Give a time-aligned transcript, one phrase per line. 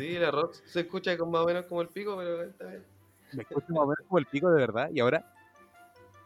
[0.00, 2.84] Sí, la Rox se escucha con más o menos como el pico, pero está bien.
[3.32, 4.90] Me escucho más o menos como el pico de verdad.
[4.92, 5.30] Y ahora,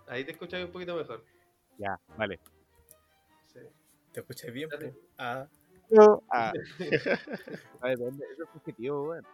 [0.06, 1.22] Ahí te escuchas un poquito mejor.
[1.78, 2.40] ya, vale.
[3.52, 3.60] Sí.
[4.12, 4.68] ¿Te escuchas bien?
[4.70, 4.90] Dale.
[4.90, 4.98] po?
[5.18, 5.46] Ah,
[6.30, 6.52] Ah.
[7.80, 9.26] Ah, depende, Eso es subjetivo, weón.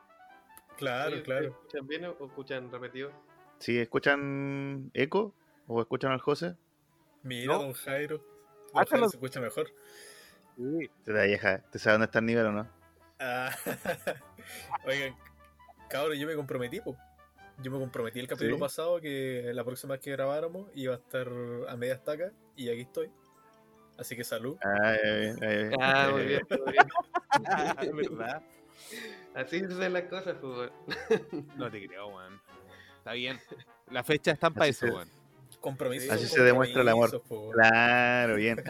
[0.77, 1.47] claro, Oye, claro.
[1.51, 3.11] ¿ustedes ¿Escuchan bien o escuchan repetido?
[3.59, 5.33] Si escuchan eco
[5.67, 6.57] o escuchan al José,
[7.23, 7.63] Mira, ¿No?
[7.63, 8.21] don Jairo.
[8.75, 8.85] Don.
[8.87, 9.69] Jairo se escucha mejor.
[10.57, 10.91] Sí.
[11.05, 12.69] te da vieja, te sabe dónde está el nivel o no.
[13.19, 13.55] Ah,
[14.87, 15.15] Oigan,
[15.89, 16.97] cabrón, yo me comprometí, po.
[17.63, 18.61] Yo me comprometí el capítulo ¿Sí?
[18.61, 21.29] pasado que la próxima vez que grabáramos iba a estar
[21.69, 23.11] a media estaca y aquí estoy.
[23.97, 24.57] Así que salud.
[24.65, 26.89] Ah, eh, eh, eh, Ah, muy bien, muy bien.
[28.19, 28.43] ¿Verdad?
[29.35, 30.71] Así hacen las cosas, pues.
[31.57, 32.41] No te creo, weón.
[32.99, 33.39] Está bien.
[33.91, 35.09] La fecha está para eso, weón.
[35.65, 36.11] Compromisos.
[36.11, 37.23] Así se demuestra el amor.
[37.55, 38.63] Claro, bien.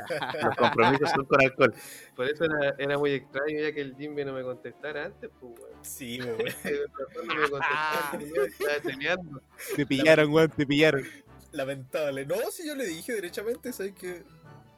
[0.45, 1.75] Los compromisos son con alcohol.
[2.15, 5.59] Por eso era, era muy extraño ya que el Jimmy no me contestara antes, pues,
[5.59, 5.85] weón.
[5.85, 6.39] Sí, weón.
[6.39, 9.43] No me contestaba, yo estaba cheneando.
[9.75, 11.03] Te pillaron, weón, te pillaron.
[11.51, 12.27] Lamentable.
[12.27, 14.23] No, si yo le dije derechamente, ¿sabes que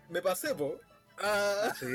[0.09, 0.81] Me pasé, po.
[1.19, 1.71] Ah.
[1.79, 1.87] Sí.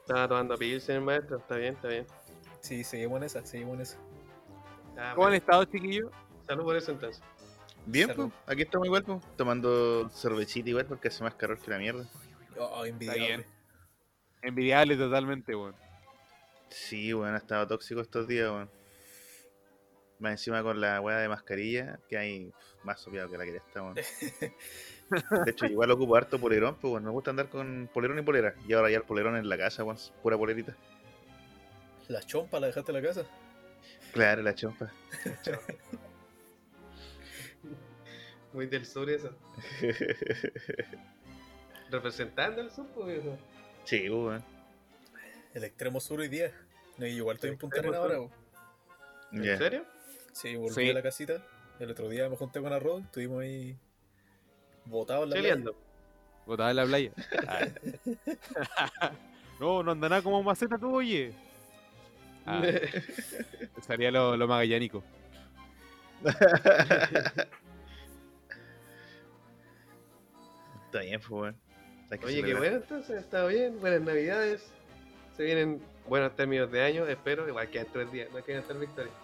[0.00, 1.38] Estaba tomando pilsen, maestro.
[1.38, 2.06] Está bien, está bien.
[2.60, 4.07] Sí, seguimos en esa, seguimos en esa.
[4.98, 5.34] Ah, ¿Cómo han bueno.
[5.36, 6.10] estado, chiquillos?
[6.46, 7.22] Salud por eso entonces.
[7.86, 8.30] Bien, Salud.
[8.30, 12.04] pues, aquí estamos igual, pues, tomando cervecita igual porque hace más calor que la mierda.
[12.58, 13.26] Oh, envidiable.
[13.26, 13.46] bien.
[14.42, 15.74] Envidiable totalmente, weón.
[16.68, 18.70] Sí, bueno, ha estado tóxico estos días, weón.
[20.18, 23.58] Más encima con la weá de mascarilla, que hay más sopeado que la que ya
[23.58, 23.94] está, weón.
[25.44, 28.54] De hecho, igual ocupo harto polerón, pues bueno, me gusta andar con polerón y polera.
[28.66, 30.76] Y ahora ya el polerón en la casa, weón, pura polerita.
[32.08, 33.22] La chompa la dejaste en la casa.
[34.18, 34.90] Claro, la chompa.
[38.52, 39.32] Muy del sur eso.
[41.90, 43.38] Representando el sur, pues, viejo.
[43.84, 44.44] sí, pues, weón.
[45.54, 46.52] El extremo sur hoy día.
[46.96, 48.18] No, y igual estoy El en Punta Arenas ahora.
[49.32, 49.84] ¿En serio?
[50.32, 50.90] Sí, volví Sí.
[50.90, 51.40] a la casita.
[51.78, 53.78] El otro día me junté con arroz, estuvimos ahí
[54.84, 55.56] botados en la playa.
[56.44, 57.12] Botada en la playa.
[59.00, 59.12] Ah.
[59.60, 61.32] no, no anda nada como maceta tú, oye.
[62.50, 62.62] Ah,
[63.86, 65.04] sería lo, lo magallánico.
[70.86, 71.54] Está bien, pues.
[72.10, 73.78] Hay que Oye, qué bueno entonces, está bien.
[73.80, 74.62] Buenas navidades.
[75.36, 77.46] Se vienen buenos términos de año, espero.
[77.46, 79.14] Igual quedan tres días, no quedan tres victorias.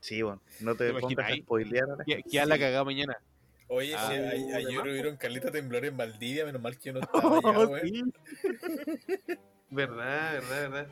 [0.00, 3.16] Sí, bueno, no te ¿Te pongas a spoilear a la ¿Qué, qué la cagada mañana?
[3.68, 7.00] Oye, Ah, a- de ayer hubieron calita temblor en Valdivia, menos mal que yo no
[7.00, 7.80] estaba allá, weón.
[7.88, 8.02] sí.
[9.70, 10.86] Verdad, verdad, verdad.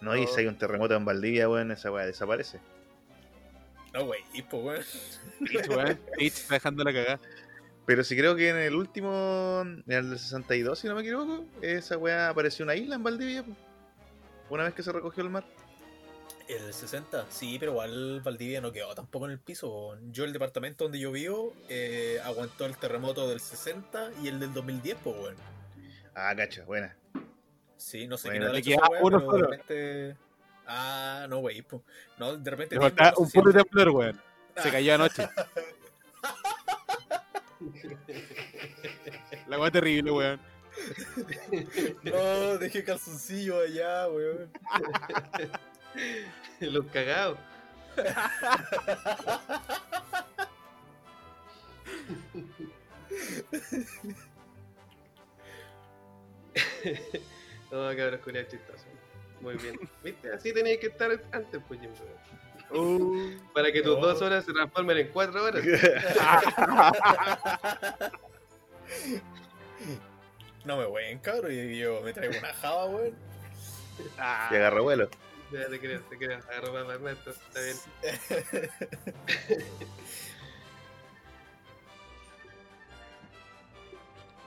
[0.00, 2.60] No, y si hay un terremoto en Valdivia, weón, esa weá desaparece.
[3.92, 4.20] No, wey,
[4.50, 4.84] po, weón.
[5.40, 5.98] Pitch, weón.
[6.18, 7.20] Pitch está dejando la cagada.
[7.86, 11.44] Pero sí creo que en el último, en el del 62, si no me equivoco,
[11.62, 13.54] esa weá apareció una isla en Valdivia, po.
[14.50, 15.44] una vez que se recogió el mar.
[16.48, 19.88] El 60, sí, pero igual Valdivia no quedó tampoco en el piso.
[19.88, 20.12] weón.
[20.12, 24.52] Yo, el departamento donde yo vivo, eh, aguantó el terremoto del 60 y el del
[24.52, 25.36] 2010, pues, weón.
[26.14, 26.96] Ah, cacha, buena.
[27.76, 29.36] Sí, no sé Bueno, quién le hecho uno solo.
[29.36, 30.16] de repente.
[30.66, 31.82] Ah, no, wey, po.
[32.18, 32.76] No, de repente.
[32.76, 34.20] Faltaba no un puro temblor, weón.
[34.56, 35.28] Se cayó anoche.
[39.48, 40.40] La weá terrible, weón.
[42.02, 44.50] No, dejé calzoncillo allá, weón.
[46.60, 47.38] Los cagados.
[57.70, 58.84] no, cabrón, culiao chistoso.
[59.40, 59.78] Muy bien.
[60.02, 60.32] ¿Viste?
[60.32, 61.90] Así tenías que estar antes, pues, Jim,
[62.70, 63.40] weón.
[63.54, 64.06] Para que tus No.
[64.06, 65.62] dos horas se transformen en cuatro horas.
[70.64, 71.52] No me weón, cabrón.
[71.52, 73.14] Y yo me traigo una java, weón.
[74.18, 75.08] Ah, Y agarró vuelo.
[75.52, 76.40] Ya te creo, te creo.
[76.56, 77.76] Arroba Ernesto, está bien.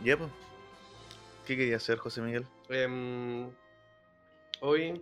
[0.04, 0.30] Ya, pues.
[1.46, 2.46] ¿Qué quería hacer, José Miguel?
[2.70, 3.50] Em,
[4.62, 5.02] hoy.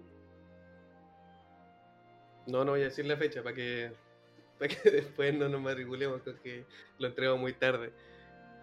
[2.47, 3.91] No, no voy a decir la fecha para que,
[4.59, 6.65] para que después no nos matriculemos con que
[6.97, 7.91] lo entrego muy tarde.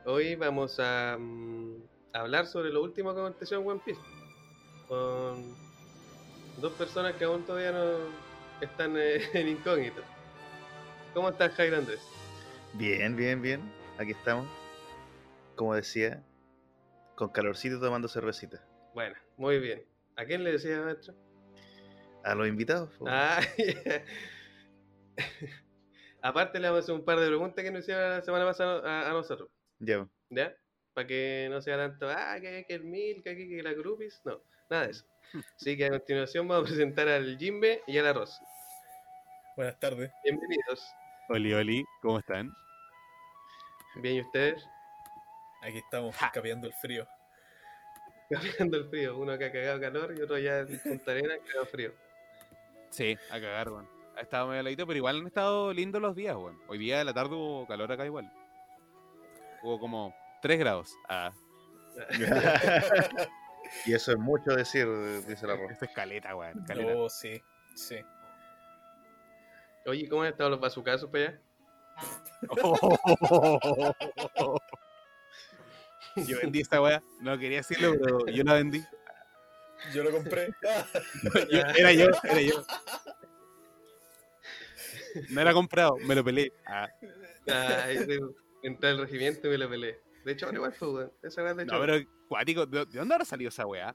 [0.07, 1.83] Hoy vamos a, mm,
[2.15, 4.01] hablar sobre lo último que aconteció en One Piece.
[4.89, 5.55] Con
[6.61, 7.99] dos personas que aún todavía no
[8.61, 10.01] están eh, en incógnito.
[11.13, 12.01] ¿Cómo estás, Jairo Andrés?
[12.73, 13.61] Bien, bien, bien.
[13.99, 14.49] Aquí estamos.
[15.57, 16.25] Como decía,
[17.15, 18.61] con calorcito tomando cervecita.
[18.95, 19.85] Bueno, muy bien.
[20.17, 21.15] ¿A quién le decía, maestro?
[22.23, 22.91] A los invitados.
[23.07, 23.41] Ah.
[26.23, 28.81] Aparte le vamos a hacer un par de preguntas que nos hicieron la semana pasada
[28.89, 30.09] a, a nosotros, Ya.
[30.31, 30.55] ¿ya?
[30.95, 34.23] para que no sea tanto, ah, que, que el mil, que, que, que la groupies,
[34.25, 35.05] no, nada de eso.
[35.57, 38.39] Así que a continuación vamos a presentar al Jimbe y al Arroz.
[39.57, 40.13] Buenas tardes.
[40.23, 40.87] Bienvenidos.
[41.29, 42.53] Oli, Oli, ¿cómo están?
[43.97, 44.65] Bien, ¿y ustedes?
[45.63, 47.07] Aquí estamos, capeando el frío.
[48.31, 49.19] Cambiando el frío.
[49.19, 51.93] Uno que ha cagado calor y otro ya en Punta Arenas cagado frío.
[52.91, 53.89] Sí, a cagar, weón.
[54.17, 56.59] Ha estado medio heladito, pero igual han estado lindos los días, weón.
[56.69, 58.31] Hoy día de la tarde hubo calor acá igual.
[59.63, 60.95] Hubo como 3 grados.
[61.09, 61.33] Ah,
[63.87, 64.87] y eso es mucho decir,
[65.27, 65.73] dice la ropa.
[65.73, 66.65] esa es caleta, weón.
[66.65, 66.95] Caleta.
[66.95, 67.43] No, sí,
[67.75, 67.97] sí.
[69.87, 71.41] Oye, ¿cómo han estado los bazucazos para allá?
[76.29, 77.03] Yo vendí esta weá.
[77.21, 78.83] No quería decirlo, pero yo la vendí.
[79.93, 80.49] Yo lo compré.
[81.51, 82.65] Yo- era yo, era yo.
[85.31, 86.53] No era comprado, me lo peleé.
[86.67, 86.89] Ah,
[87.47, 88.19] Ay, sí,
[88.63, 90.01] entré al regimiento y me lo peleé.
[90.25, 91.13] De hecho, ahora igual fue, weón.
[91.23, 91.75] Esa weá de hecho.
[91.75, 93.95] no, pero cuático, ¿de, de dónde habrá salido esa weá?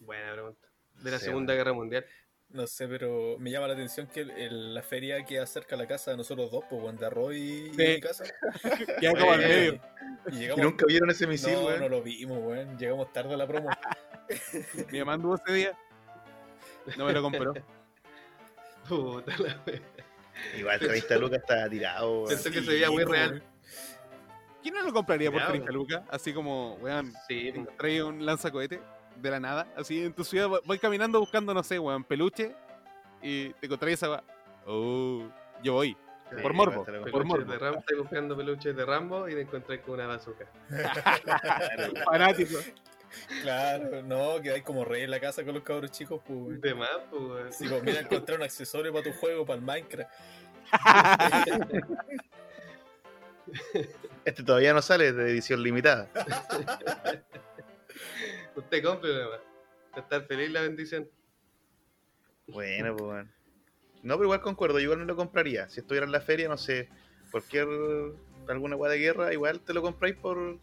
[0.00, 0.68] Buena pregunta.
[1.02, 2.06] De la Sí, Segunda Guerra Mundial.
[2.52, 5.82] No sé, pero me llama la atención que el- el- la feria queda cerca de
[5.82, 7.38] la casa de nosotros dos, pues, de arroz y,
[7.68, 7.76] y Sí.
[7.94, 8.24] mi casa.
[9.00, 9.80] Queda como al Eh, medio.
[10.32, 11.80] Y Y nunca vieron ese misil, no, weón.
[11.80, 12.76] no lo vimos, weón.
[12.76, 13.70] Llegamos tarde a la promo.
[14.92, 15.78] Mi mamá anduvo ese día.
[16.96, 17.54] No me lo compró.
[18.88, 19.62] Puta la.
[20.58, 22.28] Igual 30 lucas estaba tirado, weón.
[22.28, 23.42] Pensé que se veía muy pues, real.
[24.62, 26.02] ¿Quién no lo compraría por Ya, 30 lucas?
[26.10, 28.80] Así como, weón, Sí, trae un lanzacohete
[29.20, 29.66] de la nada.
[29.76, 32.54] Así en tu ciudad voy- caminando buscando, no sé, weón, peluche.
[33.22, 34.24] Y te encontrás esa weá.
[34.66, 35.28] Oh,
[35.62, 35.96] yo voy.
[36.30, 37.50] Sí, por morbo, por morbo.
[37.52, 37.80] de Rambo.
[37.80, 40.46] Estoy buscando peluches de Rambo y te encontré con una bazooka.
[42.04, 42.58] Fanático.
[43.42, 46.60] Claro, no, que hay como rey en la casa con los cabros chicos, pues, weón.
[46.60, 47.52] De más, pues, weón.
[47.52, 50.10] Sí, pues, mira, encontrar un accesorio para tu juego, para el Minecraft.
[54.24, 56.08] Este todavía no sale, es de edición limitada.
[58.56, 59.40] Usted compre nomás.
[59.92, 61.08] Va a estar feliz la bendición.
[62.46, 63.32] Bueno, pues, weón.
[64.02, 65.68] No, pero igual concuerdo, yo igual no lo compraría.
[65.68, 66.88] Si estuviera en la feria, no sé,
[67.30, 67.66] cualquier
[68.48, 70.58] alguna weá de guerra, igual te lo compráis por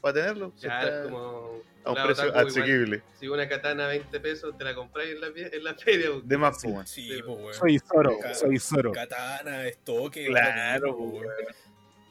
[0.00, 0.52] para tenerlo.
[0.56, 1.60] Si Ya está es como.
[1.84, 2.46] a un precio otaku igual.
[2.46, 3.02] asequible.
[3.20, 6.10] Si una katana a 20 pesos te la compráis en la, fie- en la feria.
[6.12, 6.26] pues.
[6.28, 6.86] De más, pues, weón.
[6.86, 7.54] Sí, pues, weón.
[7.54, 8.92] Soy Zoro, soy Zoro.
[8.92, 10.26] Katana, estoque.
[10.26, 11.26] Claro, pues, weón.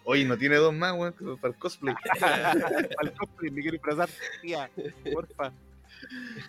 [0.03, 1.94] Oye, no tiene dos más, weón, para el cosplay.
[2.98, 4.09] Al cosplay, me quiero disfrazar.
[4.42, 4.69] Tía,
[5.13, 5.51] porfa.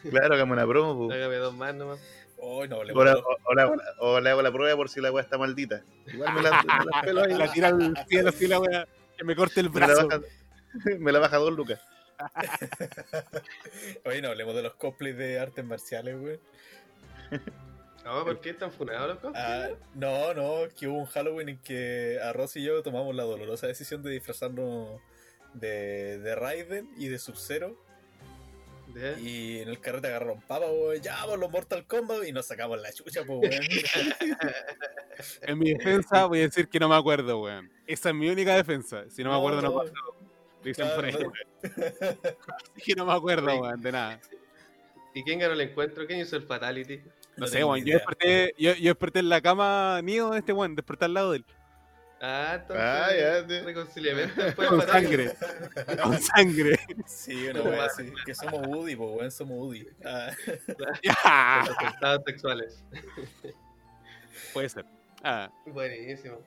[0.09, 1.17] Claro, hagamos una promo, pues.
[1.19, 2.01] Hágame dos más nomás.
[2.39, 3.69] Oh, no, le O, la- puedo- o- o la-
[4.01, 5.83] o le hago la prueba por si la weá está maldita.
[6.07, 7.35] Igual me la, me la pelo ahí.
[7.35, 8.89] La tira al cielo así la wea.
[9.17, 10.09] Que me corte el Me la, brazo.
[10.09, 10.21] baja,
[10.99, 11.81] me la baja dos lucas.
[14.05, 16.41] Oye, no hablemos de los cosplays de artes marciales, weón.
[18.05, 19.33] No, ¿por qué están funados los?
[19.37, 23.67] Ah, no, no, que hubo un Halloween en que Arroz y yo tomamos la dolorosa
[23.69, 25.01] decisión de disfrazarnos
[25.55, 27.77] de, de Raiden y de Sub-Zero.
[29.23, 31.01] Y en el carrete agarraron papa, weón.
[31.01, 33.63] Ya, por los Mortal Kombat y nos sacamos la chucha, pues, weón.
[35.43, 37.71] En mi defensa voy a decir que no me acuerdo, weón.
[37.87, 39.05] Esa es mi única defensa.
[39.09, 39.93] Si no me acuerdo, no no, pasó.
[40.63, 41.13] Dicen claro, por ahí.
[41.13, 41.33] no.
[42.73, 44.21] Así que no me acuerdo, weón, de nada.
[45.15, 46.07] ¿Y quién ganó el encuentro?
[46.07, 47.01] ¿Quién hizo el Fatality?
[47.37, 47.85] No, sé, weón.
[47.85, 51.31] Yo desperté, yo, yo desperté en la cama mío de este weón, desperté al lado
[51.33, 51.45] de él.
[52.25, 52.85] Ah, entonces.
[52.87, 55.35] Ah, ya, de- Reconciliamiento después Con sangre.
[56.03, 56.79] Con sangre.
[57.07, 58.13] Sí, una así.
[58.25, 59.87] Que somos Woody, pues, weón, somos Woody.
[60.05, 60.31] Ah,
[61.03, 61.65] Ya.
[61.67, 62.85] Los atentados sexuales.
[64.53, 64.85] Puede ser.
[65.25, 66.39] Ah, Buenísimo.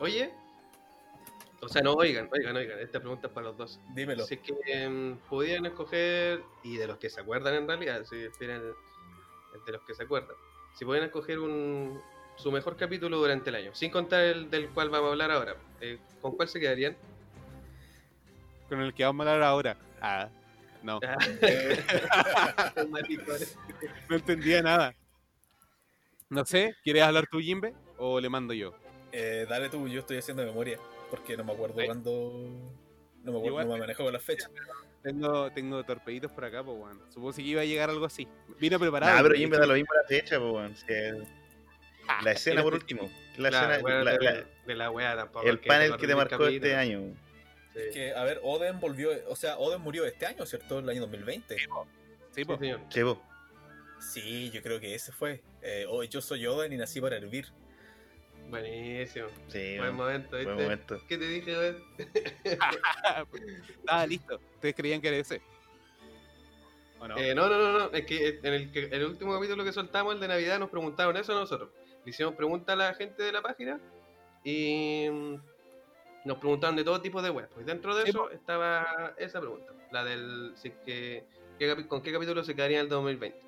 [0.00, 0.30] Oye.
[1.60, 2.78] O sea, no, oigan, oigan, oigan.
[2.80, 3.80] Esta pregunta es para los dos.
[3.94, 4.24] dímelo.
[4.26, 8.16] Si es que em, pudieran escoger, y de los que se acuerdan en realidad, si
[8.38, 8.62] tienen
[9.64, 10.36] de los que se acuerdan,
[10.74, 12.00] si pudieran escoger un,
[12.36, 15.56] su mejor capítulo durante el año, sin contar el del cual vamos a hablar ahora,
[15.80, 16.96] eh, ¿con cuál se quedarían?
[18.68, 19.76] con el que vamos a hablar ahora.
[20.00, 20.28] Ah,
[20.82, 20.98] no.
[22.88, 23.58] Maricones.
[24.08, 24.94] No entendía nada.
[26.30, 27.74] No sé, ¿quieres hablar tú, Jimbe?
[27.98, 28.72] ¿O le mando yo?
[29.12, 30.78] Eh, dale tú, yo estoy haciendo memoria.
[31.10, 32.32] Porque no me acuerdo cuándo.
[33.22, 34.50] No me acuerdo, Igual- no me manejo con las fechas.
[35.02, 37.00] Tengo, tengo torpeditos por acá, pues, weón.
[37.08, 38.28] Supongo que iba a llegar algo así.
[38.60, 39.12] Vine preparado.
[39.16, 40.76] Nah, pero de Jim me da lo mismo la fecha, pues, weón.
[40.76, 41.14] Si es-
[42.08, 43.10] Ah, La escena, por último.
[43.36, 45.46] La Claro, escena, bueno, la- de, la- de la wea tampoco.
[45.46, 47.14] el panel que te marcó este año.
[47.74, 47.80] Sí.
[47.92, 49.10] Que, a ver, Oden volvió.
[49.28, 50.80] O sea, Oden murió este año, ¿cierto?
[50.80, 51.56] El año 2020.
[51.58, 51.64] Sí,
[52.32, 52.58] Sí, pues.
[52.58, 52.80] señor.
[52.88, 53.22] Chevo.
[54.00, 55.42] Sí, yo creo que ese fue.
[55.62, 57.46] Eh, oh, yo soy Oden y nací para hervir.
[58.48, 59.28] Buenísimo.
[59.48, 60.62] Sí, Buen momento, Buen ¿viste?
[60.62, 61.00] momento.
[61.08, 61.82] ¿Qué te dije, weón?
[62.44, 64.40] Estaba listo.
[64.54, 65.40] ¿Ustedes creían que era ese?
[67.00, 67.16] ¿O no?
[67.16, 69.72] Eh, no, no, no, no, es que en el, que- en el último capítulo que
[69.72, 71.70] soltamos, el de Navidad, nos preguntaron eso a nosotros.
[72.04, 73.80] Le hicimos preguntas a la gente de la página
[74.44, 75.06] y,
[76.24, 77.50] nos preguntaban de todo tipo de webs.
[77.60, 81.24] Y dentro de Sí, eso estaba esa pregunta, la del si es que,
[81.58, 83.40] qué con qué capítulo se quedaría en el 2020.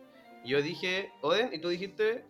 [0.45, 2.25] Y yo dije Oden y tú dijiste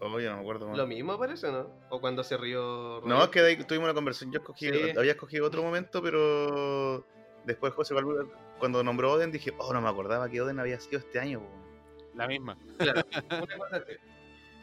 [0.00, 0.68] Oye, no me acuerdo.
[0.68, 0.76] man.
[0.76, 1.70] lo mismo, parece, ¿no?
[1.90, 3.00] O cuando se rió.
[3.04, 4.32] No, es que de ahí tuvimos una conversación.
[4.32, 4.90] Yo escogí, Sí.
[4.98, 7.06] había escogido otro momento, pero
[7.44, 8.26] después José Valverde,
[8.58, 11.40] cuando nombró Oden, dije, oh, no me acordaba que Oden había sido este año.
[11.40, 11.48] po".
[12.14, 12.56] La misma.
[12.78, 13.92] Claro, una cosa así.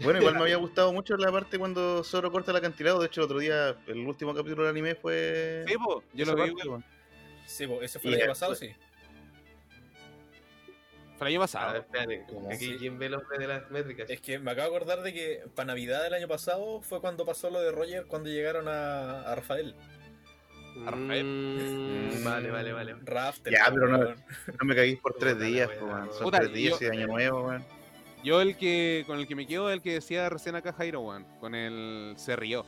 [0.03, 2.99] Bueno, igual me había gustado mucho la parte cuando Zoro corta el acantilado.
[2.99, 5.63] De hecho, el otro día, el último capítulo del anime fue.
[5.67, 6.53] Sí, po, yo lo vi.
[7.45, 8.73] Sí, po, ese fue Y el año pasado, sí.
[11.21, 11.73] Fue el año A pasado.
[11.73, 12.51] ver, espérate, ¿Cómo?
[12.51, 14.09] aquí quién ve los de las métricas.
[14.09, 17.27] Es que me acabo de acordar de que para Navidad del año pasado fue cuando
[17.27, 19.75] pasó lo de Roger cuando llegaron a, a Rafael.
[20.87, 21.23] a Rafael.
[21.23, 22.95] Mm, vale, vale, vale.
[23.03, 23.53] Rafter.
[23.53, 23.99] Ya, pero no-.
[24.15, 26.01] No me caguéis por tres días, po, man.
[26.05, 26.13] weón.
[26.15, 27.63] Son Puta, tres días yo- y año nuevo, weón.
[28.23, 31.01] Yo el que con el que me quedo es el que decía recién acá Jairo,
[31.01, 31.25] weón.
[31.39, 32.65] Con el se rió.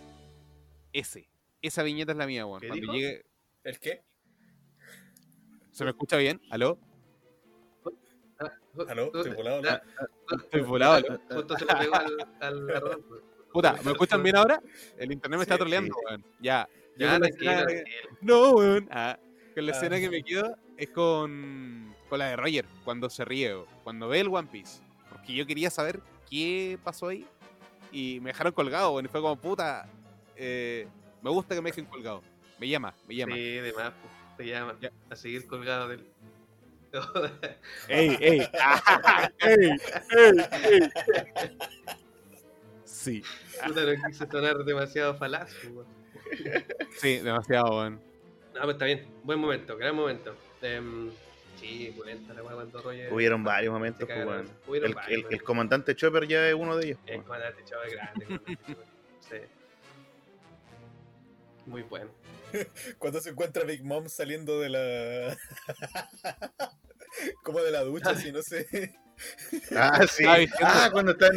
[0.91, 1.27] Ese.
[1.59, 2.61] Esa viñeta es la mía, weón.
[2.61, 2.93] ¿Qué Cuando dijo?
[2.93, 3.25] llegue.
[3.63, 4.03] ¿El qué?
[5.71, 6.39] ¿Se me escucha bien?
[6.51, 6.77] ¿Aló?
[8.87, 9.05] ¿Aló?
[9.13, 9.61] ¿Estoy volado?
[9.69, 9.81] Ah,
[10.43, 11.19] Estoy volado, ¿aló?
[11.29, 12.65] Justo se lo pegó al,
[13.07, 13.21] pues.
[13.51, 14.61] Puta, ¿me escuchan bien ahora?
[14.97, 16.05] El internet me está Sí, troleando, sí.
[16.07, 16.25] weón.
[16.41, 16.67] Ya.
[16.97, 18.17] Yo Ya, con la tranquilo, escena- tranquilo.
[18.21, 18.87] No, weón.
[18.91, 19.19] Ah,
[19.53, 19.75] con la Ah.
[19.75, 24.07] escena que me quedo es con, con la de Roger, cuando se ríe, weón, cuando
[24.07, 24.81] ve el One Piece.
[25.09, 25.99] Porque yo quería saber
[26.29, 27.27] qué pasó ahí
[27.91, 29.05] y me dejaron colgado, weón.
[29.05, 29.87] Y fue como, puta,
[30.35, 30.87] eh,
[31.21, 32.23] me gusta que me dejen colgado.
[32.59, 33.35] Me llama, me llama.
[33.35, 34.91] Sí, de más, pues, te llama Ya.
[35.11, 36.07] a seguir colgado del.
[37.87, 38.47] ¡Ey, ey!
[38.61, 40.39] ah, ¡Ey, ey,
[40.71, 41.59] ey!
[42.85, 43.23] Sí,
[43.65, 45.87] Puta, no quise sonar demasiado falaz, pues, weón.
[46.99, 48.01] sí, demasiado, weón.
[48.53, 49.07] No, pues está bien.
[49.23, 50.35] Buen momento, gran momento.
[50.61, 51.09] Em,
[51.59, 53.11] sí, pulenta la weá cuando Roger.
[53.11, 54.49] Hubieron varios momentos, pues, weón.
[54.67, 56.99] Hubieron El, varios, el- comandante Chopper ya es uno de ellos.
[57.07, 57.23] El po.
[57.23, 58.41] comandante chaval grande.
[59.19, 59.37] Sí.
[61.65, 62.11] Muy bueno.
[62.99, 65.37] Cuando se encuentra Big Mom saliendo de la.
[67.43, 68.93] como de la ducha, así, no sé.
[69.75, 70.25] Ah, sí.
[70.61, 71.31] Ah, cuando están.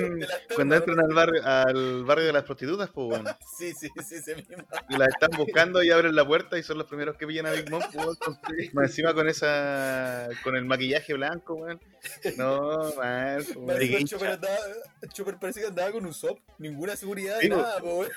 [0.54, 3.26] Cuando entran al barrio, al barrio de las prostitutas, pues, weón.
[3.58, 4.56] Sí, sí, sí, ese mismo.
[4.88, 7.52] Y las están buscando y abren la puerta y son los primeros que pillan a
[7.52, 8.18] Big Mom, pues,
[8.74, 10.28] Más encima con esa.
[10.42, 11.80] con el maquillaje blanco, weón.
[12.38, 13.44] No, man.
[13.54, 14.56] pues, Chopper, andaba,
[15.02, 17.56] el Chopper parece que andaba con un SOP, ninguna seguridad, Sí, po.
[17.56, 18.10] nada, po, weón.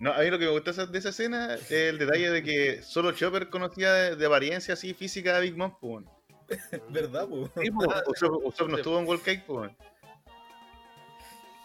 [0.00, 2.82] No, a mí lo que me gustó de esa escena es el detalle de que
[2.82, 6.08] solo Chopper conocía de, de apariencia así física a Big Mom, pues, weón.
[6.88, 7.50] ¿Verdad, po?
[7.60, 9.76] Sí, pues, Usopp, no estuvo en World Cake, pues, weón.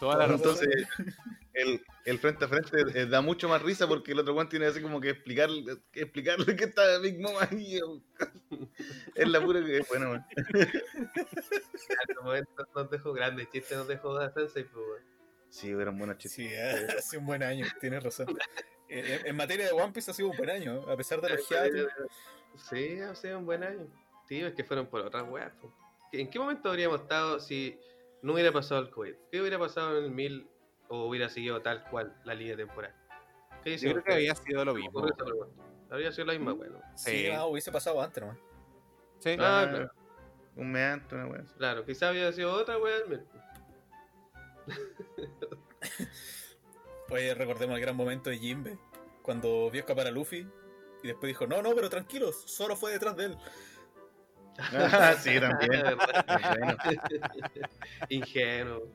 [0.02, 0.50] Toda la razón.
[0.50, 0.88] Entonces,
[1.54, 4.66] el, el frente a frente eh, da mucho más risa porque el otro weón tiene
[4.66, 5.50] así como que explicar,
[5.94, 7.80] que explicarle que está Big Mom ahí.
[9.16, 9.82] Es la pura que.
[9.88, 15.15] Bueno, este momento nos dejó grandes chistes, nos dejó a Sensei, pues, weón.
[15.56, 16.36] Sí, eran buenas chistes.
[16.46, 18.28] Sí, eh, ha sido un buen año, tienes razón.
[18.90, 21.30] Eh, En, en materia de One Piece ha sido un buen año, a pesar de
[21.30, 21.88] los hiatos.
[22.70, 23.88] Sí, ha sido un buen año.
[24.28, 25.54] Sí, es que fueron por otras weas.
[26.12, 27.80] ¿En qué momento habríamos estado si
[28.22, 29.14] no hubiera pasado el COVID?
[29.32, 30.48] ¿Qué hubiera pasado en el 1000
[30.90, 32.94] o hubiera seguido tal cual la línea temporal?
[33.64, 35.06] ¿Qué Yo creo que había sido lo mismo.
[35.90, 36.82] Habría sido la misma, bueno.
[36.96, 37.28] Sí, Sí.
[37.32, 38.38] ah, hubiese pasado antes nomás.
[39.20, 39.36] Sí.
[39.40, 39.92] Ah, Ah, claro.
[40.58, 41.44] Un meante, una wea.
[41.58, 42.98] Claro, quizá había sido otra wea.
[46.00, 46.08] 1000.
[47.08, 48.80] Pues recordemos el gran momento de Jimbe,
[49.22, 50.48] cuando vio escapar a Luffy
[51.04, 53.38] y después dijo, no, no, pero tranquilos, solo fue detrás de él.
[54.58, 55.84] Ah, sí, también.
[58.10, 58.88] Ingenuo.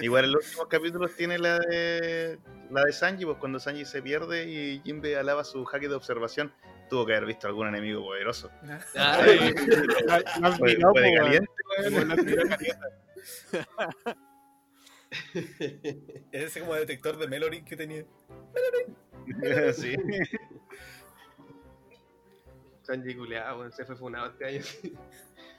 [0.00, 2.38] Igual en los últimos capítulos tiene la de
[2.70, 6.52] la de Sanji, pues cuando Sanji se pierde y Jinbe alaba su jaque de observación,
[6.90, 8.50] tuvo que haber visto algún enemigo poderoso.
[8.96, 9.54] Ay,
[10.60, 11.14] weón.
[11.16, 11.52] caliente,
[15.10, 15.96] Es
[16.32, 18.04] ese como detector de Melorin que tenía.
[18.54, 19.74] weón.
[19.74, 19.96] sí.
[22.82, 24.62] Sanji culeado, se fue funado este año.
[24.62, 24.94] sí.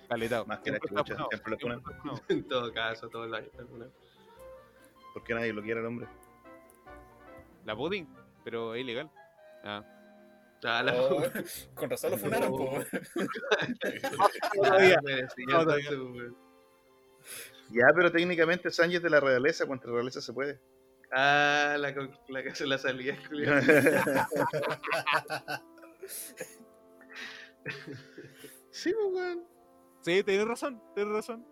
[0.08, 0.44] Caleta.
[0.46, 3.48] Más que la chucha, siempre lo en todo caso, todo el año.
[3.48, 3.92] está funado.
[5.14, 6.08] Porque nadie lo quiere el hombre.
[7.66, 8.08] La pudding,
[8.44, 9.12] pero es ilegal.
[9.64, 9.84] Ah.
[10.64, 11.22] Ah, la Oh,
[11.76, 12.80] con razón lo funaron, po.
[14.56, 15.00] Todavía.
[15.48, 15.90] No, todavía.
[17.70, 20.60] Ya, pero técnicamente es de la realeza, contra la realeza se puede.
[21.12, 21.94] Ah, la,
[22.30, 23.60] la que se la salía, culiao.
[28.72, 29.44] sí, pues, weón.
[30.02, 31.46] Sí, tienes razón, tienes razón.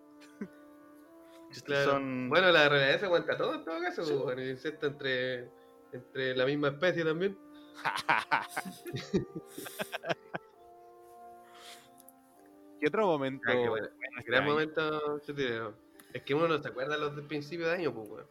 [1.64, 1.90] Claro.
[1.92, 5.48] son- Bueno, la realidad se aguanta todo en todo caso, pues, bueno, y incesto entre,
[5.92, 7.38] entre la misma especie también.
[12.80, 13.44] ¿Qué otro momento?
[13.48, 13.88] Ah, qué bueno.
[14.18, 15.85] este Gran momento, chutideo.
[16.16, 18.26] Es que uno no se acuerda los del principio de año, pues, weón.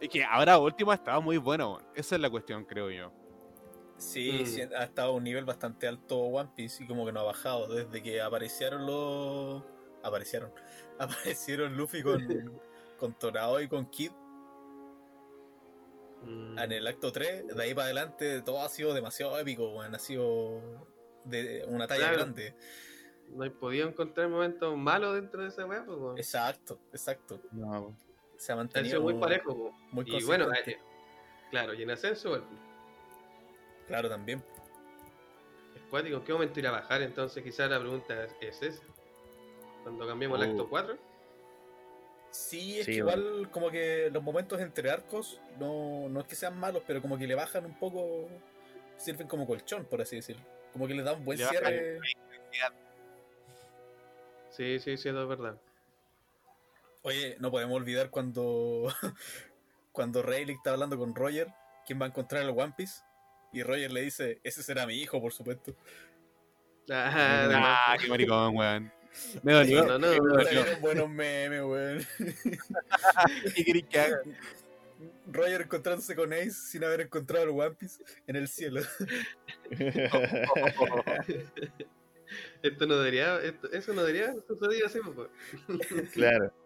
[0.00, 1.86] Es que ahora último ha estado muy bueno, weón.
[1.94, 3.12] Esa es la cuestión, creo yo.
[3.96, 4.46] Sí, Mm.
[4.46, 7.24] sí, ha estado a un nivel bastante alto One Piece y como que no ha
[7.24, 9.62] bajado desde que aparecieron los...
[10.02, 10.52] Aparecieron.
[10.98, 12.18] Aparecieron Luffy con,
[12.98, 14.10] con Torao y con Kid
[16.22, 16.58] Mm.
[16.58, 17.48] en el acto 3.
[17.48, 19.94] De ahí para adelante todo ha sido demasiado épico, weón.
[19.94, 20.62] Ha sido
[21.24, 22.16] de una talla Claro.
[22.16, 22.54] grande.
[23.30, 26.18] No he podido encontrar momentos malos dentro de esa weá, pues.
[26.18, 27.40] Exacto, exacto.
[27.52, 27.96] No,
[28.36, 29.72] Se ha mantenido muy parejo, po.
[29.90, 30.78] muy Y bueno, eh,
[31.50, 32.42] claro, y en ascenso.
[33.88, 34.42] Claro, también.
[35.74, 36.16] es cuático.
[36.18, 37.02] ¿En qué momento ir a bajar?
[37.02, 38.82] Entonces, quizás la pregunta es, ¿es esa.
[39.82, 40.96] Cuando cambiemos el acto 4.
[42.30, 43.22] Sí, es Sí, que bueno.
[43.22, 47.16] igual como que los momentos entre arcos no, no es que sean malos, pero como
[47.18, 48.28] que le bajan un poco,
[48.96, 50.42] sirven como colchón, por así decirlo.
[50.72, 52.00] Como que le dan buen Le bajan cierre.
[54.56, 55.60] Sí, sí, sí, eso es verdad.
[57.02, 58.86] Oye, no podemos olvidar cuando
[59.92, 61.48] cuando Rayleigh está hablando con Roger,
[61.86, 63.02] quien va a encontrar el One Piece,
[63.52, 65.74] y Roger le dice, ese será mi hijo, por supuesto.
[66.90, 68.92] Ah, Ah, qué maricón, weón.
[69.42, 69.84] Me dolió.
[69.84, 70.44] No, no, me no, dolió.
[70.44, 72.06] Salieron buenos memes, weón.
[75.26, 78.82] Roger encontrándose con Ace sin haber encontrado el One Piece en el cielo.
[82.62, 85.28] Esto no debería, esto- eso no debería suceder así, pues.
[86.12, 86.52] claro.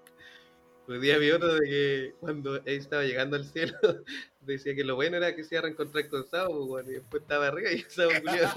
[0.89, 3.75] Hoy día vi otro de que cuando él estaba llegando al cielo,
[4.41, 7.23] decía que lo bueno era que se iba a reencontrar con Sao, pues, y después
[7.23, 8.55] estaba arriba y Sao culiao.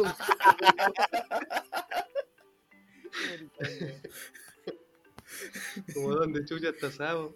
[5.93, 7.35] Como donde chucha está Sao.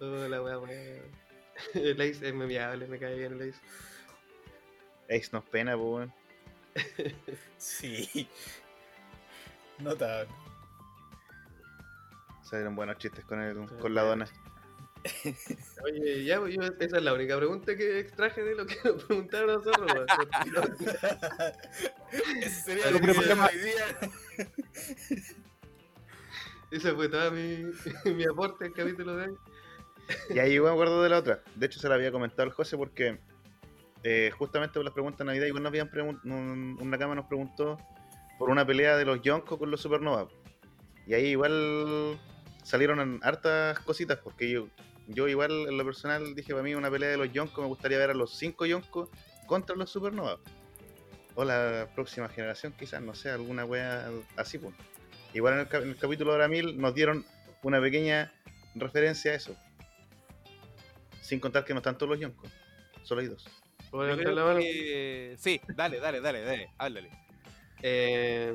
[0.00, 1.02] Oh, la wea, wea.
[1.74, 3.60] El Ace es memeable, me cae bien el Ace.
[5.08, 6.12] Ace nos pena, pues, weón.
[7.58, 8.28] Sí.
[9.78, 10.28] Notable.
[12.42, 14.26] Salieron buenos chistes con, el, Sí, con la dona.
[15.84, 19.50] Oye, ya, yo, esa es la única pregunta que extraje de lo que nos preguntaron
[19.50, 20.06] a nosotros.
[22.42, 23.86] Ese sería el video de problema- hoy día.
[26.70, 27.64] Ese fue todo mi,
[28.12, 29.38] mi aporte al capítulo de hoy.
[30.30, 31.42] Y ahí yo me acuerdo de la otra.
[31.54, 33.18] De hecho, se la había comentado al José porque
[34.08, 35.90] eh, justamente por las preguntas de Navidad, igual nos habían
[36.22, 37.76] un- una cama nos preguntó
[38.38, 40.28] por una pelea de los Yonkos con los Supernova.
[41.08, 42.16] Y ahí igual
[42.62, 44.68] salieron hartas cositas, porque yo,
[45.08, 47.98] yo igual en lo personal dije para mí una pelea de los Yonkos, me gustaría
[47.98, 49.08] ver a los cinco Yonkos
[49.48, 50.38] contra los Supernova.
[51.34, 54.72] O la próxima generación, quizás, no sé, alguna wea así, pues.
[55.34, 57.26] Igual en el, capítulo de hora 1000 nos dieron
[57.64, 58.32] una pequeña
[58.76, 59.56] referencia a eso.
[61.20, 62.48] Sin contar que no están todos los yonkos.
[63.02, 63.44] Solo hay dos.
[63.96, 64.60] ¿Puedo Yo levantar la creo mano?
[64.60, 67.10] que- Sí, dale, dale, dale, dale, háblale.
[67.82, 68.52] Eh,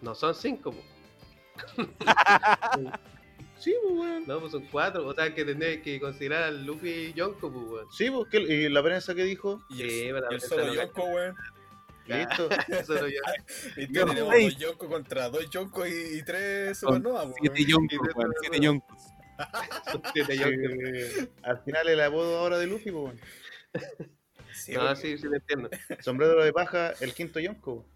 [0.00, 0.82] no son cinco, po.
[3.58, 4.24] Sí, pues, weón.
[4.26, 5.06] no, pues son cuatro.
[5.06, 7.86] O sea que tendréis que considerar al Luffy y Yonko, pues, weón.
[7.92, 10.48] Sí, pues, ¿qué- y la prensa que dijo, Y Sí, el, pero y el esa
[10.48, 11.36] solo Yonko, weón.
[12.06, 12.48] listo.
[12.68, 13.20] Eso no yo.
[13.76, 17.34] Y tenemos dos Yonko contra dos Yonko y, y tres Supernova, weón.
[17.40, 19.02] Siete Y yoncos, de- weón, siete yoncos.
[19.92, 20.60] Son siete Yonko.
[20.84, 23.20] Eh, al final el apodo ahora de Luffy, pues, weón.
[24.52, 25.70] Sí, No, porque- sí, sí, te entiendo.
[26.00, 27.86] Sombrero de paja, el quinto yonko.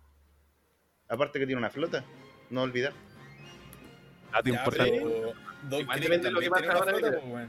[1.08, 2.04] Aparte que tiene una flota.
[2.50, 2.92] No olvidar.
[4.32, 4.90] Dato Ya, importante.
[4.92, 5.34] pero
[5.68, 5.86] Don
[6.32, 7.48] lo que pasa ahora, flota, pues.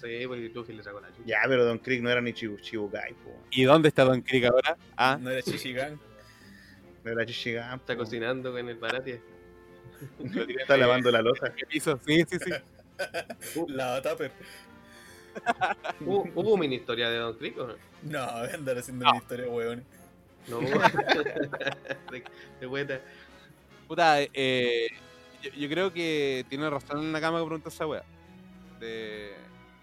[0.00, 1.22] Sí, pues Luffy le sacó la chucha.
[1.26, 3.36] Ya, pero Don Krieg no era ni Chibu, Chibukai, pues.
[3.50, 4.76] ¿Y dónde está Don Krieg ahora?
[4.96, 5.98] Ah, No era Chichigan.
[7.04, 7.78] No era Shishigan.
[7.80, 9.22] Está cocinando con el Baratie.
[10.58, 11.50] Está lavando la losa.
[11.56, 11.98] ¿qué hizo?
[12.06, 12.50] Sí, sí, sí.
[13.68, 14.32] La Tupper.
[16.00, 17.74] ¿Hubo, hubo mini historia de Don Crick o no?
[18.02, 19.10] No, voy a andar haciendo No.
[19.12, 19.84] una historia, weón.
[20.48, 20.66] No hubo.
[22.12, 22.24] de,
[22.60, 23.00] de vuelta.
[23.88, 24.88] Puta, eh,
[25.42, 28.02] yo, yo creo que tiene razón en la cama que pregunta esa wea.
[28.78, 29.32] De,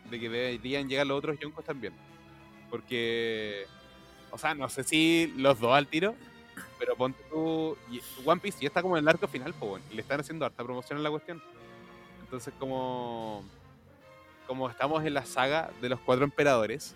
[0.09, 1.93] de que deberían llegar los otros yoncos también.
[2.69, 3.65] Porque,
[4.31, 6.15] o sea, no sé si los dos al tiro,
[6.79, 7.77] pero ponte tú.
[7.91, 10.45] y- One Piece ya está como en el arco final, pues, y le están haciendo
[10.45, 11.41] harta promoción en la cuestión.
[12.23, 13.45] Entonces, como,
[14.47, 16.95] como estamos en la saga de los cuatro emperadores,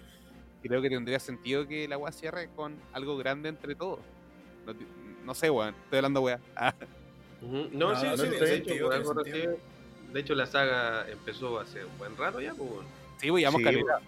[0.63, 3.99] creo que tendría sentido que la wea cierre con algo grande entre todos.
[5.25, 6.39] No, sé, weón, estoy hablando wea.
[6.55, 6.73] Ah.
[7.41, 9.55] No, No, sí, no, sí, de sentido, hecho, recién-
[10.13, 12.69] De hecho, la saga empezó hace un buen rato ya, pues.
[13.17, 13.99] Sí, pues llevamos Sí, caleta.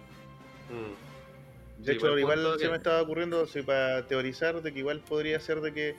[0.70, 1.82] Mm.
[1.82, 4.78] De Sí, hecho, buen igual se que- me estaba ocurriendo sí, para teorizar de que
[4.78, 5.96] igual podría ser de que,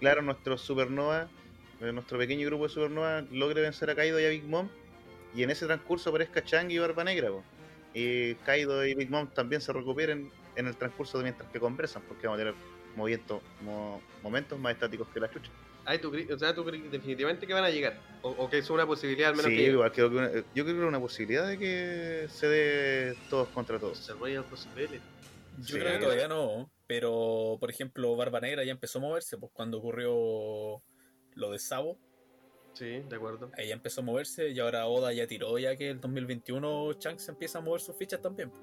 [0.00, 1.28] claro, nuestro supernova,
[1.80, 4.68] eh, nuestro pequeño grupo de supernova logre vencer a Kaido y a Big Mom
[5.36, 7.28] y en ese transcurso aparezca Chang y Barba Negra.
[7.30, 7.44] po.
[7.94, 12.02] Y Kaido y Big Mom también se recuperen en el transcurso de mientras que conversan,
[12.08, 12.54] porque vamos a tener
[12.96, 15.50] moviento- mo- momentos más estáticos que la chucha.
[15.84, 17.98] Ay, tú, o sea, tú crees definitivamente que van a llegar.
[18.22, 20.42] O, o que es una posibilidad al menos Sí, que igual creo que una- yo
[20.52, 23.98] creo que era una posibilidad de que se dé todos contra todos.
[23.98, 24.12] se.
[25.58, 25.72] Yo Sí.
[25.78, 29.78] creo que todavía no, pero por ejemplo, Barba Negra ya empezó a moverse, pues cuando
[29.78, 30.82] ocurrió
[31.34, 31.98] lo de Sabo,
[32.76, 33.50] Sí, de acuerdo.
[33.56, 37.26] ahí ya empezó a moverse y ahora Oda ya tiró ya que el 2021 Shanks
[37.30, 38.50] empieza a mover sus fichas también.
[38.50, 38.62] pues.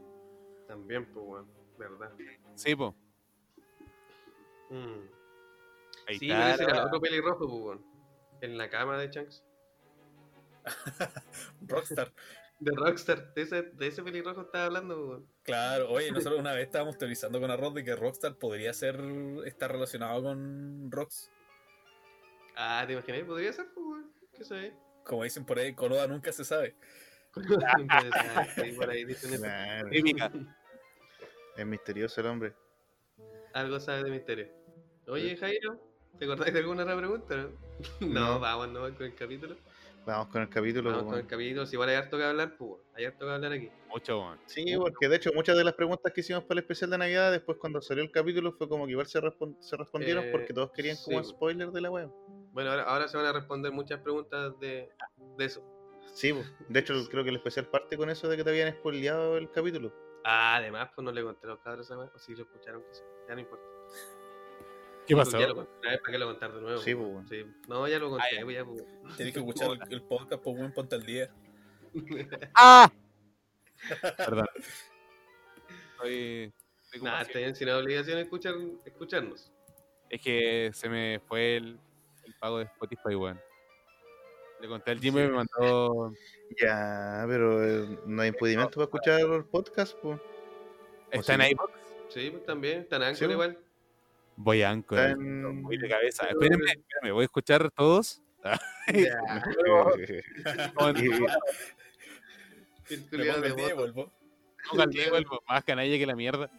[0.67, 1.47] También, pues, weón.
[1.79, 2.11] Verdad.
[2.55, 2.95] Sí, po.
[4.69, 5.07] Mm.
[6.07, 6.53] Ahí Sí, está.
[6.53, 7.85] ese era el otro pelirrojo, pues, weón.
[8.41, 9.43] En la cama de Chunks.
[11.67, 12.13] Rockstar.
[12.59, 13.33] De Rockstar.
[13.33, 15.27] De ese, de ese pelirrojo estaba hablando, pues, weón.
[15.43, 18.99] Claro, oye, nosotros una vez estábamos teorizando con Arroz de que Rockstar podría ser
[19.45, 21.29] estar relacionado con Rox.
[22.55, 23.21] Ah, ¿te imaginas?
[23.23, 24.05] Podría ser, pues.
[24.37, 24.73] ¿Qué sé?
[25.03, 26.75] Como dicen por ahí, con Oda nunca se sabe.
[27.77, 29.43] Interesante, por ahí dicen eso.
[29.43, 30.31] Claro, Típica.
[31.57, 32.53] es misterioso el hombre.
[33.53, 34.47] Algo sabe de misterio.
[35.07, 35.79] Oye, Jairo,
[36.17, 37.35] ¿te acordáis de alguna otra pregunta?
[37.99, 38.39] No, no No.
[38.39, 39.55] vamos, no, con el capítulo.
[40.05, 40.89] Vamos con el capítulo.
[40.91, 41.65] Vamos con el capítulo.
[41.65, 43.69] Si igual hay harto que hablar, pues, hay harto que hablar aquí.
[43.89, 44.39] Mucho, weón.
[44.47, 47.31] Sí, porque de hecho muchas de las preguntas que hicimos para el especial de Navidad,
[47.31, 49.19] después cuando salió el capítulo, fue como que igual se,
[49.59, 51.29] se respondieron Eh, porque todos querían como sí.
[51.29, 52.09] spoiler de la web.
[52.53, 54.89] Bueno, ahora, ahora se van a responder muchas preguntas de,
[55.37, 55.61] de eso.
[56.13, 56.31] Sí,
[56.69, 59.49] de hecho creo que el especial parte con eso de que te habían spoileado el
[59.51, 59.91] capítulo.
[60.23, 62.93] Ah, además, pues no le conté a los cabros weá, O si lo escucharon, que
[62.93, 63.01] sí.
[63.27, 63.65] Ya no importa.
[65.07, 65.37] ¿Qué pasó?
[65.39, 66.77] Ya lo conté, una vez, ¿para qué lo contar de nuevo?
[66.79, 67.27] Sí, pues, bueno.
[67.27, 67.45] sí.
[67.67, 68.43] No, ya lo conté, Ah, ya.
[68.43, 68.83] pues, ya, pues.
[69.17, 71.29] Tienes que escuchar el, el podcast, pues buen ponte al día.
[72.55, 72.91] ¡Ah!
[74.17, 74.47] Perdón.
[75.95, 76.53] Estoy,
[77.01, 78.53] Nada, está bien, sin obligación de escuchar,
[78.85, 79.51] escucharnos.
[80.09, 81.79] Es que se me fue el,
[82.25, 83.41] el pago de Spotify, weón.
[84.61, 86.13] Le conté al Jimmy y me mandó.
[86.61, 90.19] Ya, pero eh, no hay impedimento para escuchar el podcast, pues.
[91.09, 91.47] ¿Está en sí?
[91.51, 91.71] iVoox?
[92.09, 93.57] Sí, pues también, están Anchor Sí, igual.
[94.35, 95.17] Voy a Anchor.
[95.17, 96.27] Voy de cabeza.
[96.27, 98.21] Espérenme, espérenme, voy a escuchar todos.
[100.75, 101.09] Con- de
[103.51, 103.75] voto.
[103.75, 104.11] vuelvo.
[104.69, 106.51] con el Diego, el más canalla que la mierda.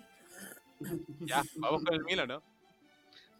[1.20, 2.42] Ya, vamos con el Milo, ¿no?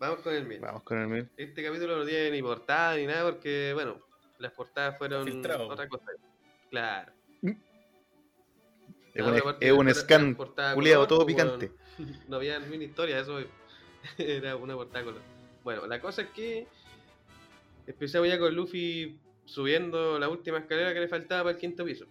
[0.01, 0.61] Vamos con el mil.
[0.61, 1.29] Vamos con el mil.
[1.37, 4.01] Este capítulo no tiene ni portada ni nada porque, bueno,
[4.39, 5.69] las portadas fueron Filtrado.
[5.69, 6.07] otra cosa.
[6.71, 7.13] Claro.
[7.43, 10.35] Es No, un, aparte es un scan
[10.75, 11.71] culiado todo pues, picante.
[12.29, 13.39] No había mini historia, eso
[14.19, 15.23] era una portada color.
[15.63, 16.67] Bueno, la cosa es que
[17.87, 22.07] empezamos ya con Luffy subiendo la última escalera que le faltaba para el quinto piso.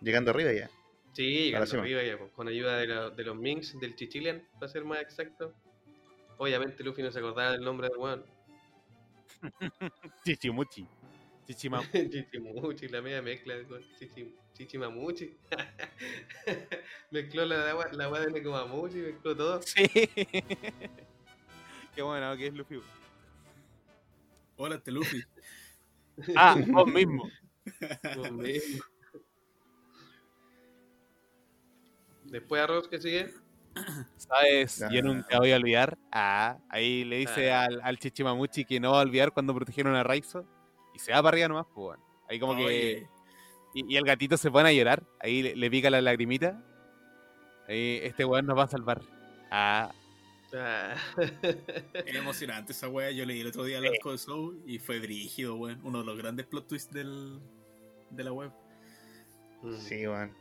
[0.00, 0.70] Llegando arriba ya.
[1.12, 4.68] Sí, llegando arriba ya, pues, con ayuda de, la- de los Minx, del Chichilian, para
[4.70, 5.52] ser más exacto.
[6.40, 8.24] Obviamente Luffy no se acordaba del nombre del weón.
[10.24, 10.88] Chichimuchi.
[11.46, 11.84] Chichimam.
[11.92, 15.36] Chichimuchi, la media mezcla con chichi, Chichimamuchi.
[17.10, 19.60] mezcló la agua la agua de Nekomamuchi, mezcló todo.
[19.60, 19.86] Sí.
[21.94, 22.80] Qué bueno que es Luffy.
[24.56, 25.22] Hola, este Luffy.
[26.36, 27.28] Ah, vos mismo.
[28.14, 28.62] Dios mío.
[32.24, 33.30] Después arroz que sigue.
[34.16, 34.78] ¿Sabes?
[34.90, 35.02] Yo Ah.
[35.02, 35.96] nunca voy a olvidar.
[36.12, 37.64] Ah, ahí le dice Ah.
[37.64, 40.44] al, al Chichimamuchi que no va a olvidar cuando protegieron a Raizo.
[40.94, 42.04] Y se va para arriba nomás, pues, bueno.
[42.28, 43.06] Ahí como que.
[43.74, 45.04] Y, y el gatito se pone a llorar.
[45.20, 46.62] Ahí le, le pica la lagrimita.
[47.68, 49.00] Ahí este weón nos va a salvar.
[49.50, 49.92] Ah,
[50.52, 50.96] Ah.
[51.94, 53.12] Es emocionante esa wea.
[53.12, 55.78] Yo leí el otro día el arco de Soul y fue brígido, weón.
[55.84, 57.38] Uno de los grandes plot twists del,
[58.10, 58.50] de la web.
[59.78, 60.34] Sí, weón.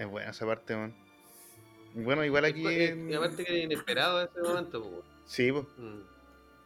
[0.00, 0.96] Es buena esa parte, weón.
[1.94, 2.66] Bueno, igual aquí.
[2.66, 4.82] En- Y aparte que era inesperado ese momento.
[4.82, 5.04] pues.
[5.26, 5.64] Sí, pues.
[5.76, 6.00] Mm.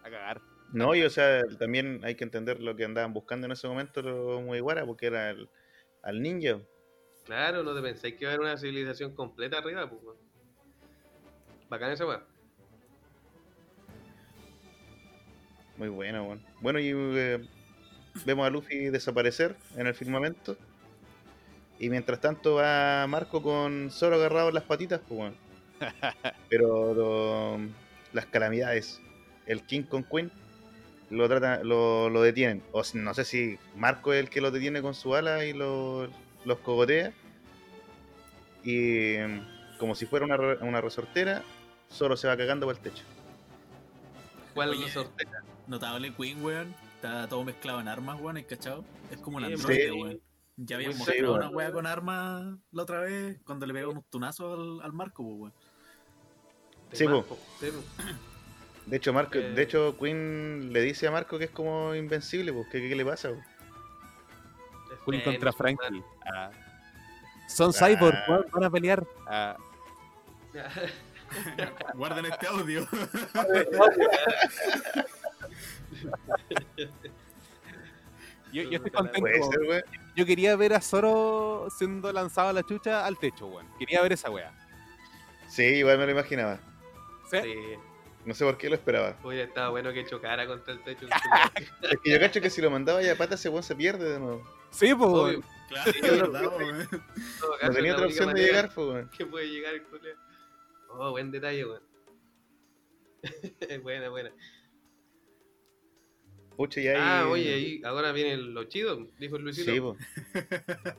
[0.04, 0.40] a cagar.
[0.72, 4.02] No, y o sea, también hay que entender lo que andaban buscando en ese momento
[4.02, 5.48] los Mugiwara, porque era el,
[6.02, 6.58] al ninja.
[7.24, 10.02] Claro, no te pensáis que iba a haber una civilización completa arriba, pues.
[10.02, 10.16] weón.
[11.68, 12.22] Bacán esa weá.
[15.76, 16.42] Muy bueno, weón.
[16.60, 17.44] Bueno, y eh,
[18.24, 20.56] vemos a Luffy desaparecer en el firmamento.
[21.78, 25.36] Y mientras tanto va Marco con solo agarrado en las patitas, pues weón.
[26.48, 27.58] Pero lo-
[28.12, 29.00] las calamidades,
[29.46, 30.30] el King con Queen,
[31.10, 32.62] lo tratan, lo, lo detienen.
[32.72, 36.08] O no sé si Marco es el que lo detiene con su ala y lo-
[36.44, 37.12] los cogotea.
[38.64, 39.16] Y
[39.78, 41.42] como si fuera una, re- una resortera,
[41.88, 43.04] solo se va cagando por el techo.
[44.54, 44.84] ¿Cuál Oye.
[44.84, 45.26] resorte?
[45.66, 46.74] Notable Queen, weón.
[46.96, 48.82] Está todo mezclado en armas, weón, ¿hay cachado?
[49.10, 49.90] Es como un Sí, androide, sí.
[49.90, 50.20] weón.
[50.56, 53.90] Ya habían Muy mostrado serio, una wea con armas la otra vez cuando le pegó
[53.92, 55.52] unos tunazos al, al Marco, pues,
[56.92, 57.06] Sí.
[57.06, 57.66] Marco, sí.
[58.86, 59.50] De hecho, Marco, Eh.
[59.52, 63.04] de hecho, Queen le dice a Marco que es como invencible, pues, ¿qué, qué le
[63.04, 63.30] pasa?
[63.30, 63.44] pues?
[65.04, 66.02] Queen Eh, contra Frankie.
[66.24, 66.50] Ah.
[67.48, 67.86] Son Ah.
[67.86, 69.06] cyborg, weón, van a pelear.
[69.26, 69.56] Ah.
[71.94, 72.86] Guarden este audio.
[78.56, 79.20] Yo, yo estoy contento.
[79.20, 79.82] Puede ser, weón.
[80.14, 83.66] Yo quería ver a Zoro siendo lanzado a la chucha al techo, weón.
[83.78, 84.50] Quería ver esa wea.
[85.48, 86.58] Sí, igual me lo imaginaba.
[87.30, 87.38] ¿Sí?
[87.42, 87.54] Sí,
[88.24, 89.16] No sé por qué lo esperaba.
[89.22, 91.06] hubiera estado bueno que chocara contra el techo.
[91.82, 94.10] Es que yo cacho que si lo mandaba ya a pata, ese weón se pierde
[94.10, 94.42] de nuevo.
[94.70, 95.44] Sí, pues, weón.
[95.68, 96.88] Claro, verdad, weón.
[97.40, 99.10] Todo No caso, tenía otra opción de llegar, pues, weón.
[99.10, 100.16] Que puede llegar el culeo.
[100.90, 101.82] Oh, buen detalle, weón.
[103.82, 104.30] buena, buena.
[106.56, 106.96] Pucha, y ahí.
[106.98, 109.72] Ah, oye, ahí ahora viene lo chido, dijo el Luisito.
[109.72, 109.98] Sí, pues.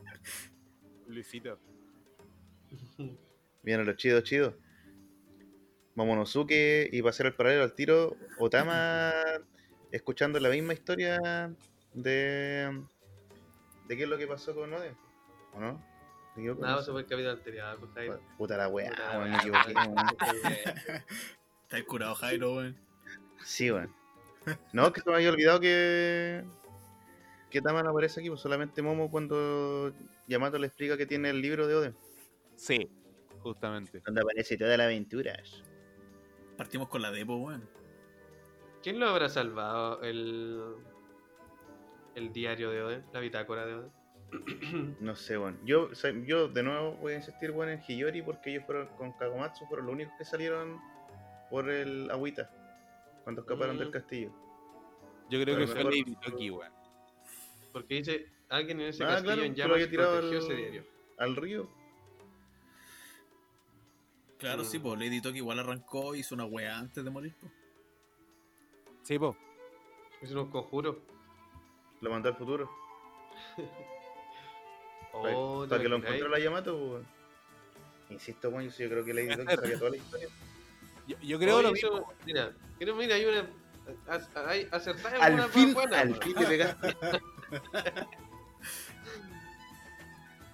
[1.07, 1.59] Luisito.
[3.63, 4.53] Vienen los chidos, chidos.
[5.95, 9.11] Momonosuke y hacer el paralelo al tiro, Otama
[9.91, 11.51] escuchando la misma historia
[11.93, 12.83] de.
[13.87, 14.93] de qué es lo que pasó con Ode.
[15.53, 15.83] ¿O no?
[16.35, 16.67] ¿Me equivoco?
[16.67, 18.21] No, eso fue el capítulo anterior, pues, Jairo.
[18.37, 19.95] Puta la weá, weón, me equivoqué, weón.
[21.63, 22.77] Está curado Jairo, weón.
[23.43, 23.91] Sí, weón.
[24.73, 26.43] No, que se me había olvidado que.
[27.49, 29.93] que Tama no aparece aquí, pues solamente Momo cuando
[30.27, 31.93] Yamato le explica que tiene el libro de Ode.
[32.55, 32.89] Sí,
[33.39, 34.01] justamente.
[34.05, 35.35] Donde aparece toda la aventura.
[36.57, 37.69] Partimos con la Depo, weón.
[38.81, 40.01] ¿Quién lo habrá salvado?
[40.01, 40.75] El,
[42.15, 43.91] el diario de Oden, la bitácora de Oden.
[44.99, 45.59] No sé, weón.
[45.65, 48.87] Yo, o sea, yo de nuevo voy a insistir, weón, en Hiyori porque ellos fueron
[48.97, 50.79] con Kagomatsu, fueron los únicos que salieron
[51.49, 52.49] por el agüita
[53.27, 53.79] cuando escaparon Mm.
[53.79, 54.31] del castillo.
[55.29, 56.71] Yo creo Pero que fue mejor- Lady Toki, weón.
[57.73, 60.55] Porque dice, alguien en ese Ah, castillo claro, en llamas había tirado protegió al- ese
[60.55, 60.85] diario.
[61.17, 61.69] Al río.
[64.37, 64.65] Claro, Mm.
[64.65, 67.51] sí, pues Lady Toki igual arrancó, hizo una weá antes de morir, pues.
[69.03, 69.35] Sí, po.
[70.21, 70.95] Es unos conjuros.
[71.99, 72.69] Lo mandó al futuro.
[75.19, 77.07] Oh, para ¿te que lo encontró la Yamato, weón.
[78.09, 80.27] Insisto, weón, yo creo que Lady Toki sabía toda la historia.
[81.07, 82.13] Yo, yo creo Oye, lo eso- mismo.
[82.25, 83.45] Mira, creo, mira, hay una.
[84.47, 86.21] Hay acertada Al una fin, buena, al weón.
[86.21, 86.97] fin pegaste.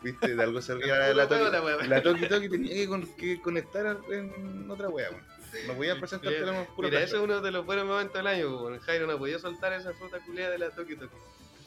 [0.03, 1.65] Viste, de algo servía Puro la la Toki.
[1.65, 1.87] weá.
[1.87, 5.23] La Toki Toki tenía que, con- que conectar en otra wea, weón.
[5.67, 8.61] No podía presentarte la pura Mira, ese es uno de los buenos momentos del año,
[8.63, 8.79] weón.
[8.79, 11.15] Jairo no podía soltar esa fruta culiada de la Toki Toki.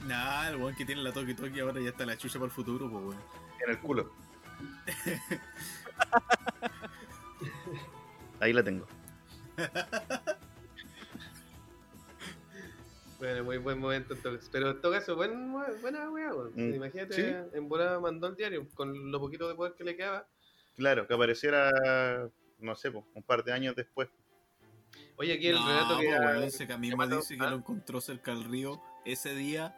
[0.07, 2.53] Nah, el weón que tiene la Toki Toki ahora ya está la chucha para el
[2.53, 3.19] futuro, pues weón.
[3.65, 4.13] En el culo.
[8.41, 8.87] Ahí la tengo.
[13.19, 14.49] Bueno, muy buen momento entonces.
[14.53, 16.33] Pero en todo caso, buen, buena weá.
[16.55, 17.57] Mm, Imagínate, sí.
[17.57, 20.27] en volada mandó el diario con lo poquito de poder que le quedaba.
[20.77, 21.71] Claro, que apareciera,
[22.59, 24.11] no sé, po, un par de años después.
[25.17, 26.09] Oye, aquí el no, relato que.
[26.09, 27.51] weón, ese que mismo mató- dice que ¿Ah?
[27.51, 29.75] lo encontró cerca del río ese día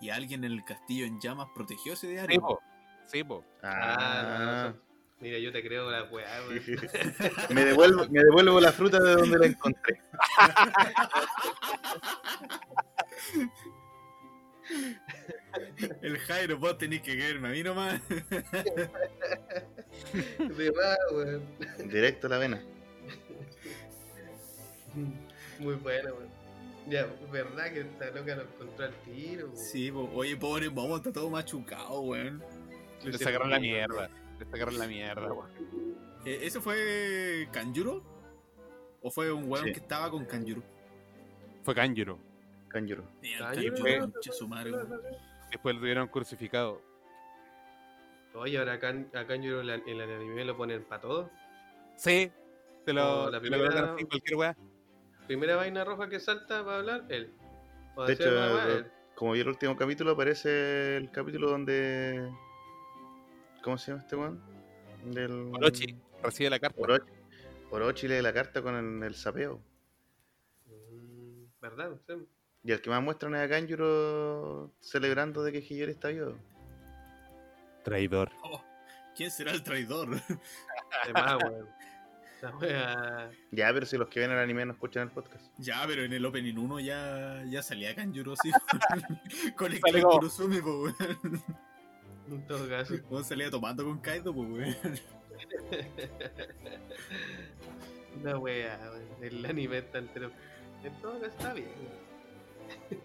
[0.00, 2.40] y alguien en el castillo en llamas protegió ese Sí, diario.
[2.40, 2.60] po.
[3.04, 3.44] Sí, po.
[3.62, 4.82] Ah, no, Ah, eso-
[5.20, 6.62] Mira, yo te creo la weá, weón.
[7.54, 10.00] me, devuelvo, me devuelvo la fruta de donde la encontré.
[16.00, 18.00] El Jairo, vos tenés que creerme a mí nomás.
[20.38, 21.42] De más, weón.
[21.90, 22.62] Directo a la vena.
[25.58, 26.30] Muy bueno, weón.
[26.88, 29.58] Ya, verdad que esta loca lo encontró al tiro, weón.
[29.58, 30.10] Sí, po.
[30.14, 32.42] oye, pobre Momo, está todo machucado, weón.
[33.04, 34.08] Le sacaron la mierda.
[34.40, 35.50] Le sacaron la mierda, weón.
[36.24, 38.02] Eh, ¿Ese fue Kanjuro?
[39.02, 39.72] ¿O fue un weón Sí.
[39.72, 40.62] que estaba con Kanjuro?
[41.62, 42.18] Fue Kanjuro.
[42.68, 43.04] Kanjuro.
[43.38, 44.86] Kanjuro, Kanjuro.
[45.50, 46.80] Después lo tuvieron crucificado.
[48.34, 51.30] Oye, ahora acá, acá en el anime lo ponen para todo.
[51.96, 52.30] Sí.
[52.86, 54.56] Te lo, Oh, la te lo primera- en cualquier weá.
[55.26, 57.32] Primera vaina roja que salta para hablar, él.
[57.96, 58.90] O De hecho, una weá, él.
[59.16, 62.30] como vi el último capítulo, aparece el capítulo donde.
[63.62, 64.40] ¿Cómo se llama este weón?
[65.04, 65.52] Del.
[65.54, 66.80] Orochi recibe la carta.
[66.80, 67.12] Orochi.
[67.70, 69.60] Orochi lee la carta con el, el sapeo.
[70.66, 72.00] Mm, ¿Verdad?
[72.06, 72.14] Sí.
[72.62, 76.36] Y el que más muestran es a Kanjuro celebrando de que Hiyori está vivo.
[77.84, 78.30] Traidor.
[78.42, 78.62] Oh,
[79.16, 80.08] ¿Quién será el traidor?
[81.04, 81.68] Además, weón.
[82.42, 83.30] La wea.
[83.50, 85.44] Ya, pero si los que ven el anime no escuchan el podcast.
[85.58, 88.50] ya, pero en el Opening 1 ya, ya salía Kanjuro, sí.
[89.56, 91.42] con el po, weón.
[92.30, 92.94] En todo caso.
[93.10, 94.76] Weón salía tomando con Kaido, pues, weón.
[98.20, 98.78] Una wea.
[99.20, 100.30] El anime está entero.
[100.82, 101.68] En todo caso está bien.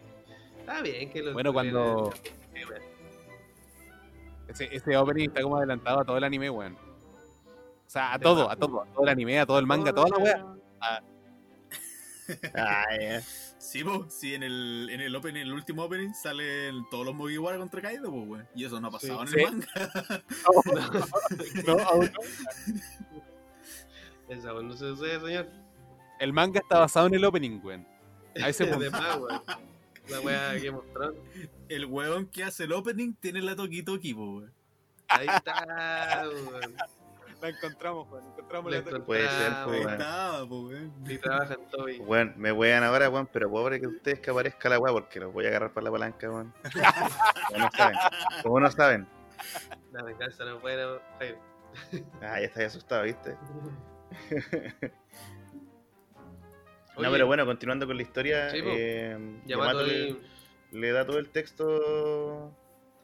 [0.59, 1.33] Está bien que lo.
[1.33, 2.11] Bueno, cuando.
[4.47, 6.73] Ese, ese opening está como adelantado a todo el anime, weón.
[6.73, 9.93] O sea, a todo, a todo, a todo el anime, a todo el manga, a
[9.93, 10.43] toda la weá.
[12.55, 13.21] Ah, ya.
[13.57, 17.15] Sí, po, sí, en el, en el opening, en el último opening salen todos los
[17.15, 18.47] Mugiwara contra Kaido, pues, weón.
[18.53, 19.35] Y eso no ha pasado en Sí.
[19.39, 19.67] el manga.
[21.65, 22.11] No, aún
[24.27, 24.61] no.
[24.63, 25.47] No se sucede, señor.
[26.19, 27.87] El manga está basado en el opening, weón.
[28.41, 28.79] A ese punto.
[28.83, 29.41] de más, weón.
[30.09, 31.15] La weá que mostraron.
[31.67, 34.53] El weón que hace el opening tiene la Toki Toki, po, weón.
[35.07, 36.75] Ahí está, weón.
[37.45, 38.25] La encontramos, weón.
[38.25, 39.05] Encontramos La la.
[39.05, 40.91] Puede ser, pues, estaba, po, weón.
[41.07, 41.99] Y trabajan todo y...
[41.99, 45.31] Weón, me wean ahora, weón, pero pobre que ustedes que aparezca la weá porque los
[45.31, 46.51] voy a agarrar por la palanca, weón.
[47.47, 47.97] Como no saben.
[48.41, 49.07] Como no saben.
[49.91, 50.99] La venganza no Jairo.
[52.19, 53.37] Ah, ya estáis asustado, ¿viste?
[56.97, 60.21] No, pero bueno, continuando con la historia, Sí, eh, Yamato Yamato le, ahí...
[60.71, 62.55] le da todo el texto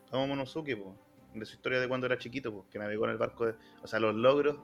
[0.10, 0.96] a Momonosuke, po,
[1.34, 3.56] de su historia de cuando era chiquito, po, que navegó en el barco de...
[3.84, 4.58] O sea, los logros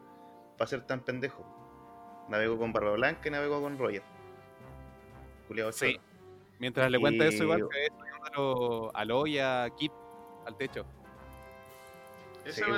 [0.58, 1.46] para ser tan pendejo.
[2.30, 4.04] Navegó con Barba Blanca y navegó con Roger.
[5.48, 5.94] Culeado Sí.
[5.94, 6.04] choro.
[6.60, 9.92] Mientras le cuenta eso, igual que subiéndolo a Lo y a Kip
[10.46, 10.86] al techo.
[12.44, 12.72] Ese Sí.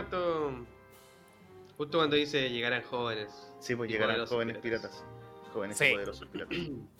[1.77, 3.53] Justo cuando dice llegarán jóvenes.
[3.59, 4.91] Sí, pues llegarán jóvenes piratas.
[5.01, 5.53] piratas.
[5.53, 5.91] Jóvenes Sí.
[5.93, 6.57] poderosos piratas.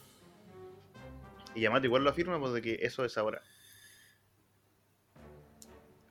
[1.55, 3.41] Y Yamato igual lo afirma, pues de que eso es ahora.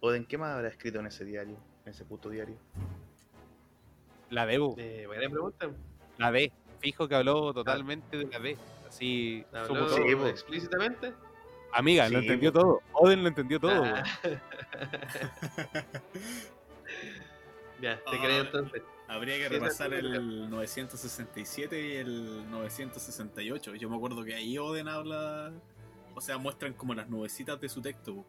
[0.00, 1.56] Oden, ¿qué más habrá escrito en ese diario?
[1.84, 2.56] En ese puto diario.
[4.30, 4.74] La Debu.
[4.78, 5.70] Eh, buena pregunta.
[6.18, 6.52] La D.
[6.80, 8.56] Fijo que habló totalmente de la D.
[8.88, 9.44] Así.
[9.52, 11.12] ¿Habló Sí, explícitamente?
[11.72, 12.80] Amiga, lo entendió todo.
[12.92, 13.82] Oden lo entendió todo.
[13.84, 14.02] Ah.
[17.80, 18.20] ya, te Ah.
[18.22, 18.82] creo entonces.
[19.08, 23.74] Habría que Sí, repasar el 967 y el 968.
[23.76, 25.52] Yo me acuerdo que ahí Oden habla.
[26.14, 28.14] O sea, muestran como las nubecitas de su texto.
[28.16, 28.26] po.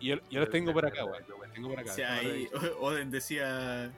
[0.00, 1.22] Yo, yo los tengo por acá, weón.
[1.28, 2.48] Los tengo por O sea, ahí.
[2.80, 3.90] Oden decía.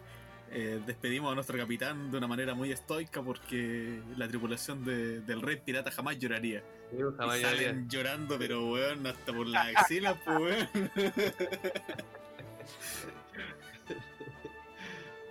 [0.52, 5.40] eh, despedimos a nuestro capitán de una manera muy estoica porque la tripulación de- del
[5.42, 6.64] rey pirata jamás lloraría.
[6.90, 10.68] Sí, Y salen llorando, pero weón, hasta por las axilas, pues weón.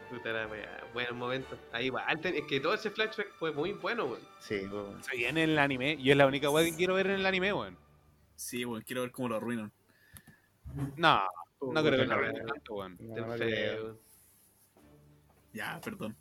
[0.09, 1.57] Puta la wea, Buen momento.
[1.71, 2.03] Ahí va.
[2.07, 4.21] Antes, es que todo ese flashback fue muy bueno, weón.
[4.39, 4.61] Sí.
[5.01, 5.97] Se viene en el anime.
[5.99, 7.77] Y es la única weá que quiero ver en el anime, weón.
[8.35, 9.71] Sí, weón, quiero ver cómo lo arruinan.
[10.97, 11.21] No,
[11.61, 12.45] no creo que arruinen wea.
[12.45, 12.97] tanto, weón.
[12.99, 13.99] No, no.
[15.53, 16.15] Ya, perdón.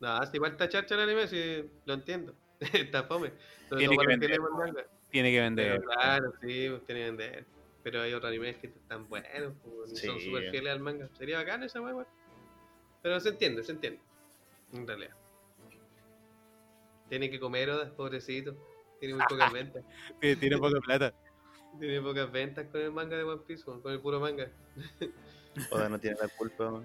[0.00, 2.34] No, hasta igual está charcha el anime, si lo entiendo.
[2.60, 3.32] está fome.
[3.76, 4.84] Tiene que vender, tiene buen manga.
[5.10, 5.80] Tiene que vender.
[5.80, 7.46] Pero claro, sí, pues tiene que vender.
[7.82, 11.08] Pero hay otros animes que están buenos, pues, son súper fieles al manga.
[11.16, 12.06] Sería bacán esa weón.
[13.02, 14.00] Pero se entiende, se entiende.
[14.72, 15.16] En realidad.
[17.08, 18.54] Tiene que comer, Oda, pobrecito.
[19.00, 19.82] Tiene muy pocas ventas.
[20.20, 21.14] Tiene, tiene poca plata.
[21.78, 24.48] Tiene pocas ventas con el manga de One Piece, con el puro manga.
[25.70, 26.82] Oda no tiene la culpa.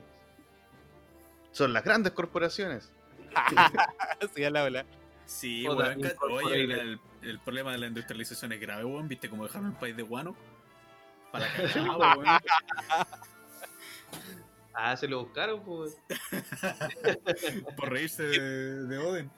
[1.52, 2.92] Son las grandes corporaciones.
[4.36, 4.86] sí, a la ola.
[5.26, 6.46] Sí, Oda, incorporated.
[6.46, 9.08] Oye, el, el problema de la industrialización es grave, weón.
[9.08, 10.36] ¿Viste cómo dejaron el país de guano?
[11.32, 12.26] Para cagar, weón.
[14.74, 15.98] Ah, se lo buscaron, pues.
[17.78, 18.40] Por reírse de,
[18.88, 19.32] de Oden.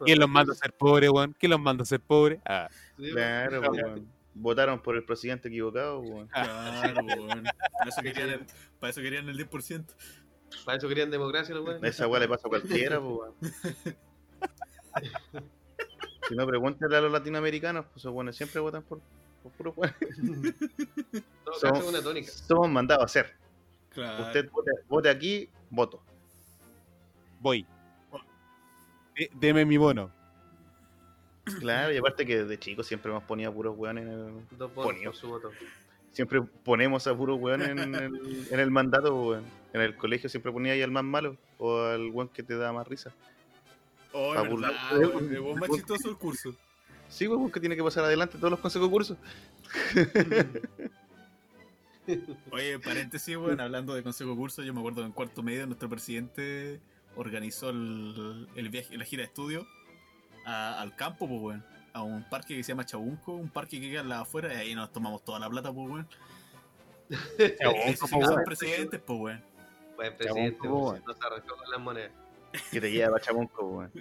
[0.00, 1.34] ¿Quién los manda a ser pobres, weón?
[1.38, 2.40] ¿Quién los manda a ser pobres?
[2.44, 4.13] Ah, Sí, Claro, weón.
[4.34, 4.42] Weón.
[4.42, 6.28] Votaron por el presidente equivocado, weón.
[6.28, 7.44] Claro, weón.
[7.44, 8.46] Para eso querían el,
[8.80, 9.84] para eso querían el 10%.
[10.64, 11.82] Para eso querían democracia, los weones.
[11.94, 13.34] Esa weá le pasa a cualquiera, pues, weón.
[16.28, 18.98] Si no, pregúntale a los latinoamericanos, pues weones siempre votan por,
[19.42, 19.94] por puro weón.
[20.00, 20.54] En
[21.44, 22.32] todo Somos- caso, una tónica.
[22.32, 23.34] Somos mandados a hacer.
[23.90, 24.24] Claro.
[24.26, 26.02] Usted vote, vote aquí, voto.
[27.40, 27.66] voy.
[29.16, 30.10] De- deme mi bono.
[31.44, 34.58] Claro, y aparte que desde chicos siempre hemos ponido a puros weones en el...
[34.58, 35.10] Dos votos Ponio.
[35.10, 35.50] por su voto.
[36.10, 39.44] Siempre ponemos a puros weones en el, en el mandato, weón.
[39.72, 42.72] En el colegio siempre ponía ahí al más malo o al weón que te da
[42.72, 43.12] más risa.
[44.12, 44.72] Oh, Pa' es burlar.
[44.72, 45.28] verdad, weón.
[45.34, 46.54] El weón más chistoso del curso.
[47.08, 49.18] Sí, weón, que tiene que pasar adelante todos los consejos cursos.
[52.50, 55.88] Oye, paréntesis, weón, hablando de consejo curso, yo me acuerdo que en cuarto medio nuestro
[55.88, 56.80] presidente
[57.16, 59.66] organizó el, el viaje, la gira de estudio
[60.44, 61.64] a- al campo, pues, weón.
[61.92, 64.56] A un parque que se llama Chabunco, un parque que queda en la afuera, y
[64.56, 66.08] ahí nos tomamos toda la plata, pues, weón.
[67.38, 69.42] Sí que son presidentes, pues, weón.
[69.96, 72.12] Buen presidente, Chabón, pues, no se arrancó con las monedas.
[72.70, 73.92] Que te lleva a Chamonco, weón.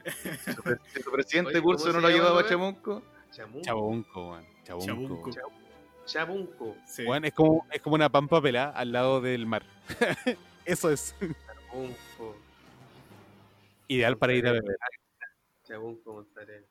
[0.44, 2.46] Si tu pre- si tu presidente Oye, curso ¿cómo no lo llevaba a?
[2.48, 3.02] Chamonco.
[3.32, 4.46] Chabunco, weón.
[4.64, 5.32] Chabunco.
[5.32, 5.32] Chabunco.
[6.06, 6.76] Chabunco.
[6.88, 7.04] Sí.
[7.06, 9.64] Weón, es como, es como una pampa pelada al lado del mar.
[10.66, 12.36] Eso es Chabunco.
[13.88, 14.78] ideal para ir a beber.
[15.64, 16.66] Chabunco, Montarel.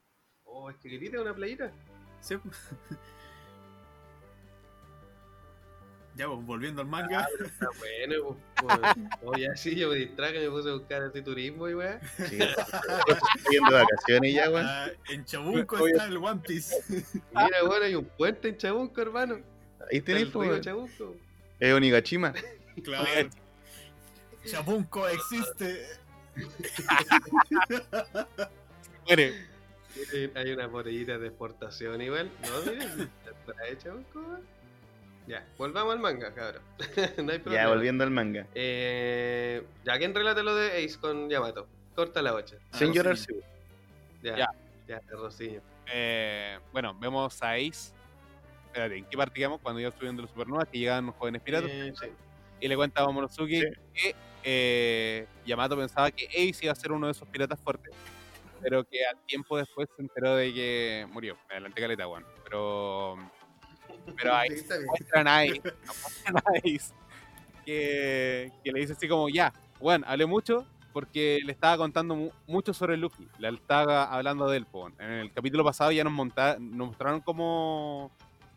[0.44, 1.72] Oh, es chiquitita una playita.
[2.20, 2.36] Sí.
[6.14, 7.26] Ya, pues, volviendo al manga.
[7.42, 8.78] Está bueno, pues.
[8.82, 8.96] pues.
[9.22, 12.00] Oh, ya sí, yo me distraje, me puse a buscar así turismo y weá.
[12.16, 14.66] sí, estoy yendo de vacaciones ya, weón.
[14.66, 15.92] Ah, en Chabunco Oye.
[15.92, 16.76] está el One Piece.
[17.34, 19.36] Mira, bueno, hay un puente en Chabunco, hermano.
[19.90, 20.60] Ahí el pues, río weón.
[20.60, 21.16] Chabunco.
[21.58, 22.34] Es Onigashima.
[22.82, 23.30] Claro.
[24.44, 25.86] Chabunco existe.
[29.06, 29.46] Muere.
[30.34, 32.30] Hay una botellita de exportación igual.
[32.42, 33.10] No, miren,
[33.48, 34.38] está hecho, ¿cómo?
[35.26, 36.62] Ya, volvamos al manga, cabrón.
[37.24, 37.52] no hay problema.
[37.64, 38.46] Ya, volviendo al manga.
[38.54, 41.68] Eh, ya, ¿quién relata lo de Ace con Yamato?
[41.94, 42.56] Corta la bocha.
[42.72, 43.26] Ah, Sin llorar, sí.
[43.28, 43.40] sí.
[44.22, 44.48] Ya, Ya.
[44.88, 45.60] ya, Rosiño.
[45.92, 47.92] Eh, bueno, vemos a Ace.
[48.66, 49.46] Espérate, ¿en qué parte?
[49.62, 51.70] Cuando iba subiendo los supernovas, que llegaban los jóvenes piratas.
[51.70, 52.06] Eh, sí.
[52.60, 53.72] Y le cuenta a Momonosuke Sí.
[53.94, 57.92] que eh, Yamato pensaba que Ace iba a ser uno de esos piratas fuertes.
[58.62, 61.36] Pero que al tiempo después se enteró de que murió.
[61.48, 62.24] Me adelanté caleta, weón.
[62.44, 63.16] Pero.
[64.16, 64.48] Pero ahí
[64.86, 66.94] muestran a Ace, nos muestran a Ace,
[67.64, 72.30] que, que le dice así como, ya, bueno, hablé mucho porque le estaba contando mu-
[72.46, 74.66] mucho sobre Luffy, le estaba hablando de él.
[74.98, 78.10] En el capítulo pasado ya nos, monta- nos mostraron cómo,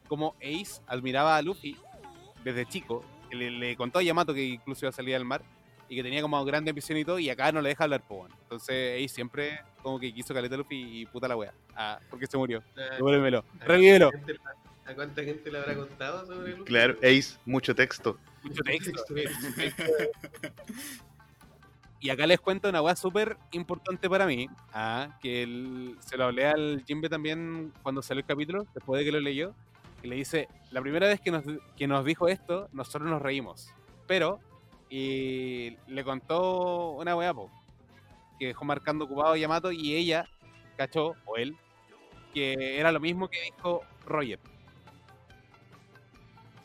[0.08, 1.78] cómo Ace admiraba a Luffy
[2.43, 5.41] desde chico, le contó a Yamato que incluso iba a salir al mar
[5.88, 8.03] y que tenía como grande ambición y todo, y acá no le deja hablar.
[8.43, 11.53] Entonces Ace siempre como que quiso caleta Luffy y puta la wea.
[11.75, 12.63] Ah, porque se murió.
[12.77, 13.43] Ah, Devuélvemelo.
[13.59, 14.09] ¿a Revívelo.
[14.11, 16.63] cuánta gente le- ¿A cuánta gente le habrá contado sobre Luffy?
[16.65, 18.17] Claro, Ace, mucho texto.
[18.43, 19.03] Mucho texto.
[21.99, 26.25] Y acá les cuento una weá súper importante para mí, ah, que el- se lo
[26.25, 29.55] hablé al Jimbe también cuando salió el capítulo, después de que lo leyó,
[30.03, 31.43] y le dice, la primera vez que nos,
[31.75, 33.69] que nos dijo esto, nosotros nos reímos,
[34.05, 34.39] pero,
[34.89, 37.49] y le contó una weá, po,
[38.39, 40.27] que dejó marcando ocupado a Yamato y ella
[40.77, 41.55] cachó, o él,
[42.33, 44.39] que era lo mismo que dijo Roger.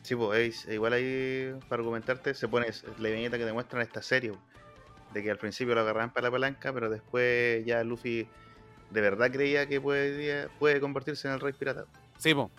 [0.01, 2.67] Sí, pues igual ahí, para argumentarte, se pone
[2.99, 4.33] la viñeta que te muestran esta serie.
[5.13, 8.27] De que al principio lo agarraban para la palanca, pero después ya Luffy
[8.89, 11.85] de verdad creía que puede, puede convertirse en el rey pirata.
[12.17, 12.51] Sí, po.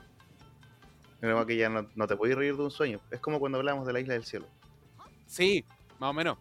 [1.21, 3.01] Pero que ya no, no te puedes reír de un sueño.
[3.11, 4.47] Es como cuando hablamos de la isla del cielo.
[5.33, 5.65] Sí,
[5.99, 6.39] más o menos.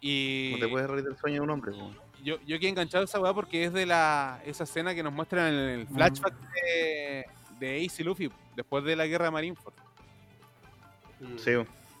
[0.00, 0.50] Y...
[0.54, 1.72] No te puedes reír del sueño de un hombre.
[1.72, 1.90] po.
[2.22, 5.12] yo, yo quedé enganchado a esa weá porque es de la esa escena que nos
[5.12, 7.26] muestran en el flashback de,
[7.58, 9.74] de Ace y Luffy después de la guerra de Marineford.
[11.20, 11.52] Mm, Sí,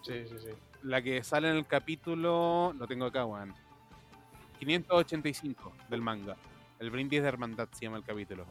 [0.02, 0.50] sí, sí, sí.
[0.82, 3.54] La que sale en el capítulo, lo tengo acá, weón.
[4.58, 6.36] 585 del manga.
[6.78, 8.46] El brindis de hermandad se llama el capítulo.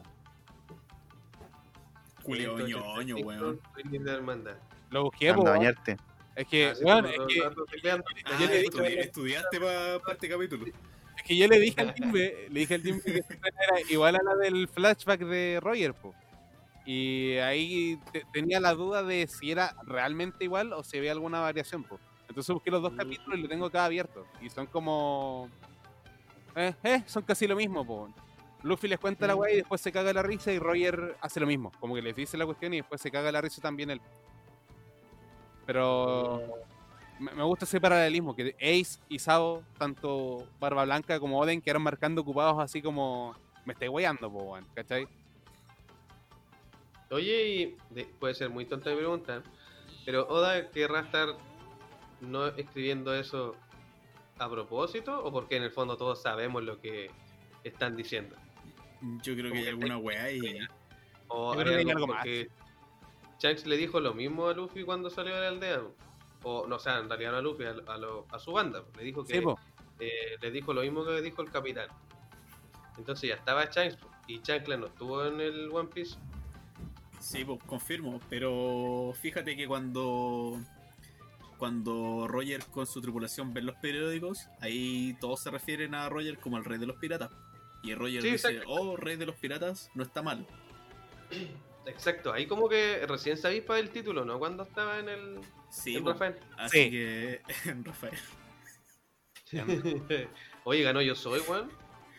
[2.22, 3.60] Julio ñoño, weón.
[3.74, 4.56] Brindis de hermandad.
[4.90, 5.58] Lo busqué, po, anda weón.
[5.58, 5.96] bañarte.
[6.36, 7.90] Es que, Ah, weón, todo es que.
[7.90, 8.00] Ah,
[8.38, 10.66] le estudi- estudiaste para este capítulo.
[10.66, 14.22] es que yo le dije al Timbe, le dije al Timbe que era igual a
[14.22, 16.14] la del flashback de Roger, po.
[16.86, 21.40] Y ahí te- tenía la duda de si era realmente igual o si había alguna
[21.40, 22.00] variación, po.
[22.28, 22.96] Entonces busqué los dos Mm.
[22.96, 24.26] capítulos y lo tengo acá abierto.
[24.40, 25.50] Y son como.
[26.56, 28.08] Eh, eh, son casi lo mismo, po.
[28.62, 29.38] Luffy les cuenta la Mm.
[29.38, 31.70] weá y después se caga la risa y Roger hace lo mismo.
[31.80, 34.00] Como que les dice la cuestión y después se caga la risa también él.
[35.72, 36.42] Pero
[37.20, 42.22] me gusta ese paralelismo, que Ace y Sao, tanto Barba Blanca como Oden, quedaron marcando
[42.22, 45.06] ocupados así como me estoy weyando, po, weón, ¿cachai?
[47.10, 49.44] Oye, y de- puede ser muy tonta mi pregunta,
[50.04, 51.28] pero Oda querrá estar
[52.20, 53.54] no escribiendo eso
[54.40, 57.12] a propósito o porque en el fondo todos sabemos lo que
[57.62, 58.34] están diciendo.
[59.22, 60.58] Yo creo que hay alguna weá y.
[61.28, 62.16] O Yo hay que algo algo más.
[62.18, 62.48] porque
[63.40, 65.82] Shanks le dijo lo mismo a Luffy cuando salió de la aldea.
[66.42, 68.82] O no, o sea, en realidad no a Luffy, a, a lo- a su banda.
[68.96, 69.44] Le dijo que Sí,
[69.98, 71.88] eh, le dijo lo mismo que dijo el capitán.
[72.96, 76.16] Entonces ya estaba Shanks y Chancla no estuvo en el One Piece.
[77.18, 78.20] Sí, pues confirmo.
[78.28, 80.58] Pero fíjate que cuando.
[81.58, 86.56] Cuando Roger con su tripulación ven los periódicos, ahí todos se refieren a Roger como
[86.56, 87.30] el rey de los piratas.
[87.82, 90.46] Y Roger Sí, dice, oh, rey de los piratas, no está mal.
[91.86, 94.38] Exacto, ahí como que recién se avispa el título, ¿no?
[94.38, 96.36] Cuando estaba en el Sí, en Rafael.
[96.58, 96.90] así Sí.
[96.90, 97.42] que
[97.84, 98.18] Rafael.
[100.64, 101.70] Oye, ganó yo soy, weón.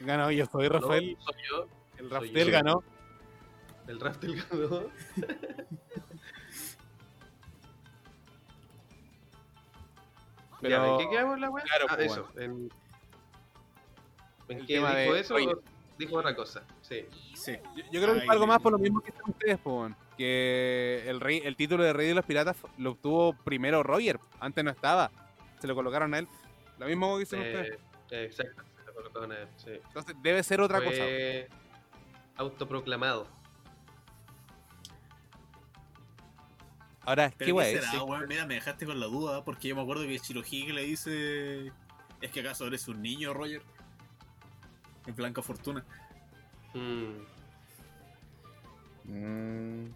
[0.01, 1.67] Ganó yo soy No, Rafael, soy yo.
[1.97, 2.09] el
[2.45, 2.51] yo.
[2.51, 2.83] ganó.
[3.87, 4.89] El Raftel ganó.
[10.61, 11.63] Pero- ¿en qué quedamos la weá?
[11.63, 12.27] Claro, ah, pues, eso.
[12.37, 12.69] En,
[14.49, 15.33] ¿En El qué dijo de eso?
[15.33, 15.55] Roger.
[15.55, 15.61] o
[15.97, 16.63] dijo otra cosa.
[16.91, 17.05] Sí.
[17.35, 17.57] Sí.
[17.73, 19.95] Yo, yo creo que fue algo más por lo mismo que dicen ustedes, weón.
[20.17, 24.61] que el rey, el título de Rey de los Piratas lo obtuvo primero Roger, antes
[24.61, 25.09] no estaba,
[25.61, 26.27] se lo colocaron a él.
[26.79, 27.79] Lo mismo que dicen ustedes.
[28.09, 29.71] Eh, exacto, se lo colocaron a él, sí.
[29.87, 31.01] Entonces debe ser otra cosa.
[32.35, 33.25] Autoproclamado.
[37.03, 37.85] Ahora, ¿qué Pero weá ¿qué es?
[37.85, 38.27] será, weón?
[38.27, 41.71] Mira, me dejaste con la duda, porque yo me acuerdo que Shirohige le dice...
[42.19, 43.63] ¿Es que acaso eres un niño, Roger?
[45.07, 45.83] En Blanca Fortuna.
[46.73, 47.21] Mm.
[49.05, 49.91] Mm,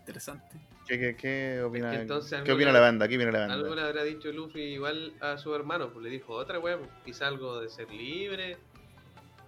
[0.00, 0.56] Interesante.
[0.86, 3.06] ¿Qué, qué, qué opina, Es que entonces ¿qué algo opina la banda?
[3.06, 3.82] ¿Qué opina la Algo banda?
[3.82, 7.28] le habrá dicho Luffy igual a su hermano, pues le dijo otra weá, pues, quizá
[7.28, 8.56] algo de ser libre,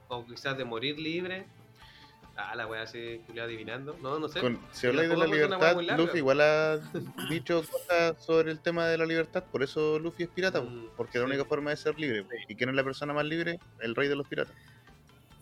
[0.08, 1.46] o quizás de morir libre.
[2.36, 3.96] Ah, la weá se culió adivinando.
[4.00, 4.40] No, no sé.
[4.40, 5.76] Con- si habláis de la libertad.
[5.98, 6.78] Luffy igual ha
[7.28, 11.18] dicho cosas sobre el tema de la libertad, por eso Luffy es pirata, Mm, porque
[11.18, 11.32] es la sí.
[11.34, 12.24] única forma de ser libre.
[12.48, 13.58] ¿Y quién es la persona más libre?
[13.80, 14.54] El rey de los piratas.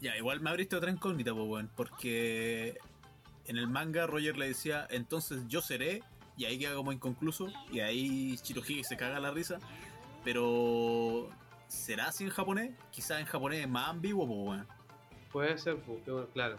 [0.00, 1.70] Ya, igual me abriste otra incógnita, pues, weón.
[1.76, 2.78] Porque
[3.46, 6.02] en el manga Roger le decía, entonces yo seré,
[6.36, 9.58] y ahí queda como inconcluso, y ahí Shirohige se caga la risa.
[10.24, 11.28] Pero,
[11.68, 12.72] ¿será así en japonés?
[12.90, 14.66] Quizás en japonés es más ambiguo, pues, weón.
[15.32, 16.00] Puede ser, pues,
[16.32, 16.58] claro.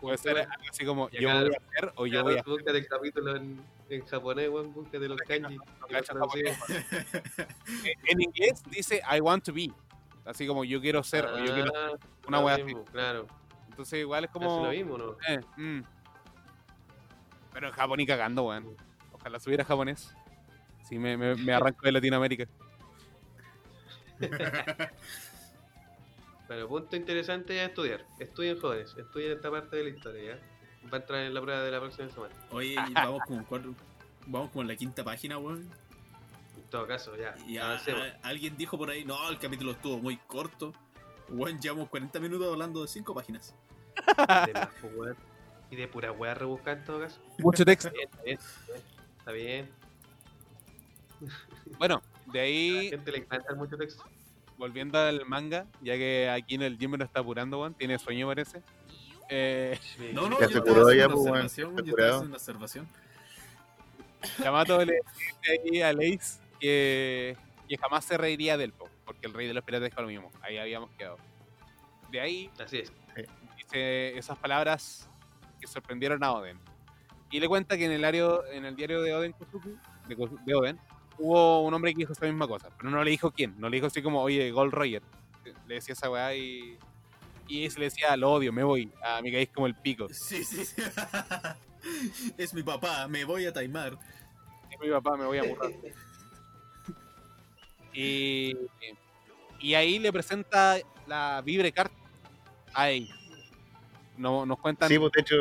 [0.00, 2.88] Puede ser algo así como yo voy a hacer o yo voy a Búscate el
[2.88, 3.60] capítulo en,
[3.90, 4.72] en japonés, weón.
[4.72, 5.56] Búscate los kanji.
[5.56, 5.64] no.
[8.08, 9.70] En inglés dice I want to be.
[10.26, 11.72] Así como yo quiero ser o yo quiero.
[11.76, 11.92] Ah,
[12.26, 12.74] una wea así.
[12.92, 13.26] Claro.
[13.70, 14.64] Entonces igual es como.
[14.64, 15.16] lo mismo, ¿no?
[15.28, 15.80] eh, mm.
[17.52, 18.76] Pero en Japón y cagando, weón.
[19.12, 20.12] Ojalá subiera japonés.
[20.82, 22.46] Sí, me, me, me arranco de Latinoamérica.
[26.48, 28.04] Pero punto interesante es estudiar.
[28.18, 28.94] Estudien jóvenes.
[28.96, 30.88] Estudien esta parte de la historia, ¿ya?
[30.92, 32.34] Va a entrar en la prueba de la próxima semana.
[32.50, 33.74] Oye, y vamos como en cuatro-
[34.26, 35.68] Vamos como en la quinta página, weón.
[36.66, 37.32] En todo caso, ya.
[37.46, 40.72] Y a- a- alguien dijo por ahí, no, el capítulo estuvo muy corto.
[41.28, 43.54] Weón, llevamos 40 minutos hablando de 5 páginas.
[44.46, 45.16] De más, pues, weón.
[45.70, 47.20] Y de pura weá rebuscar en todo caso.
[47.38, 47.90] Mucho texto.
[47.90, 48.38] Bien, está bien,
[49.18, 49.70] está bien.
[51.78, 54.04] Bueno, de A la ahí, gente le encanta mucho texto.
[54.58, 57.74] volviendo al manga, ya que aquí en el Jimmy lo está apurando, weón.
[57.74, 58.60] Tiene sueño, parece.
[59.28, 59.78] Eh.
[60.12, 62.88] No, no, Ya yo se estaba curó haciendo ya, una pues, yo haciendo una observación.
[64.42, 67.36] Yamato le dice ahí a Lace que,
[67.68, 70.30] que jamás se reiría del po, porque el rey de los piratas dijo lo mismo.
[70.42, 71.18] Ahí habíamos quedado.
[72.10, 72.92] De ahí Así es.
[73.56, 75.08] dice esas palabras
[75.60, 76.58] que sorprendieron a Oden.
[77.30, 79.34] Y le cuenta que en el, diario, en el diario de Oden
[80.08, 80.78] de, de Oden,
[81.18, 83.76] hubo un hombre que dijo esa misma cosa, pero no le dijo quién, no le
[83.76, 85.02] dijo así como, oye, Gold Roger.
[85.66, 86.78] Le decía esa weá y,
[87.48, 90.08] y se le decía, lo odio, me voy, a mi caís como el pico.
[90.10, 90.82] Sí, sí, sí.
[92.38, 93.98] es mi papá, me voy a taimar.
[94.70, 95.70] Es mi papá, me voy a burrar.
[97.96, 98.56] y,
[99.60, 100.76] y ahí le presenta
[101.06, 101.90] la Vibre Card
[102.74, 103.08] a Ace.
[104.16, 105.34] No, nos cuentan Sí, pues de hecho,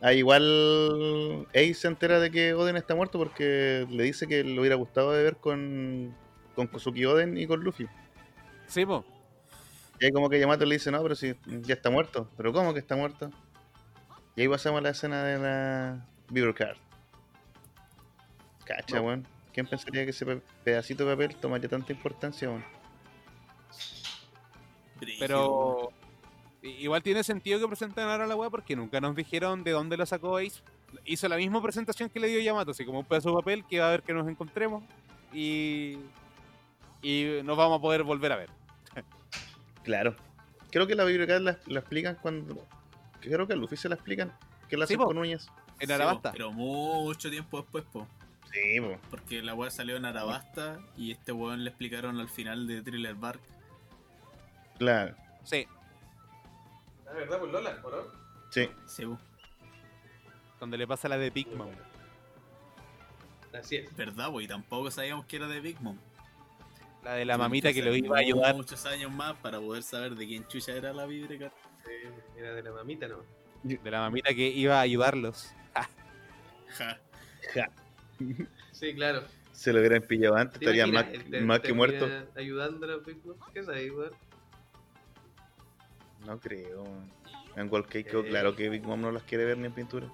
[0.00, 4.58] ah, igual Ace se entera de que Oden está muerto porque le dice que le
[4.58, 6.14] hubiera gustado de ver con,
[6.54, 7.88] con Kosuki Oden y con Luffy.
[8.66, 9.04] Sí, po.
[10.00, 12.28] Y ahí como que Yamato le dice, no, pero si ya está muerto.
[12.36, 13.30] ¿Pero cómo que está muerto?
[14.36, 16.76] Y ahí pasamos a la escena de la Beaver Card.
[18.64, 19.33] Cacha, No.
[19.54, 22.50] ¿Quién pensaría que ese pe- pedacito de papel tomaría tanta importancia.
[25.18, 25.90] Pero
[26.62, 29.96] i- igual tiene sentido que presenten ahora la weá porque nunca nos dijeron de dónde
[29.96, 30.62] lo sacó Ace.
[31.04, 33.80] Hizo la misma presentación que le dio Yamato, así como un pedazo de papel que
[33.80, 34.84] va a ver que nos encontremos
[35.32, 35.98] y,
[37.02, 38.50] y nos vamos a poder volver a ver.
[39.82, 40.14] Claro.
[40.70, 42.66] Creo que la Card la, la explican cuando...
[43.20, 44.32] Creo que a Luffy se la explican.
[44.68, 45.06] Que la Sí, hacen po.
[45.06, 45.48] con uñas.
[45.80, 46.32] En Sí, Arabasta.
[46.32, 48.06] Pero mucho tiempo después, po.
[48.54, 48.98] Sí, po.
[49.10, 53.16] Porque la weá salió en Arabasta y este weón le explicaron al final de Thriller
[53.16, 53.40] Bark.
[54.78, 55.16] Claro.
[55.42, 55.66] Sí,
[57.04, 57.96] La verdad, pues Lola, ¿o no?
[58.50, 58.68] Sí.
[58.86, 59.18] Sí, po.
[60.60, 61.70] donde le pasa la de Big Mom.
[63.52, 63.94] Así es.
[63.96, 65.98] verdad, po, y tampoco sabíamos que era de Big Mom.
[67.02, 68.54] La de la mamita que lo iba a ayudar.
[68.54, 71.52] Muchos años más para poder saber de quién chucha era la Vibrecar.
[71.84, 71.90] Sí,
[72.38, 73.18] era de la mamita, ¿no?
[73.64, 75.52] De la mamita que iba a ayudarlos.
[76.76, 76.98] Ja.
[77.52, 77.70] Ja.
[78.72, 79.22] Sí, claro.
[79.52, 82.08] Se lo hubieran pillado antes, ¿Te estaría más, te- más que muerto.
[82.36, 83.36] Ayudando a Mom.
[83.52, 84.12] ¿Qué es ahí, weón?
[86.26, 86.84] No creo.
[87.56, 88.28] En Cake quedó Eh.
[88.30, 90.08] claro que Big Mom no las quiere ver ni en pintura.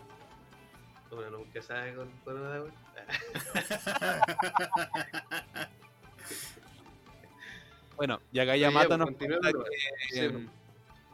[1.10, 2.74] Bueno, nunca sabe con, con nada, weón.
[7.96, 9.50] Bueno, y acá ya, Yamato pues, nos cuenta
[10.10, 10.46] que,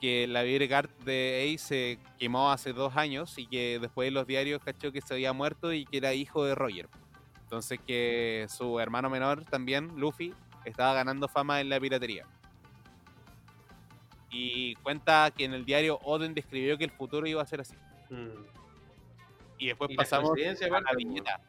[0.06, 4.12] que la Vibre Card de Ace se quemó hace dos años y que después de
[4.12, 6.88] los diarios cachó que se había muerto y que era hijo de Roger.
[7.42, 10.32] Entonces que su hermano menor también, Luffy,
[10.64, 12.24] estaba ganando fama en la piratería.
[14.30, 17.74] Y cuenta que en el diario Oden describió que el futuro iba a ser así.
[18.08, 18.28] Mm.
[19.58, 21.40] Y después Y pasamos a la aparte, pues, viñeta.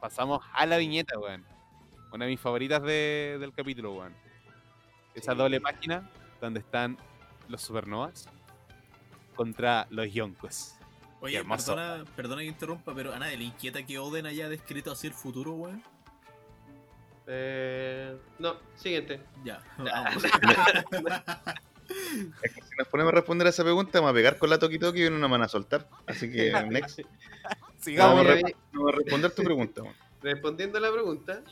[0.00, 1.44] Pasamos a la viñeta, weón.
[2.12, 4.14] Una de mis favoritas de- del capítulo, weón.
[5.14, 5.38] Esa Sí.
[5.38, 6.98] doble página donde están
[7.48, 8.28] los supernovas
[9.36, 10.74] contra los yonkos.
[11.20, 15.06] Oye, perdona, perdona que interrumpa, pero a nadie le inquieta que Oden haya descrito así
[15.06, 15.82] el futuro, weón.
[17.26, 19.20] Eh, no, siguiente.
[19.44, 20.22] Ya, vamos.
[22.42, 24.58] Es que si nos ponemos a responder a esa pregunta, vamos a pegar con la
[24.58, 25.88] Toki Toki y no nos van a soltar.
[26.06, 27.00] Así que, next.
[27.80, 28.24] Sigamos.
[28.26, 29.82] Vamos a, vamos responder tu pregunta.
[29.82, 29.94] weón.
[30.22, 31.42] Respondiendo a la pregunta,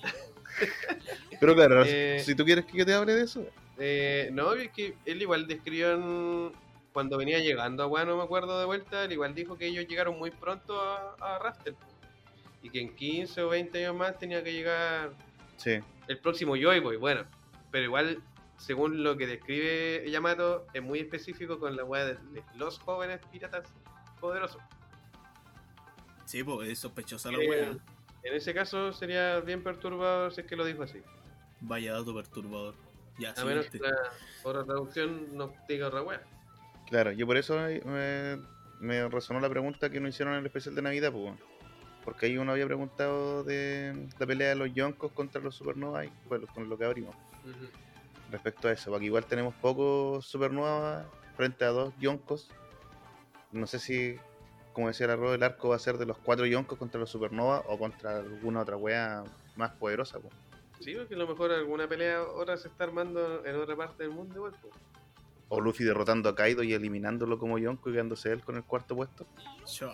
[1.41, 2.23] Pero claro, Eh.
[2.25, 3.47] si tú quieres que yo te hable de eso,
[3.85, 6.53] Eh, no, es que él igual describió en-
[6.93, 10.17] cuando venía llegando a Wano, me acuerdo de vuelta, él igual dijo que ellos llegaron
[10.19, 11.75] muy pronto a, a Raftel.
[12.63, 15.11] Y que en 15 o 20 años más tenía que llegar
[15.57, 15.81] Sí.
[16.07, 16.97] el próximo Joy Boy.
[16.97, 17.25] Bueno,
[17.73, 18.23] pero igual,
[18.57, 22.19] según lo que describe Yamato, es muy específico con la weá de
[22.55, 23.67] los jóvenes piratas
[24.21, 24.63] poderosos.
[26.25, 27.71] Sí, pues es sospechosa la Eh, wea.
[28.23, 31.01] En ese caso sería bien perturbador si es que lo dijo así.
[31.61, 32.75] Vaya dato perturbador.
[33.19, 33.93] Ya, A menos que la
[34.43, 36.23] otra traducción nos diga otra weá.
[36.89, 38.39] Claro, yo por eso me,
[38.81, 41.35] me resonó la pregunta que nos hicieron en el especial de Navidad, pues.
[42.05, 46.13] Porque ahí uno había preguntado de la pelea de los Yonkos contra los Supernova y
[46.27, 47.15] fue lo- con lo que abrimos.
[48.31, 51.05] Respecto a eso, porque igual tenemos pocos Supernova
[51.37, 52.49] frente a dos Yonkos.
[53.53, 54.17] No sé si,
[54.73, 57.11] como decía la rueda, el arco va a ser de los cuatro Yonkos contra los
[57.11, 59.23] Supernova o contra alguna otra wea
[59.55, 60.35] más poderosa, pues.
[60.83, 64.13] Sí, porque a lo mejor alguna pelea ahora se está armando en otra parte del
[64.13, 64.55] mundo igual.
[64.61, 64.75] pues.
[65.49, 68.97] O Luffy derrotando a Kaido y eliminándolo como Yonko y quedándose él con el cuarto
[68.97, 69.27] puesto.
[69.65, 69.93] Chao.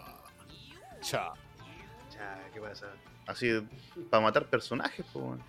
[1.00, 1.34] Chao.
[2.14, 2.86] Ya, ¿qué pasa?
[3.26, 3.50] Así,
[4.08, 5.24] para matar personajes, pues.
[5.24, 5.42] weón.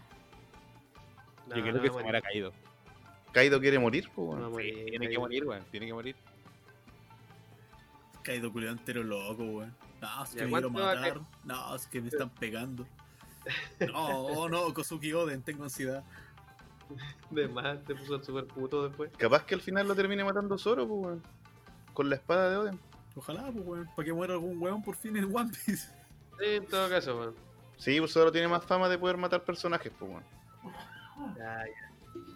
[1.47, 2.51] No, Yo creo no que se a me habrá caído.
[3.31, 4.39] Kaido quiere morir, pues.
[4.39, 5.19] no Sí, tiene que Kaido.
[5.21, 5.63] morir, weón.
[5.71, 6.15] Tiene que morir.
[8.23, 9.75] Caído culiado entero loco, weón.
[10.01, 11.21] No, es que me quiero ¿cuánto va a matar.
[11.43, 12.85] No, es que me están pegando.
[13.79, 16.03] No, oh, no, Kosuki Oden, tengo ansiedad.
[17.29, 19.11] De más, te puso el super puto después.
[19.17, 20.99] Capaz que al final lo termine matando Zoro, pues.
[20.99, 21.23] weón.
[21.93, 22.79] Con la espada de Oden.
[23.15, 25.87] Ojalá, pues, weón, para que muera algún weón por fin en One Piece.
[26.39, 27.35] Sí, en todo caso, weón.
[27.77, 30.11] Sí, pues Zoro tiene más fama de poder matar personajes, pues.
[30.11, 30.23] weón.
[31.37, 31.89] Ya, ya.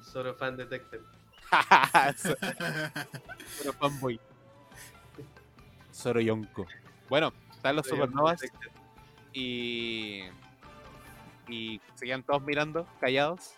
[0.03, 0.99] Solo fan detected.
[3.57, 4.19] Soro fanboy.
[5.91, 6.65] Soro Yonko.
[7.09, 8.41] Bueno, están los Soy supernovas
[9.33, 10.23] y.
[11.47, 13.53] Y se quedan todos mirando, callados.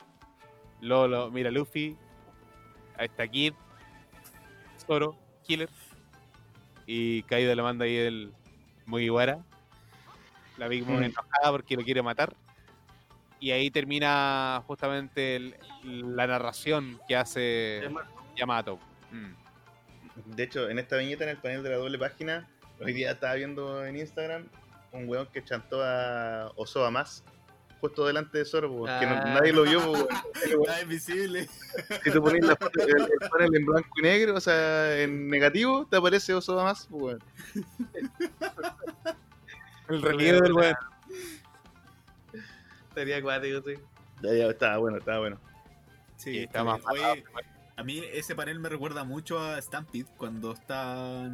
[0.82, 1.96] Lolo, mira Luffy.
[2.98, 3.54] Ahí está Kid.
[4.86, 5.70] Zoro, Killer.
[6.86, 8.34] Y Kaido le manda ahí el
[8.86, 9.40] Mugiwara.
[10.58, 11.04] La Big Mom Mm.
[11.04, 12.36] enojada porque lo quiere matar.
[13.40, 17.90] Y ahí termina justamente el- la narración que hace
[18.36, 18.80] Yamato.
[19.12, 20.36] Mm.
[20.36, 22.48] De hecho, en esta viñeta, en el panel de la doble página,
[22.80, 24.48] hoy día estaba viendo en Instagram
[24.94, 27.24] un weón que chantó a Osoba más
[27.86, 29.34] justo delante de Zoro, pues, que no- Ah.
[29.40, 30.08] nadie lo vio.
[30.44, 31.48] Está invisible.
[32.04, 35.86] si tú pones la el, el panel en blanco y negro, o sea, en negativo,
[35.90, 36.88] te aparece Osoba más.
[36.90, 37.24] weón.
[39.88, 40.76] El relieve del weón.
[42.94, 43.76] Sería acuático, sí.
[44.22, 45.38] Ya, ya, estaba bueno, estaba bueno.
[46.18, 46.82] Sí, está más.
[46.90, 47.24] Oye,
[47.76, 51.30] a mí ese panel me recuerda mucho a Stampede cuando está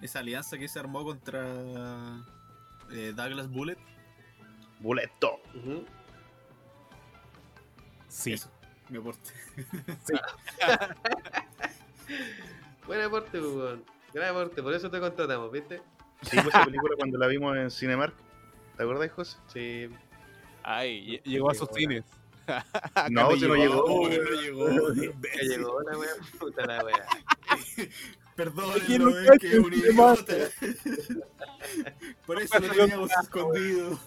[0.00, 1.44] esa alianza que se armó contra
[2.90, 3.76] eh, Douglas Bullet.
[4.82, 5.40] Boleto.
[5.54, 5.84] Ujú.
[8.08, 8.34] Sí.
[8.34, 8.50] Eso,
[8.90, 9.30] mi aporte.
[12.86, 13.78] Buen aporte, pues.
[14.12, 15.80] Gran aporte, por eso te contratamos, ¿viste?
[16.22, 18.14] Sí, pues esa película cuando la vimos en Cinemark.
[18.76, 19.36] ¿Te acuerdas, José?
[19.52, 19.88] Sí.
[20.62, 22.04] Ay, lle- llegó a sus cines.
[23.10, 24.08] No, si no llegó.
[24.08, 24.68] No llegó.
[24.94, 25.48] Ya imbécil.
[25.48, 27.06] llegó la wea, puta la wea.
[28.34, 29.70] Perdónenlo, ¿Quién lo es que un.
[32.26, 33.98] Por eso lo teníamos escondido.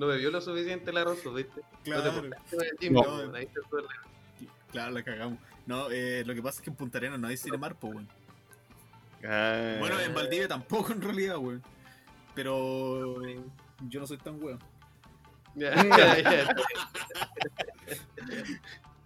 [0.00, 1.60] No bebió lo suficiente el arroz, ¿viste?
[1.84, 2.10] No te
[2.88, 3.34] Claro, No.
[3.36, 5.38] ahí todo el- claro, la cagamos.
[5.66, 8.08] No, eh, lo que pasa es que en Punta Arenas no hay Cinemark, po, weón.
[9.22, 11.62] Ah, Bueno, en Valdivia tampoco en realidad, weón.
[12.34, 13.20] Pero
[13.90, 14.58] yo no soy tan weón.
[15.54, 16.54] Ya, ya, ya,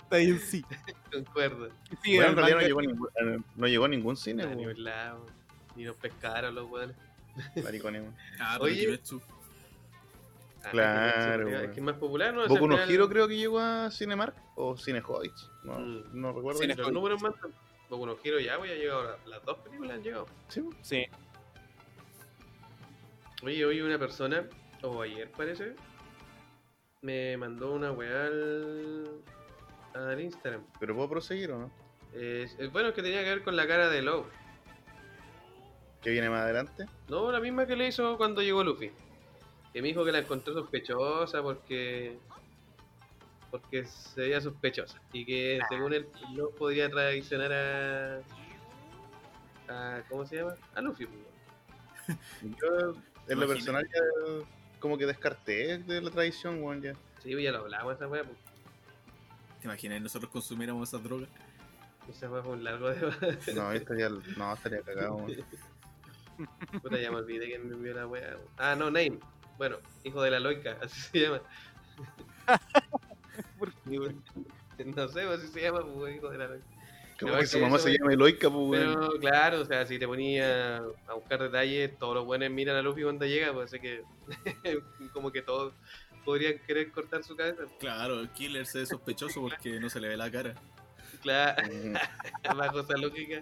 [0.01, 0.65] Está ahí en sí.
[1.13, 1.71] concuerdo.
[2.05, 4.47] Sí, bueno, en realidad no llegó, a ningún, eh, no llegó a ningún cine, A
[4.47, 4.59] weón.
[4.59, 5.27] ningún lado.
[5.75, 6.95] Ni nos pescaron los weones.
[7.65, 8.15] Maricones, weón.
[8.39, 9.01] Ah, Oye.
[10.71, 10.89] Kimetsu.
[10.89, 12.47] Ah, Claro, Es que es más popular, ¿no?
[12.47, 15.51] Boku no Hero creo que llegó a Cinemark o Cinehoids.
[15.65, 16.03] No, Mm.
[16.21, 16.61] no recuerdo.
[16.61, 17.35] Cine- Los números más.
[17.89, 19.05] Boku no Hero ya, ya llegado.
[19.05, 20.27] la- Las dos películas han llegado.
[20.49, 21.07] Sí, Sí.
[23.43, 24.45] Oye, hoy una persona,
[24.83, 25.75] o ayer parece,
[27.03, 29.05] me mandó una weá al,
[29.95, 30.63] al Instagram.
[30.81, 31.71] pero puedo proseguir o no?
[32.15, 34.25] Eh, es- bueno, es que tenía que ver con la cara de Lowe.
[36.01, 36.87] Que viene más adelante.
[37.09, 38.93] No, la misma que le hizo cuando llegó Luffy.
[39.75, 42.17] Que me dijo que la encontró sospechosa porque.
[43.51, 45.03] Porque se veía sospechosa.
[45.13, 46.07] Y que según él
[46.37, 48.19] no podría traicionar a.
[49.69, 50.55] a ¿Cómo se llama?
[50.77, 51.07] A Luffy.
[51.07, 52.17] pues.
[52.43, 52.95] Yo,
[53.29, 54.01] en lo personal, ya
[54.79, 56.93] como que descarté de la tradición, weón, ya.
[57.21, 58.23] Sí, ya lo hablamos esa weá.
[58.23, 58.39] Pues.
[59.61, 61.27] ¿Te imaginas nosotros consumiéramos esa droga?
[62.09, 63.53] Esa weá fue un largo debate.
[63.55, 65.45] No, esto ya, no, estaría cagado, weón.
[66.81, 68.37] Puta, ya me olvidé quién me envió la weá.
[68.57, 69.19] Ah, no, Name.
[69.59, 71.41] Bueno, hijo de la loica, así se llama.
[73.59, 76.49] ¿Por qué, no sé, así se llama, pues, hijo de la...
[77.19, 78.81] Como No, que es su mamá eso se es- llama Eloica, pues.
[78.81, 82.83] Pero claro, o sea, si te ponía a buscar detalles, todos los buenos miran a
[82.83, 84.03] Luffy cuando llega, pues así que
[85.13, 85.73] como que todos
[86.25, 87.63] podrían querer cortar su cabeza.
[87.79, 90.55] Claro, el killer se ve sospechoso porque no se le ve la cara.
[91.23, 91.63] Claro,
[92.57, 93.41] bajo esa lógica.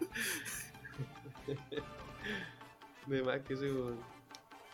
[3.06, 3.94] De más que sí, pues.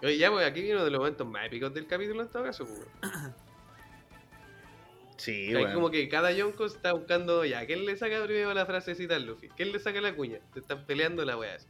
[0.02, 2.44] Oye, ya, pues aquí viene uno de los momentos más épicos del capítulo en todo
[2.44, 3.12] caso, pues.
[5.16, 5.74] Sí, Hay weón.
[5.74, 9.48] como que cada Yonko está buscando, ya, ¿quién le saca primero la frasecita al Luffy?
[9.48, 10.38] ¿Quién le saca la cuña?
[10.54, 11.66] Se están peleando la esa.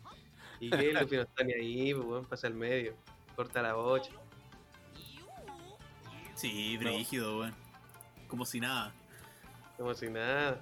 [0.60, 2.94] Y que Luffy no está ni ahí, pues weón, pasa al medio,
[3.34, 4.10] corta la bocha.
[6.34, 7.54] Sí, brígido, weón.
[8.28, 8.92] Como si nada.
[9.78, 10.60] Como si nada.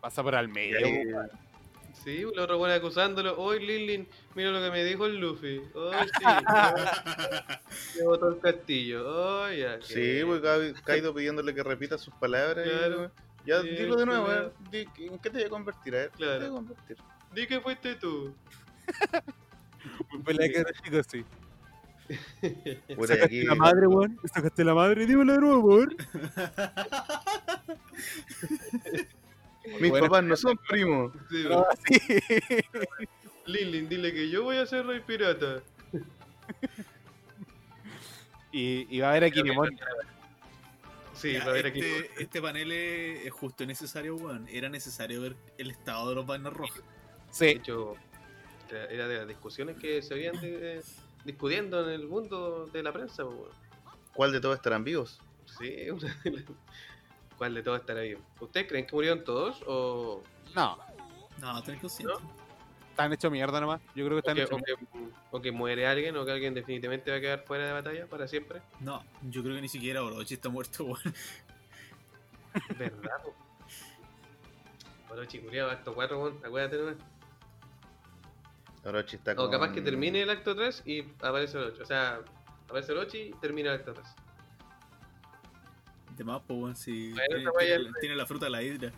[0.00, 0.80] Pasa por al medio.
[0.80, 1.47] weón.
[2.08, 3.36] Sí, los otros buenos acusándolo.
[3.38, 5.60] Hoy Lilin, mira lo que me dijo el Luffy.
[5.74, 6.24] Hoy sí,
[7.98, 9.04] me botó el castillo.
[9.06, 9.78] Oh, ya.
[9.82, 12.66] Sí, que- pues Ka- Kaido pidiéndole que repita sus palabras.
[12.66, 12.96] y, Claro.
[12.96, 13.12] weón,
[13.44, 14.52] ya, Sí, dilo de nuevo, claro.
[14.58, 14.70] weón.
[14.70, 15.94] Di- ¿En qué te voy a convertir?
[15.94, 16.38] A ver, ¿en qué Claro.
[16.38, 16.96] te voy a convertir?
[17.34, 18.34] Di que fuiste tú.
[20.14, 21.24] Un pelea que era chico, sí.
[22.88, 24.18] Y Sacaste aquí, la madre, weón.
[24.32, 25.04] Sacaste la madre.
[25.04, 25.94] Dímelo de nuevo, por.
[29.80, 31.12] mis Bueno, papás no son primos.
[31.30, 31.98] Sí, No, sí.
[33.46, 35.62] Lilin, dile que yo voy a ser rey pirata.
[38.52, 39.78] Y, y va a haber a Kinemon.
[41.14, 41.80] Sí, Ya, va a ver aquí.
[41.80, 44.46] este, este panel es, justo y necesario, weón.
[44.48, 46.78] Era necesario ver el estado de los rojas.
[46.78, 46.82] De
[47.30, 47.44] Sí.
[47.46, 47.94] hecho,
[48.70, 50.82] era de las discusiones que se habían de-
[51.24, 53.24] discutiendo en el mundo de la prensa.
[53.24, 53.50] weón.
[54.14, 55.20] ¿Cuál de todos estarán vivos?
[55.58, 56.44] Sí, una de las-
[57.38, 58.18] ¿Cuál de todos estará bien?
[58.40, 60.22] ¿Ustedes creen que murieron todos o,
[60.54, 60.76] No.
[61.40, 62.14] No, tenés consciente.
[62.90, 63.80] Están hechos mierda nomás.
[63.94, 66.52] Yo creo que o están que, o que- o que muere alguien o que alguien
[66.52, 68.60] definitivamente va a quedar fuera de batalla para siempre?
[68.80, 70.98] No, yo creo que ni siquiera Orochi está muerto, weón.
[72.76, 73.22] ¿Verdad?
[75.06, 76.96] Bueno, chiculeado, acto 4, weón, acuérdate nomás.
[78.84, 79.50] Orochi está O con...
[79.52, 81.82] capaz que termine el acto 3 y aparece 8.
[81.82, 82.20] O sea,
[82.64, 84.06] aparece 8 y termina el acto 3.
[86.18, 87.52] De más, pues, weón, si Bueno,
[88.00, 88.92] tiene, la fruta de la hidra.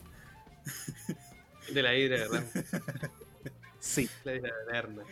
[1.70, 2.44] De la hidra, ¿verdad?
[3.78, 4.10] Sí.
[4.24, 5.02] la hidra eterna.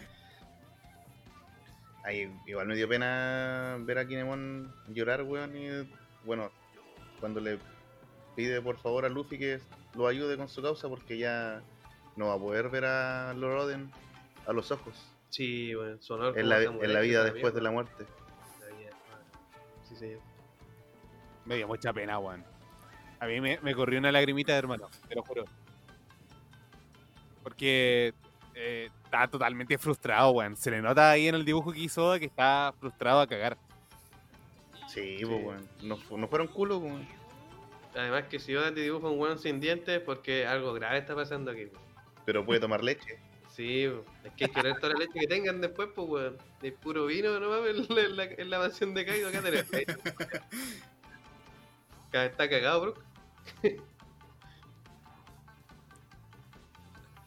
[2.05, 5.55] Ahí, igual me dio pena ver a Kinemon llorar, weón.
[5.57, 5.89] Y
[6.25, 6.51] bueno,
[7.21, 7.59] cuando le
[8.35, 9.61] pide por favor a Luffy que
[9.95, 11.63] lo ayude con su causa, porque ya
[12.17, 13.91] no va a poder ver a Lord Oden
[14.47, 14.95] a los ojos
[15.31, 18.07] Sí, bueno, su honor en la, samurái en la vida después de la muerte.
[18.61, 18.91] La vida,
[19.85, 20.28] Sí, señor.
[21.49, 22.45] Me dio mucha pena, weón.
[23.21, 24.91] A mí me, me corrió una lagrimita, hermano.
[25.09, 25.47] Te lo juro.
[27.43, 28.13] Porque
[28.55, 30.57] eh, está totalmente frustrado, weón.
[30.57, 33.57] Se le nota ahí en el dibujo que hizo Oda que está frustrado a cagar.
[34.89, 35.67] Sí, pues, weón.
[35.83, 37.09] No, no fueron culo, pues, weón.
[37.97, 41.51] Además que si Oda te dibuja un weón sin dientes porque algo grave está pasando
[41.51, 41.65] aquí.
[41.65, 41.81] weón.
[42.27, 43.19] pero puede tomar leche.
[43.49, 44.05] Sí, weón.
[44.23, 46.37] es que hay que toda la leche que tengan después, pues weón.
[46.63, 49.29] Es puro vino nomás en la, en la, en la mansión de Kaido.
[49.31, 49.65] Acá tenés
[52.13, 52.95] Está cagado, bro.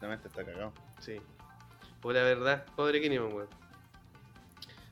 [0.00, 0.72] Realmente está cagado.
[1.00, 1.20] Sí.
[2.00, 3.48] Pura verdad, pobre Kinemon, weón.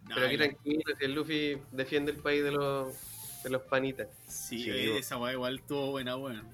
[0.09, 3.63] No, Pero aquí la- tranquilo, si el Luffy defiende el país de los, de los
[3.63, 4.09] panitas.
[4.29, 6.49] Sí, Sí, esa weá igual estuvo buena, weón.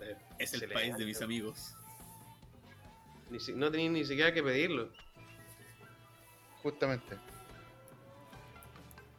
[0.00, 1.74] Eh, Es el excelente, país de mis amigos.
[3.30, 4.90] Ni si- no tenéis ni siquiera que pedirlo.
[6.62, 7.16] Justamente.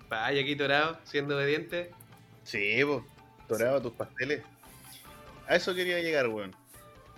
[0.10, 1.92] Vaya aquí Torado, siendo obediente.
[2.44, 3.04] Sí, pues.
[3.48, 4.43] Torado tus pasteles.
[5.48, 6.56] A eso quería llegar, weón.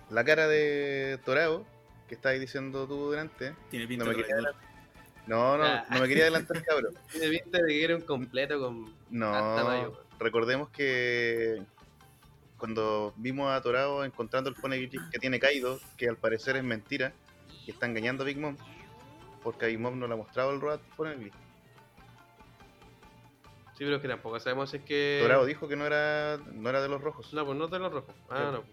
[0.09, 1.65] La cara de Torado,
[2.07, 3.53] que estabas diciendo tú delante.
[3.69, 4.51] Tiene pinta No me de quería.
[5.28, 5.86] No, no, Ah.
[5.89, 6.93] no me quería adelantar, cabrón.
[7.11, 8.82] Tiene pinta de que era un completo con.
[8.84, 9.93] Mayo, No, weón.
[10.19, 11.61] recordemos que
[12.57, 17.13] cuando vimos a Torao encontrando el Poneglyph que tiene Kaido, que al parecer es mentira,
[17.65, 18.55] y está engañando a Big Mom,
[19.43, 21.36] porque a Big Mom no le ha mostrado el Road Poneglyph.
[23.78, 25.19] Sí, pero es que tampoco sabemos si es que.
[25.21, 27.32] Torao dijo que no era, no era de los rojos.
[27.34, 28.15] No, pues no de los rojos.
[28.30, 28.63] Ah, no.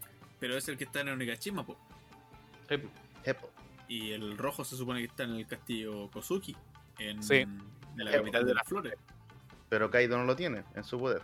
[0.41, 1.77] Pero es el que está en Onigashima, po.
[2.69, 2.81] Pues.
[3.25, 3.51] Jepo.
[3.87, 6.57] Y el rojo se supone que está en el castillo Kozuki.
[6.99, 7.37] En, Sí.
[7.37, 7.61] en
[7.97, 8.95] la capital de las flores.
[9.69, 11.23] Pero Kaido no lo tiene en su poder.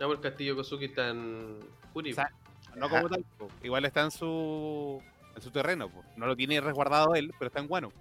[0.00, 1.60] Ya por el castillo Kozuki está en
[1.92, 2.12] Furi.
[2.14, 2.30] Sa-
[2.76, 3.48] No como tal, po.
[3.62, 5.00] igual está en su
[5.36, 6.04] en su terreno, po.
[6.16, 7.92] no lo tiene resguardado él, pero está en Guano.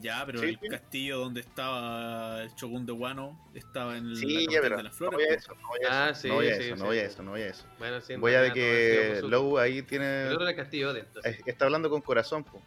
[0.00, 0.68] Ya, pero Sí, el sí.
[0.68, 4.98] castillo donde estaba el Shogun de Wano estaba en Sí, la pero de las no
[5.10, 5.16] flores.
[5.18, 5.34] voy a po.
[5.34, 7.00] eso, no voy a Ah, eso, sí, no voy a eso, sí, no voy a
[7.00, 7.06] sí.
[7.06, 7.66] eso, no voy a eso.
[7.78, 9.28] Bueno, sí, en Voy a de castillo que.
[9.28, 10.24] Low ahí El tiene...
[10.28, 11.38] otro era el castillo Oden, entonces.
[11.38, 12.60] eh, Está hablando con corazón, po,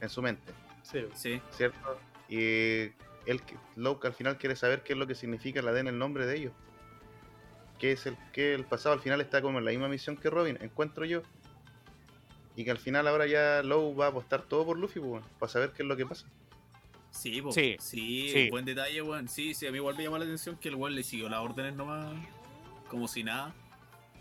[0.00, 0.52] en su mente.
[0.82, 1.04] Sí.
[1.14, 1.98] Sí, ¿cierto?
[2.28, 2.92] Y
[3.26, 3.42] él,
[3.76, 6.26] Locke al final quiere saber qué es lo que significa la D en el nombre
[6.26, 6.52] de ellos.
[7.80, 10.28] que es el que el pasado al final está como en la misma misión que
[10.30, 11.22] Robin, encuentro yo.
[12.54, 15.50] Y que al final ahora ya Lowe va a apostar todo por Luffy, pues, para
[15.50, 16.26] saber qué es lo que pasa.
[17.10, 17.52] Sí, po.
[17.52, 18.50] Sí, sí, sí.
[18.50, 19.28] buen detalle, weón.
[19.28, 21.40] Sí, sí, a mí igual me llamó la atención que el weón le siguió las
[21.40, 22.12] órdenes nomás,
[22.88, 23.54] como si nada.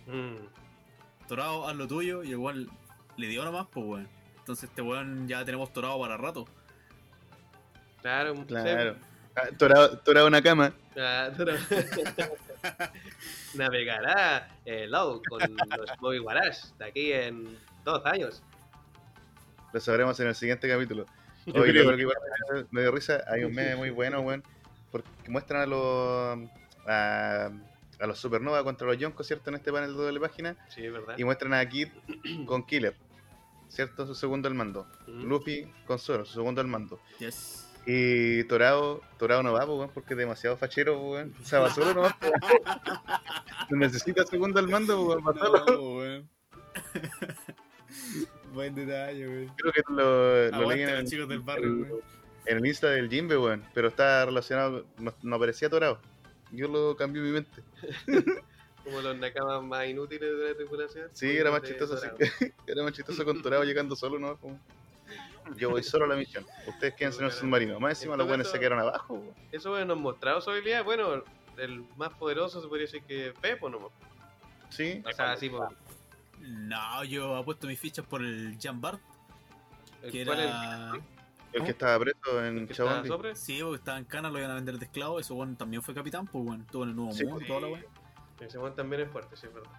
[0.07, 1.27] Mm.
[1.27, 2.69] Torado, haz lo tuyo, y el weón
[3.17, 4.09] le dio nomás, pues weón.
[4.37, 6.47] Entonces este weón ya tenemos Torado para rato.
[8.01, 8.95] Claro, Claro.
[9.35, 10.73] Ah, torado, torado una cama.
[10.97, 11.29] Ah,
[13.53, 18.43] Navegará el Low con los Bobby Warash de aquí en dos años.
[19.71, 21.05] Lo sabremos en el siguiente capítulo.
[21.53, 22.17] Yo Oye, creo que igual
[22.71, 24.43] me- dio risa, hay un meme muy bueno, weón,
[24.91, 26.39] porque muestran a los
[26.87, 27.49] a,
[27.99, 29.49] a los Supernova contra los Yonkos, ¿cierto?
[29.49, 31.15] En este panel de doble página, Sí, es verdad.
[31.17, 31.89] y muestran a Kid
[32.45, 32.95] con Killer,
[33.67, 34.05] ¿cierto?
[34.07, 34.87] Su segundo al mando.
[35.07, 35.23] Mm.
[35.25, 36.99] Luffy con Zoro, su segundo al mando.
[37.19, 37.65] Yes.
[37.85, 41.33] Y Torado, Torado no va, pues, weón, porque es demasiado fachero, pues, weón.
[41.41, 42.31] O sea, va solo nomás, pues.
[43.69, 45.33] No necesita segundo al mando, weón, va.
[45.33, 46.29] No, weón.
[48.53, 49.53] Buen detalle, weón.
[49.57, 52.01] Creo que lo, lo leí en el, chicos del barrio, el-
[52.45, 55.99] en el Insta del Jimbe, weón, pero está relacionado, no, no aparecía Torado.
[56.51, 57.61] Yo lo cambié en mi mente.
[58.83, 61.09] Como los nakamas más inútiles de la tripulación.
[61.13, 62.07] Sí, era más chistoso, así
[62.67, 64.37] era más chistoso con Torado llegando solo, ¿no?
[64.37, 64.59] Como,
[65.57, 66.45] yo voy solo a la misión.
[66.67, 67.79] Ustedes quédense en el submarino.
[67.79, 69.33] Más encima En los buenos se quedaron abajo, weón.
[69.51, 70.83] Eso bueno, nos mostrado su habilidad.
[70.83, 71.23] Bueno,
[71.57, 73.91] el más poderoso se podría decir que Pepo, ¿no?
[74.69, 75.69] Sí, O sea, así por.
[76.39, 78.99] No, yo apuesto mis fichas por el Jan Bart,
[80.01, 80.91] el- que ¿Cuál es era...
[81.53, 83.07] el que estaba preso en Chabondi.
[83.07, 83.35] sobre?
[83.35, 85.19] Sí, porque estaba en Cana, lo iban a vender de esclavo.
[85.19, 86.61] Ese weón también fue capitán, pues weón.
[86.61, 87.85] Estuvo en el nuevo Sí, mundo y toda la weón.
[88.39, 89.71] Ese one también es fuerte, sí, es verdad.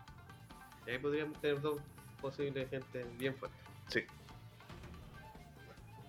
[0.87, 1.81] Y ahí podríamos tener dos
[2.21, 3.61] posibles gente bien fuertes.
[3.89, 4.01] Sí.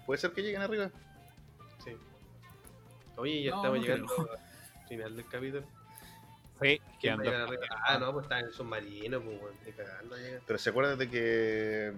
[0.06, 0.90] Puede ser que lleguen arriba.
[1.84, 1.92] Sí.
[3.16, 4.30] Oye, ya No, estamos no llegando creo.
[4.82, 5.64] al final del capítulo.
[6.62, 7.24] Sí, ¿Quién va a quedando.
[7.24, 7.64] llegar arriba?
[7.88, 9.38] Ah, no, pues está en el submarino, pues.
[9.66, 10.42] Ni cagando llega.
[10.46, 11.94] Pero se acuerdan de que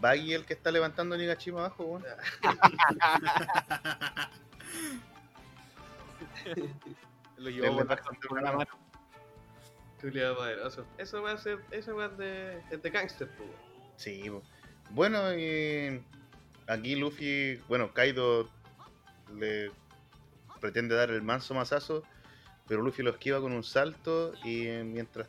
[0.00, 2.04] Baggy el que está levantando a Nigashima abajo, weón.
[7.36, 7.76] Lo Él llevó
[8.30, 8.66] una mano.
[10.00, 10.86] poderoso.
[10.98, 13.48] Eso va a ser, eso va de, es de gangster, pues.
[13.96, 14.30] Sí,
[14.90, 16.02] bueno, y
[16.66, 18.48] aquí Luffy, bueno, Kaido
[19.34, 19.70] le
[20.60, 22.02] pretende dar el manso mazazo,
[22.68, 25.28] pero Luffy lo esquiva con un salto y mientras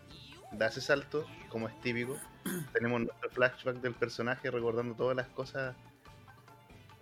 [0.51, 2.17] da ese salto, como es típico,
[2.73, 5.75] tenemos nuestro flashback del personaje recordando todas las cosas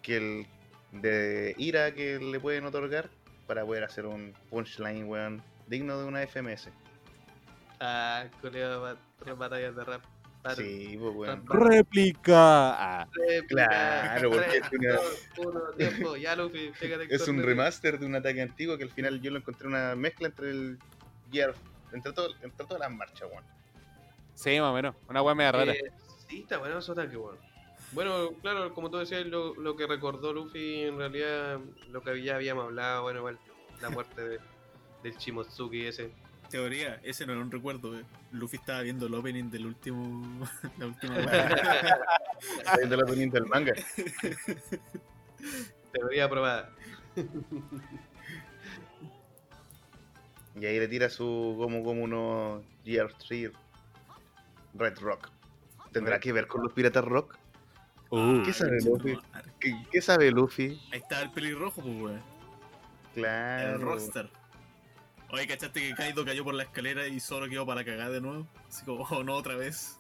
[0.02, 0.48] que el
[0.92, 3.10] de ira que le pueden otorgar
[3.48, 6.70] para poder hacer un punchline, weón, digno de una FMS.
[7.80, 10.02] Ah, Juliado, tres batallas de rap.
[10.56, 11.46] Sí, pues, weón.
[11.48, 13.02] Réplica.
[13.02, 13.68] Ah, Réplica.
[13.68, 16.16] Claro, porque es una- dos, uno, tiempo.
[16.18, 19.38] Ya, Luffy, pégate Es un remaster de un ataque antiguo que al final yo lo
[19.38, 20.80] encontré una mezcla entre el
[21.32, 21.54] Gear,
[21.94, 23.44] entre, todo, entre todas las marchas, weón.
[24.34, 24.96] sí, más o menos.
[25.08, 25.72] Una weá media rara.
[25.74, 25.92] Eh,
[26.28, 27.40] sí, está bueno eso ataque, bueno.
[27.94, 31.60] Bueno, claro, como tú decías, lo, lo que recordó Luffy, en realidad,
[31.92, 33.40] lo que ya habíamos hablado, bueno, igual,
[33.82, 34.40] la muerte de-
[35.04, 36.12] del Shimotsuki ese.
[36.52, 38.06] Teoría, ese no era un recuerdo, weón.
[38.34, 40.46] Luffy estaba viendo el opening del último.
[40.78, 41.18] la última.
[41.20, 43.74] Está viendo la opening del manga.
[45.94, 46.70] Teoría aprobada.
[50.60, 53.54] Y ahí le tira su como como uno GR3
[54.74, 55.30] Red Rock.
[55.94, 57.38] ¿Tendrá que ver con los piratas rock?
[58.10, 59.18] Uh, ¿Qué sabe Luffy?
[59.60, 60.82] ¿Qué, qué sabe Luffy?
[60.92, 62.22] Ahí está el pelirrojo, pues weón.
[63.14, 63.76] Claro.
[63.76, 64.41] El roster.
[65.32, 68.46] Oye, ¿cachaste que Kaido cayó por la escalera y solo quedó para cagar de nuevo?
[68.68, 69.98] Así como, oh no, otra vez.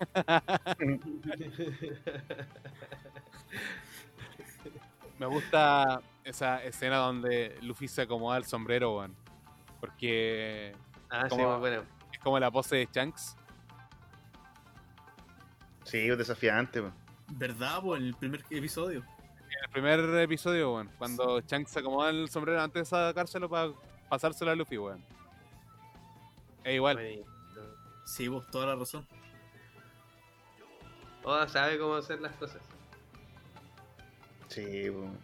[5.20, 9.14] Me gusta esa escena donde Luffy se acomoda el sombrero, weón.
[9.80, 10.74] Porque
[11.10, 11.84] ah, sí, muy bueno.
[12.12, 13.36] es como la pose de Shanks.
[15.84, 16.94] Sí, es desafiante, weón.
[17.28, 18.00] ¿Verdad, pues?
[18.00, 18.98] En el primer episodio.
[18.98, 20.90] En el primer episodio, weón.
[20.98, 23.70] Cuando Shanks se acomoda el sombrero antes de sacárselo para
[24.12, 25.02] pasárselo a Luffy, weón.
[26.64, 27.24] Es igual.
[28.04, 29.06] Sí, vos, toda la razón.
[31.22, 32.60] Oda sabe cómo hacer las cosas.
[34.48, 35.18] Sí, weón.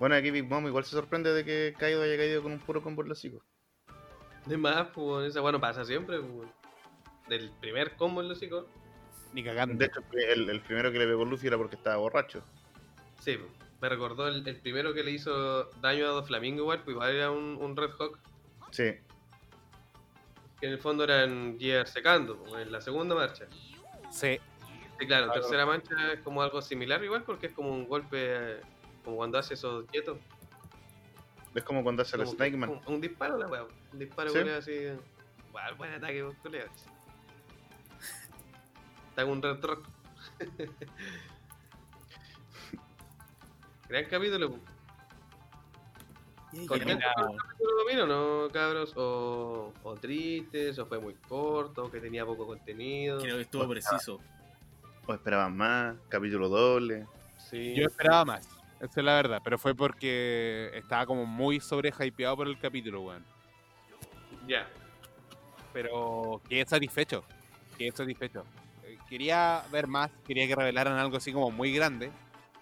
[0.00, 2.82] Bueno, aquí Big Mom igual se sorprende de que Kaido haya caído con un puro
[2.82, 3.44] combo en los hocicos.
[4.44, 6.48] De más, pues, esa bueno pasa siempre, pues.
[7.28, 8.66] Del primer combo en los hocico.
[9.32, 9.76] Ni cagando.
[9.76, 12.42] De hecho, el, el primero que le pegó Luffy era porque estaba borracho.
[13.20, 13.69] Sí, pues.
[13.80, 17.30] Me recordó el, el primero que le hizo daño a Doflamingo igual, pues igual era
[17.30, 18.18] un, un Red Hawk,
[18.72, 18.84] Sí,
[20.60, 23.46] que en el fondo era en Gear secando, pues, en la segunda marcha.
[24.10, 24.38] Sí.
[24.98, 25.32] Sí, claro, en Claro.
[25.40, 28.60] tercera marcha es como algo similar igual, porque es como un golpe, eh,
[29.04, 30.18] como cuando hace esos quietos.
[31.54, 32.68] es como cuando hace el como Snake Man.
[32.70, 34.38] Un, un disparo la weá, un disparo Sí.
[34.38, 34.72] así.
[35.78, 36.66] Buen ataque, vos, culeo.
[39.08, 39.82] Está con un retro.
[43.90, 44.50] Gran capítulo.
[44.52, 44.58] po.
[46.66, 48.92] ¿Con Qué qué mira, capítulo domino, no, cabros?
[48.96, 53.18] O, o tristes, o fue muy corto, o que tenía poco contenido.
[53.18, 54.20] Creo que estuvo preciso.
[55.06, 57.06] O esperaban más, capítulo doble.
[57.36, 57.74] Sí.
[57.74, 58.48] Yo esperaba más,
[58.80, 63.24] esa es la verdad, pero fue porque estaba como muy sobrehypeado por el capítulo, weón.
[64.46, 64.68] Ya.
[65.72, 67.24] Pero quedé satisfecho,
[67.76, 68.44] quedé satisfecho.
[68.84, 72.10] Eh, Quería ver más, quería que revelaran algo así como muy grande,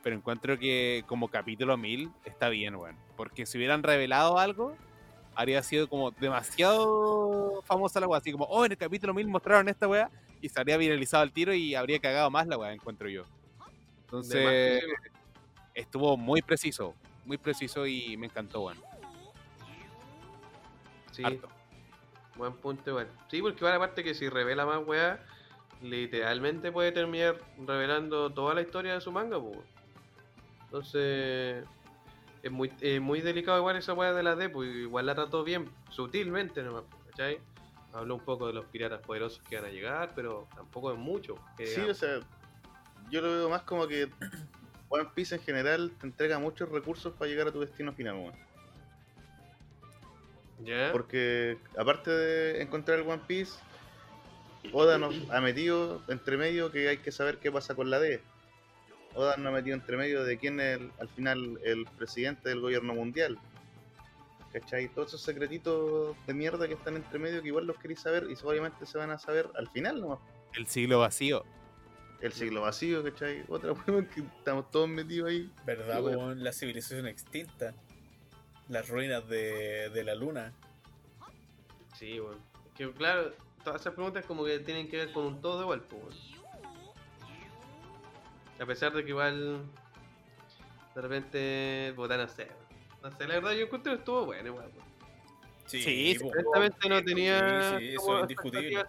[0.08, 2.96] pero encuentro que como capítulo 1000 está bien, weón.
[3.14, 4.74] Porque si hubieran revelado algo,
[5.34, 9.68] habría sido como demasiado famosa la weá, así como, oh, en el capítulo 1000 mostraron
[9.68, 13.10] esta weá, y se habría viralizado el tiro y habría cagado más la weá, encuentro
[13.10, 13.24] yo.
[14.06, 14.82] Entonces,
[15.74, 16.94] estuvo muy preciso,
[17.26, 18.78] muy preciso y me encantó, weón.
[21.12, 21.50] Sí, Harto.
[22.34, 23.08] buen punto igual.
[23.30, 25.22] Sí, porque igual aparte que si revela más weá,
[25.82, 29.58] literalmente puede terminar revelando toda la historia de su manga, pues.
[30.68, 31.64] Entonces,
[32.42, 35.42] es muy, es muy delicado igual esa weá de la D, pues igual la trató
[35.42, 37.38] bien, sutilmente nomás, ¿cachai?
[37.92, 41.36] Habló un poco de los piratas poderosos que van a llegar, pero tampoco es mucho.
[41.56, 42.20] Sí, o sea,
[43.10, 44.10] yo lo veo más como que
[44.90, 48.48] One Piece en general te entrega muchos recursos para llegar a tu destino final, weón.
[50.92, 53.58] Porque aparte de encontrar el One Piece,
[54.72, 58.20] Oda nos ha metido entre medio que hay que saber qué pasa con la D.
[59.14, 62.60] Oda nos ha metido entre medio de quién es el- al final el presidente del
[62.60, 63.38] gobierno mundial.
[64.52, 64.88] ¿Cachai?
[64.88, 68.34] Todos esos secretitos de mierda que están entre medio que igual los queréis saber y
[68.44, 70.20] obviamente se van a saber al final nomás.
[70.54, 71.44] El siglo vacío.
[72.20, 73.44] El siglo vacío, ¿cachai?
[73.48, 75.52] Otra weón que estamos todos metidos ahí.
[75.66, 76.18] ¿Verdad, bueno.
[76.18, 76.42] weón?
[76.44, 77.74] La civilización extinta.
[78.68, 80.52] Las ruinas de, de la luna.
[81.98, 82.38] Sí, bueno.
[82.76, 83.32] Que claro,
[83.64, 86.16] todas esas preguntas como que tienen que ver con un todo igual, pues.
[88.60, 89.64] A pesar de que igual
[90.94, 92.48] de repente puta no sé.
[93.02, 94.70] No sé, la verdad yo encuentro que estuvo bueno igual.
[95.66, 96.18] Sí, Sí.
[96.22, 98.84] Honestamente no tenía Sí, sí, eso es indiscutible.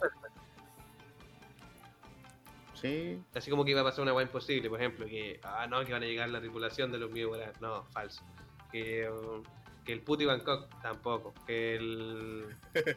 [2.74, 5.84] Sí, Así como que iba a pasar una weá imposible, por ejemplo, que ah no,
[5.84, 8.24] que van a llegar la tripulación de los míos, no, falso.
[8.72, 9.44] Que, um,
[9.90, 11.34] que el puto Bangkok tampoco.
[11.48, 12.46] Que el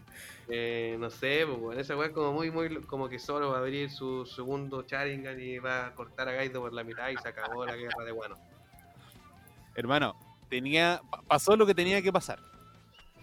[0.49, 3.57] eh, no sé, pues bueno, esa weá es como muy muy como que solo va
[3.57, 7.16] a abrir su segundo Sharingan y va a cortar a Gaido por la mitad y
[7.16, 8.36] se acabó la guerra de Wano.
[9.74, 10.14] Hermano,
[10.51, 12.38] tenía pa- pasó lo que tenía que pasar.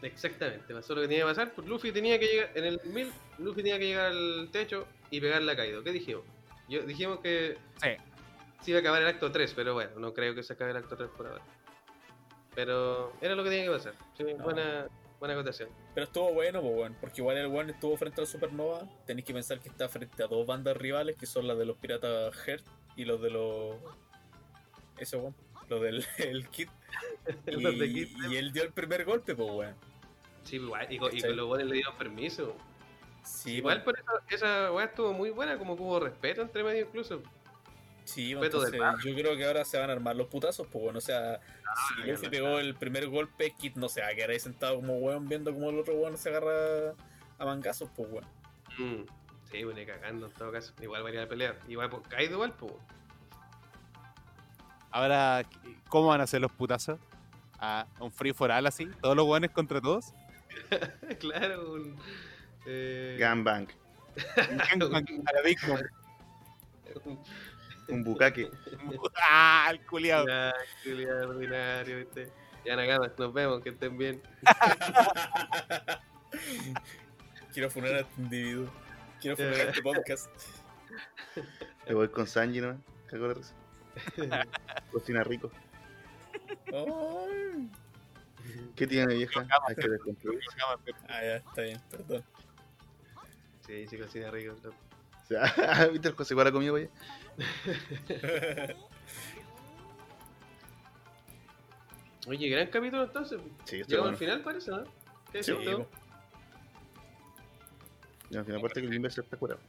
[0.02, 3.12] Exactamente, pasó lo que tenía que pasar, pues Luffy tenía que llegar, en el 1000,
[3.38, 5.84] Luffy tenía que llegar al techo y pegarle a Kaido.
[5.84, 6.24] ¿Qué dijimos?
[6.68, 7.90] Yo, dijimos que Sí.
[8.62, 10.78] sí iba a acabar el acto 3, pero bueno, no creo que se acabe el
[10.78, 11.44] acto 3 por ahora.
[12.60, 13.94] Pero era lo que tenía que pasar.
[14.18, 14.44] Sí, No.
[14.44, 14.88] buena,
[15.20, 15.70] buena acotación.
[15.94, 16.94] Pero estuvo bueno, po, weón.
[17.00, 18.82] Porque igual el weón estuvo frente al Supernova.
[19.06, 21.78] Tenéis que pensar que está frente a dos bandas rivales, que son las de los
[21.78, 22.66] piratas Heart
[22.98, 23.76] y los de los.
[24.98, 25.36] Eso, weón.
[25.70, 26.68] Los del el Kid.
[27.48, 29.76] Y, Los de Kid, y él dio el primer golpe, pues, weón.
[30.44, 32.56] Sí, igual, y, con- y con los buenos le dieron permiso.
[33.24, 36.86] Sí, igual por eso, esa weá estuvo muy buena, como que hubo respeto entre medio
[36.88, 37.22] incluso.
[38.10, 40.98] Sí, del entonces yo creo que ahora se van a armar los putazos, pues, bueno.
[40.98, 41.40] O sea,
[41.88, 44.40] si ya Luffy no pegó el primer golpe, Kid no se va a quedar ahí
[44.40, 46.96] sentado como weón viendo como el otro weón se agarra
[47.38, 48.26] a mangazos, pues, weón.
[48.80, 49.06] Mm,
[49.52, 50.74] sí, bueno, y cagando en todo caso.
[50.82, 51.56] Igual varía la pelea.
[51.68, 52.74] Igual, pues, Kaido igual, pues.
[54.90, 55.44] Ahora,
[55.88, 57.00] ¿cómo van a ser los putazos?
[57.60, 58.88] ¿A un free for all así?
[59.02, 60.14] ¿Todos los buenos contra todos?
[61.20, 61.96] claro, un.
[62.66, 63.68] Eh, Gangbang,
[64.36, 65.80] A la Big Mom.
[67.92, 68.50] un- bucaque.
[69.30, 70.26] ¡Ah, el culiao!
[70.28, 72.32] Ya, culiao ordinario, ¿viste?
[72.66, 74.22] Ya Nakamas, nos vemos, que estén bien.
[77.54, 78.70] Quiero funar a este individuo.
[79.22, 80.30] Quiero funar a este podcast.
[81.88, 82.82] Me voy con Sanji, ¿no?
[83.08, 83.54] Cago de risa.
[84.92, 85.52] Cocina rico.
[86.68, 87.70] Ay.
[88.76, 89.46] ¿Qué tiene vieja?
[89.68, 90.40] Hay que desconstruir.
[91.08, 92.24] Ah, ya, está bien, perdón.
[93.66, 94.56] Sí, sí, cocina rico.
[94.64, 94.76] loco.
[95.30, 96.90] Sea, ¿viste el José igual ha comido, güey?
[102.28, 103.40] Oye, gran capítulo entonces.
[103.66, 104.08] Sí, Llegamos bueno.
[104.10, 104.84] al final, parece, ¿no?
[105.32, 105.60] ¿Qué Sí, tú?
[105.84, 105.88] po.
[108.32, 109.60] Y al final, aparte que el imbécil está curado.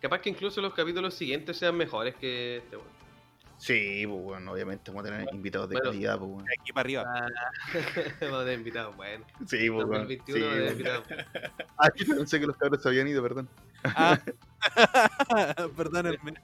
[0.00, 2.96] Capaz que incluso los capítulos siguientes sean mejores que este, weón.
[3.58, 5.90] Sí, pues bueno, obviamente vamos a tener invitados de Bueno.
[5.90, 6.48] calidad, pues bueno.
[6.60, 7.04] Aquí para arriba.
[8.20, 9.24] Vamos a tener invitados, bueno.
[9.46, 10.04] Sí, pues bueno.
[10.04, 11.00] 2021 Sí, vamos a tener bueno.
[11.00, 11.06] invitados.
[11.78, 13.48] Ah, yo pensé que los cabros se habían ido, perdón.
[13.94, 14.18] Ah.
[15.76, 16.34] Perdónenme.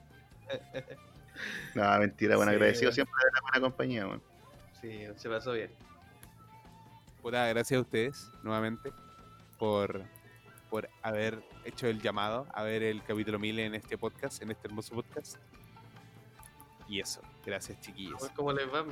[1.75, 4.19] No, mentira, bueno, Sí, agradecido siempre de la buena compañía.
[4.79, 5.71] Sí, se pasó bien.
[7.21, 8.91] Puta, gracias a ustedes nuevamente
[9.57, 10.03] por
[10.73, 14.67] por haber hecho el llamado a ver el capítulo 1000 en este podcast, en este
[14.67, 15.37] hermoso podcast.
[16.87, 18.19] Y eso, gracias chiquillos.
[18.19, 18.83] Ver ¿Cómo les va?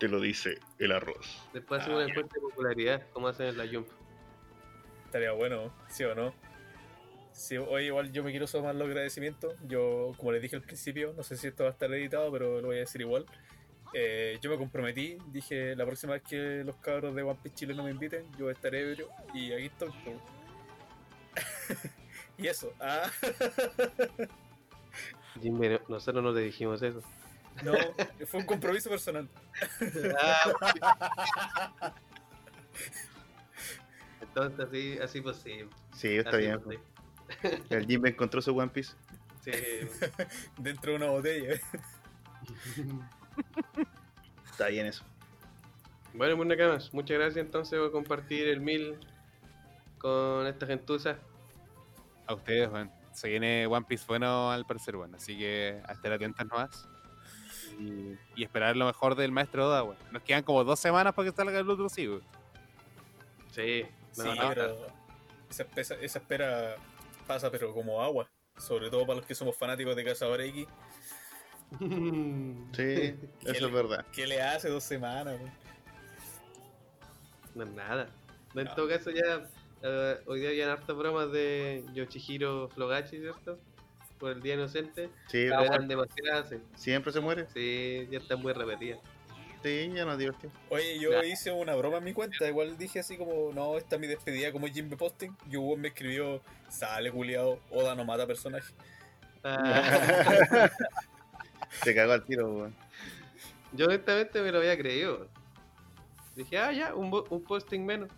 [0.00, 1.48] Te lo dice el arroz.
[1.52, 3.86] Después hacemos una encuesta de popularidad, como hacen en la Jump.
[5.04, 6.34] Estaría bueno, ¿sí o no?
[7.38, 9.54] Sí, hoy igual yo me quiero sumar los agradecimientos.
[9.66, 12.60] Yo, como les dije al principio, no sé si esto va a estar editado, pero
[12.60, 13.26] lo voy a decir igual.
[13.94, 17.74] Eh, yo me comprometí, dije la próxima vez que los cabros de One Piece Chile
[17.74, 19.90] no me inviten, yo estaré ebrio y aquí estoy.
[22.38, 23.08] y eso, ah,
[25.40, 27.00] Jimmy, no- nosotros no te dijimos eso.
[27.64, 27.72] no,
[28.26, 29.28] fue un compromiso personal.
[34.20, 35.68] Entonces así, así posible.
[35.94, 36.60] Sí, está Así bien.
[36.60, 36.80] posible.
[37.70, 38.94] El Jim encontró su One Piece.
[39.42, 39.52] Sí.
[40.58, 41.54] Dentro de una botella.
[44.50, 45.04] Está bien eso.
[46.14, 48.96] Bueno, pues Nakamas, muchas gracias entonces por compartir el mil
[49.98, 51.18] con esta gentuza.
[52.26, 56.12] A ustedes, bueno, se viene One Piece bueno al parecer, bueno, así que a estar
[56.12, 56.88] atentas nomás.
[57.78, 60.00] Y, y esperar lo mejor del maestro Oda, bueno.
[60.10, 62.22] Nos quedan como dos semanas para que salga el otro sí, weón.
[63.52, 64.86] Sí, Sí, no, no, pero
[65.48, 66.76] esa, esa, esa espera
[67.28, 68.28] pasa, pero como agua.
[68.56, 70.66] Sobre todo para los que somos fanáticos de Cazador X.
[72.72, 73.14] Sí,
[73.44, 74.04] eso es verdad.
[74.12, 75.38] ¿Qué le hace dos semanas?
[77.54, 78.08] No es nada.
[78.54, 78.74] En No.
[78.74, 79.46] todo caso, ya
[79.82, 83.58] eh, hoy día habían hartas bromas de Yoshihiro Flogachi, ¿cierto?
[84.18, 85.10] Por el Día Inocente.
[85.28, 86.56] Sí, Pero pero eran demasiadas, sí.
[86.74, 87.46] siempre se muere.
[87.52, 88.98] Sí, ya están muy repetidas.
[89.62, 90.56] Sí, ya nos divertimos.
[90.68, 92.46] Oye, yo hice una broma en mi cuenta.
[92.46, 95.32] Igual dije así como, no, esta es mi despedida como Jimmy Posting.
[95.50, 98.72] Y Hugo me escribió, sale culiado, Oda no mata personaje.
[99.42, 100.70] Ah,
[101.82, 102.74] Se cagó al tiro, weón.
[103.72, 105.28] yo honestamente me lo había creído.
[106.36, 108.08] Dije, ah, ya, un, bo- un posting menos.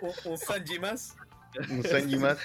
[0.00, 1.14] Un, un Sanji más.
[1.70, 2.38] Un Sanji más.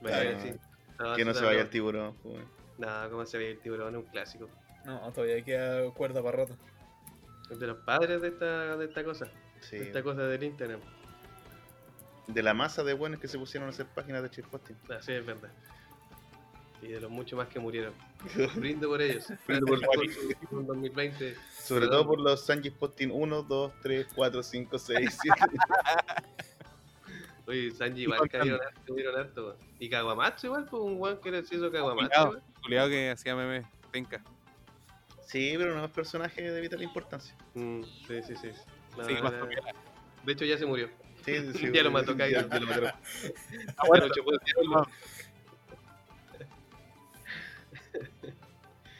[0.00, 0.69] Bueno, Ah,
[1.00, 1.16] sí.
[1.16, 1.64] Que no se vaya no.
[1.64, 2.44] el tiburón, weón.
[2.78, 3.94] No, ¿cómo se vaya el tiburón?
[3.94, 4.48] Es un clásico.
[4.84, 6.56] No, todavía queda cuerda para rato.
[7.50, 9.30] Es de los padres de esta, de esta cosa.
[9.60, 9.76] Sí.
[9.76, 10.80] De esta cosa del Instagram.
[12.26, 14.76] De la masa de buenos que se pusieron a hacer páginas de shitposting.
[14.88, 15.50] Así es verdad.
[16.82, 17.92] Y de los muchos más que murieron.
[18.56, 19.26] Brindo por ellos.
[19.46, 21.36] Brindo por un 2020.
[21.62, 25.46] Sobre todo por los Sanji Posting 1, 2, 3, 4, 5, 6, 7.
[27.50, 28.60] Oye, Sanji Y igual cayeron
[29.18, 29.56] harto.
[29.80, 32.08] Y Kawamatsu igual, pues un weón que les hizo weón.
[32.62, 34.22] culeado que hacía meme, penca.
[35.26, 37.34] Sí, pero no es personaje de vital importancia.
[37.54, 38.50] Mm, sí, sí, sí.
[38.96, 39.72] No, Sí, era- copiada.
[40.24, 40.88] De hecho ya se murió.
[41.24, 42.40] Sí, sí, sí, Ya lo mató Kaido.
[42.42, 42.82] ya- ya lo mató.
[43.76, 44.06] Ah, bueno.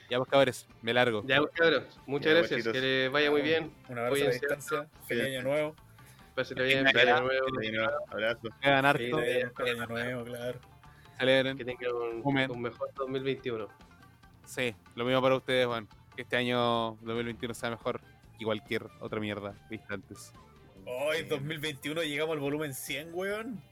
[0.08, 1.22] Ya pues cabres, me largo.
[1.24, 2.00] Ya, pues, cabros.
[2.06, 2.50] Muchas Ya, gracias.
[2.64, 2.72] guachitos.
[2.72, 3.72] Que les vaya muy bien.
[3.88, 4.40] Un abrazo a la Cuídense.
[4.40, 4.88] distancia.
[5.06, 5.76] Feliz año nuevo.
[6.34, 6.84] Pásenlo bien.
[6.84, 7.18] Navidad.
[7.18, 7.46] Año nuevo.
[8.08, 8.48] Abrazo.
[8.62, 10.60] Hagan harto, claro.
[11.18, 11.56] celebren.
[11.56, 13.68] Que tengan un, un mejor 2021.
[14.46, 15.88] Sí, lo mismo para ustedes, Juan.
[16.16, 18.00] Que este año 2021 sea mejor
[18.38, 20.32] que cualquier otra mierda vista antes.
[20.86, 23.62] Hoy, 2021, llegamos al volumen 100, weón.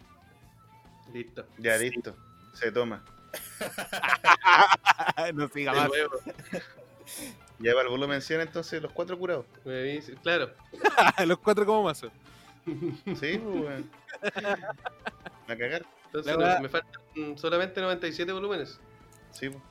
[1.13, 1.47] Listo.
[1.59, 2.15] Ya, listo.
[2.53, 3.03] Se toma.
[5.35, 5.89] no siga más.
[5.89, 6.13] nuevo.
[7.59, 9.47] Ya va el volumen 100 entonces, los cuatro curados.
[10.23, 10.53] Claro.
[11.27, 12.11] Los cuatro como mazo.
[13.15, 13.91] Sí, pues, weón.
[15.49, 15.87] A cagar.
[16.07, 18.81] Entonces no- me faltan solamente 97 volúmenes.
[19.31, 19.63] Sí, pues.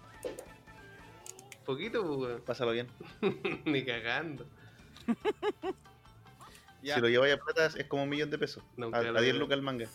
[1.65, 2.41] Poquito, pues.
[2.41, 2.87] Pásalo bien.
[3.65, 4.45] Ni cagando.
[6.83, 6.93] Ya.
[6.95, 8.63] Si lo lleváis a plata es como un millón de pesos.
[8.93, 9.33] A, a 10 veo.
[9.33, 9.87] lucas el manga.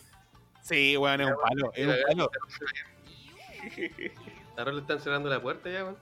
[0.61, 2.29] Sí, weón, es un palo, es un palo.
[4.57, 5.97] Ahora le están cerrando la puerta ya, weón.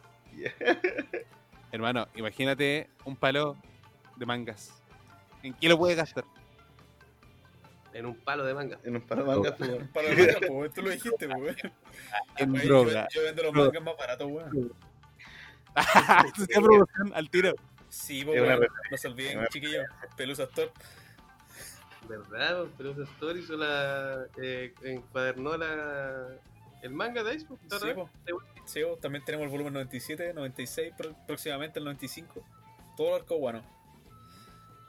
[1.71, 3.55] Hermano, imagínate un palo
[4.17, 4.73] de mangas.
[5.43, 6.25] ¿En qué lo puedes gastar?
[7.93, 8.79] En un palo de manga.
[8.83, 9.87] En un par de mangas, pues, weón.
[9.93, 11.73] Para los mangas, pues, weón, tú lo dijiste, pues, weón.
[12.37, 13.07] En droga.
[13.11, 13.67] Yo, yo vendo los Droga.
[13.67, 14.73] mangas más baratos, weón.
[16.35, 17.53] Eso sería promoción al tiro.
[17.89, 18.57] Sí, pues, Es una.
[18.57, 19.85] No se olviden, chiquillos.
[20.15, 20.71] Pelusa Store.
[22.07, 22.65] ¿Verdad?
[22.79, 24.25] esa story hizo la.
[24.41, 26.27] Eh, encuadernó la.
[26.81, 27.61] El manga de Iceberg.
[27.61, 27.87] ¿está Sí.
[28.65, 28.97] Sí, po.
[28.97, 32.43] También tenemos el volumen 97, 96, pro- próximamente el 95.
[32.97, 33.61] Todo el arco bueno.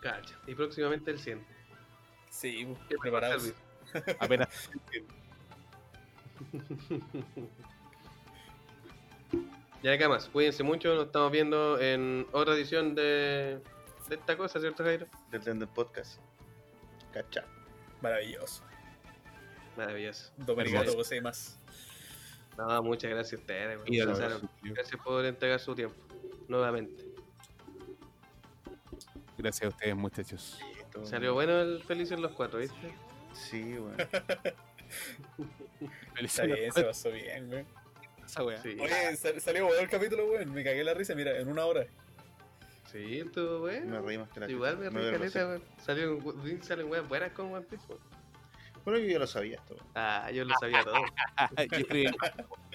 [0.00, 0.38] Cacha.
[0.46, 1.44] Y próximamente el 100.
[2.32, 2.78] Sí, po.
[2.88, 3.52] ¿Qué preparados.
[4.18, 4.48] Apenas.
[9.82, 10.28] Ya acá más.
[10.28, 10.94] Cuídense mucho.
[10.94, 13.60] Nos estamos viendo en otra edición de,
[14.08, 15.06] de esta cosa, ¿cierto, Jairo?
[15.30, 16.20] Del Tender Podcast.
[17.12, 17.44] Cacha.
[18.00, 18.64] Maravilloso.
[19.76, 20.32] Maravilloso.
[20.38, 20.94] Hermoso.
[20.94, 21.58] José más.
[22.56, 23.80] No, muchas gracias a ustedes.
[24.62, 25.96] Gracias por entregar su tiempo.
[26.48, 27.12] Nuevamente.
[29.36, 30.58] Gracias a ustedes, muchachos.
[31.04, 32.92] Salió bueno el Feliz en los cuatro, ¿viste?
[33.32, 33.96] Sí, weón.
[36.20, 37.64] Está bien, se pasó bien, güey.
[38.24, 38.62] Esa wea.
[38.62, 40.46] Sí, Oye, sal- salió bueno el capítulo, güey.
[40.46, 41.86] Me cagué la risa, mira, en una hora.
[42.90, 44.00] sí, estuvo bueno.
[44.00, 46.62] Me reí más que la Igual me reí caleta, weón.
[46.62, 48.00] Salen weas buenas con One Piece, weón.
[48.84, 49.74] Bueno, yo ya lo sabía esto.
[49.74, 49.86] weón.
[49.94, 50.96] Ah, yo lo sabía todo.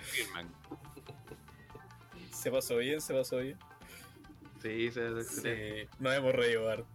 [0.01, 0.47] Friedman.
[2.31, 3.57] Se pasó bien, se pasó bien.
[4.61, 5.85] Sí, se excelente.
[5.85, 6.85] Sí, nos hemos reído harto.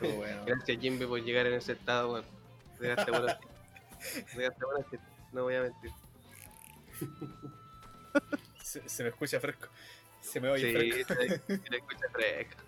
[0.00, 0.44] Bueno.
[0.46, 2.24] Gracias, Jimbe, por llegar en ese estado, weón.
[2.80, 3.36] Llegaste bueno,
[4.90, 4.98] que
[5.32, 5.90] no voy a mentir.
[8.62, 9.68] Se, se me escucha fresco.
[10.20, 11.14] Se me oye Sí, fresco.
[11.46, 12.62] se se le escucha fresco.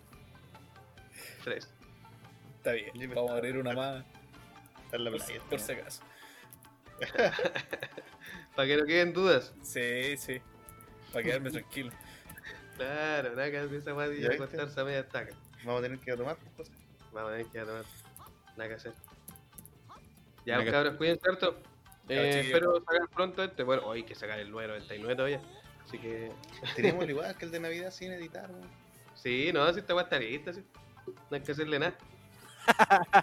[1.42, 1.72] Fresco.
[2.58, 3.14] Está bien, Dime.
[3.14, 4.04] vamos a abrir una más.
[4.84, 5.40] Está en la Por, playa.
[5.40, 5.66] si- por ¿no?
[5.66, 6.02] si acaso.
[8.56, 9.52] Para que no queden dudas.
[9.62, 10.40] Sí, sí.
[11.12, 11.92] Para quedarme tranquilo.
[12.76, 14.42] Claro, nada que esa weá de ¿Ya viste?
[14.44, 15.32] acostarse a media estaca.
[15.64, 16.36] Vamos a tener que tomar.
[16.56, 16.70] pues.
[17.12, 17.84] Vamos a tener que ir a tomar.
[18.56, 18.92] Nada que hacer.
[20.44, 21.56] Ya, Nada que- cabros, cuídense harto.
[22.08, 23.62] Eh, espero sacar pronto este.
[23.62, 25.40] Bueno, hoy hay que sacar el 999 todavía.
[25.86, 26.32] Así que.
[26.76, 28.68] Tenemos igual que el de Navidad sin editar, weón.
[29.14, 30.64] Sí, no, si esta weá está lista, sí.
[31.06, 31.94] No hay que hacerle nada.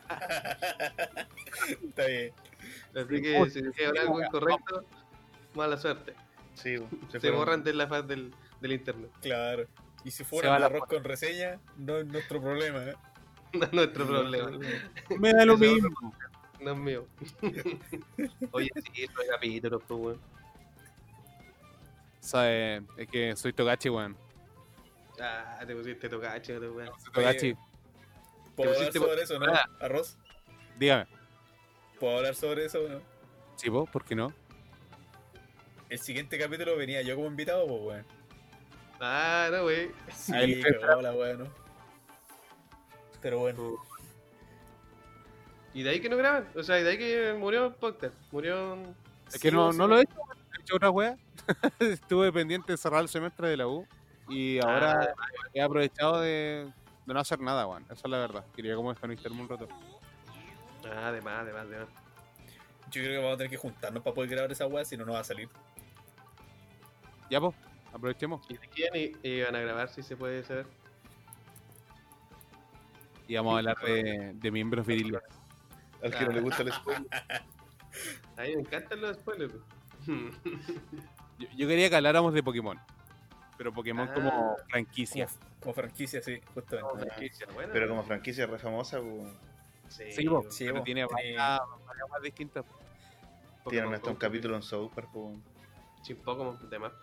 [1.88, 2.34] Está bien.
[2.95, 4.84] Así que si se habla algo incorrecto,
[5.56, 6.14] mala suerte.
[6.56, 6.76] Sí.
[7.11, 9.11] Se, fueron- borran de la faz del, del internet.
[9.22, 9.66] Claro.
[10.03, 12.95] Y si Se fuera va un la arroz con reseña, no es nuestro problema, ¿eh?
[13.53, 14.59] No es nuestro problema.
[15.17, 16.13] Me da lo mismo.
[16.61, 17.07] No es mío.
[18.51, 20.21] Oye, sí, es capítulo, pues, weón.
[22.19, 22.84] ¿Sabe?
[22.97, 24.15] Es que soy Togachi, weón.
[25.21, 26.89] Ah, te pusiste tocache, weón.
[26.99, 27.55] Soy Togachi.
[28.55, 29.53] ¿Puedo hablar sobre eso, no?
[29.53, 29.65] Ah.
[29.80, 30.17] ¿Arroz?
[30.77, 31.07] Dígame.
[31.99, 33.01] ¿Puedo hablar sobre eso, no?
[33.55, 33.89] ¿Sí, vos?
[33.89, 34.34] ¿Por qué no?
[35.89, 38.18] El siguiente capítulo venía yo como invitado, pues, weón.
[38.99, 39.91] Ah, no, wey.
[40.13, 41.47] Sí, Ahí cagó la weón, ¿no?
[43.21, 43.76] Pero bueno.
[45.73, 46.47] Y de ahí que no graban.
[46.55, 48.15] O sea, y de ahí que murió el podcast.
[48.31, 48.77] Murió.
[49.31, 50.15] Es que no, no lo he hecho,
[50.57, 51.17] he hecho otra wea.
[51.80, 53.88] Estuve pendiente de cerrar el semestre de la U
[54.27, 55.13] y ahora Ah,
[55.53, 56.71] he aprovechado de,
[57.05, 57.84] de no hacer nada, weón.
[57.84, 58.45] Esa es la verdad.
[58.55, 59.67] Quería como desconectarme un rato.
[60.85, 61.89] Ah, además, además, además.
[62.91, 65.05] Yo creo que vamos a tener que juntarnos para poder grabar esa weá, si no,
[65.05, 65.47] no va a salir.
[67.30, 67.53] Ya, pues,
[67.94, 68.45] aprovechemos.
[68.49, 70.66] ¿Y de quién iban a grabar si se puede saber?
[73.28, 75.22] Y vamos a hablar de, de miembros viriles.
[76.03, 77.07] Al que no le gusta el spoiler.
[78.38, 79.53] A mí me encantan los spoilers.
[80.06, 80.18] pues.
[81.38, 82.80] Yo, yo quería que habláramos de Pokémon.
[83.57, 84.14] Pero Pokémon Ah.
[84.14, 85.28] como franquicia.
[85.28, 86.90] Como, como franquicia, sí, justamente.
[86.90, 87.70] Como franquicia, bueno.
[87.74, 89.34] Pero como franquicia re famosa, weón.
[89.90, 90.84] Sí, Sí, pues, Sí, pero po.
[90.84, 92.66] tiene Eh, varias, varias más distintas.
[93.70, 95.10] Tienen hasta un capítulo en South Park.
[96.03, 96.94] Sin Pokémon, de más.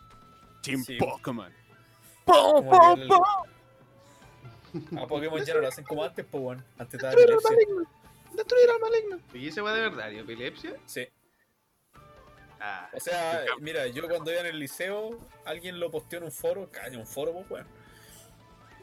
[0.66, 0.96] Team Sí.
[0.98, 1.52] Pokémon.
[2.24, 6.64] Como que el- A Pokémon ya no lo hacen como antes, pues, weón.
[6.78, 7.56] Antes estaba epilepsia.
[8.34, 9.20] ¡Destruir al maligno!
[9.32, 10.10] ¿Y ese va de verdad?
[10.10, 10.74] ¿Y epilepsia?
[10.84, 11.06] Sí.
[12.60, 16.32] Ah, O sea, mira, yo cuando iba en el liceo, alguien lo posteó en un
[16.32, 17.66] foro, caña, un foro, pues, weón.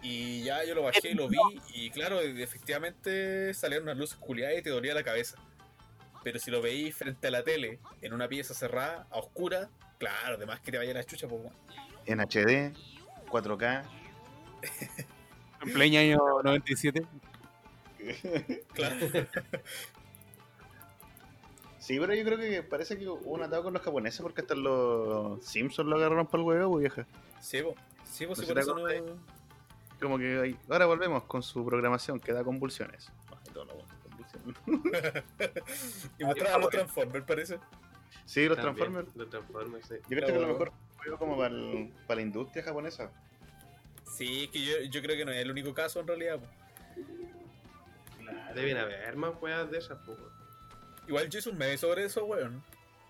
[0.02, 1.38] Y ya yo lo bajé y lo vi,
[1.74, 5.38] y claro, efectivamente salieron unas luces culiadas y te dolía la cabeza.
[6.24, 9.70] Pero si lo veí frente a la tele, en una pieza cerrada, a oscura,
[10.04, 11.42] claro, además que te vaya la chucha, pues.
[12.06, 12.74] En HD,
[13.30, 13.84] 4K.
[15.62, 17.06] En pleno año 97.
[18.74, 18.98] Claro.
[21.80, 24.56] Sí, pero yo creo que parece que hubo un atado con los japoneses porque hasta
[24.56, 27.06] los Simpsons lo agarraron para el huevo, vieja.
[27.42, 27.76] Sí, pues.
[28.10, 29.16] Sí, pues, sí, No por se eso no.
[30.02, 33.10] Como que ahí- ahora volvemos con su programación que da convulsiones.
[33.30, 35.24] Ay, todo lo bueno, convulsiones.
[36.20, 37.60] y mostraba los Transformers, parece.
[38.26, 39.16] Sí, los también, Transformers.
[39.16, 39.96] Los Transformers, sí.
[40.10, 43.12] Yo creo que a lo mejor fue como para, el- para la industria japonesa.
[44.16, 46.40] Sí, es que yo, yo creo que no es el único caso en realidad.
[46.40, 46.52] pues.
[48.56, 50.18] Deben haber más weas de esas, pues.
[50.18, 50.32] weón.
[51.08, 52.64] Igual yo hice un meme sobre eso, weón.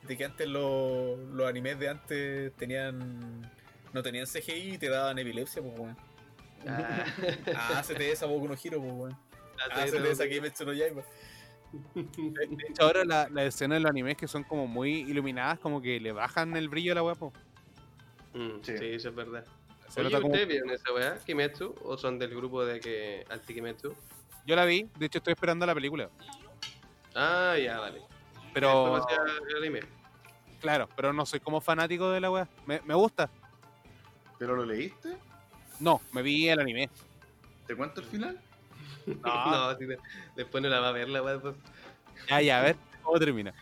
[0.03, 3.51] De que antes los, los animes de antes tenían.
[3.93, 5.97] No tenían CGI y te daban epilepsia, pues weón.
[6.67, 7.05] Ah,
[7.55, 9.17] Ah, hazte esa Boku no pues weón.
[9.71, 10.29] hace Hazte esa todo.
[10.29, 11.03] Kimetsu no Yaiba.
[11.93, 12.03] De
[12.47, 15.81] de hecho, ahora la, la escena de los animes que son como muy iluminadas, como
[15.81, 17.33] que le bajan el brillo a la weá, po.
[18.33, 18.77] Mm, Sí.
[18.77, 18.85] sí.
[18.85, 19.45] eso es verdad.
[19.89, 21.75] Se Oye, como- ¿ustedes vieron esa weá, Kimetsu?
[21.83, 23.93] ¿O son del grupo de que anti-Kimetsu?
[24.45, 26.09] Yo la vi, de hecho estoy esperando la película.
[27.15, 28.01] Ah, ya, vale.
[28.53, 28.97] Pero,
[29.49, 29.79] el anime.
[30.61, 32.47] claro, pero no soy como fanático de la weá.
[32.65, 33.29] Me, me gusta.
[34.39, 35.15] ¿Pero lo leíste?
[35.79, 36.89] No, me vi el anime.
[37.67, 38.39] ¿Te cuento el final?
[39.23, 39.71] No.
[39.71, 39.97] no, sí, de-
[40.35, 41.39] después no la va a ver la weá.
[41.39, 41.55] pues.
[42.29, 43.53] Ya, ya, a ver cómo termina.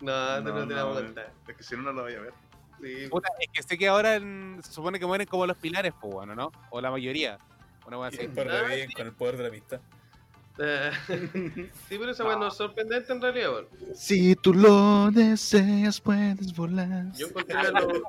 [0.00, 1.32] No, no, no te la no, a contar.
[1.46, 2.32] Es que si no, no lo voy a ver.
[2.80, 5.92] Sí, Puta, es que sé que ahora en- se supone que mueren como los pilares,
[6.00, 6.50] pues bueno, ¿no?
[6.70, 7.38] O la mayoría.
[7.86, 8.26] Una wea Y así.
[8.26, 9.80] después reviven con el poder de la amistad.
[11.88, 13.68] Sí, pero esa weá no es sorprendente en realidad, weón.
[13.94, 17.10] Si tú lo deseas, puedes volar.
[17.14, 17.86] Yo encontré a los...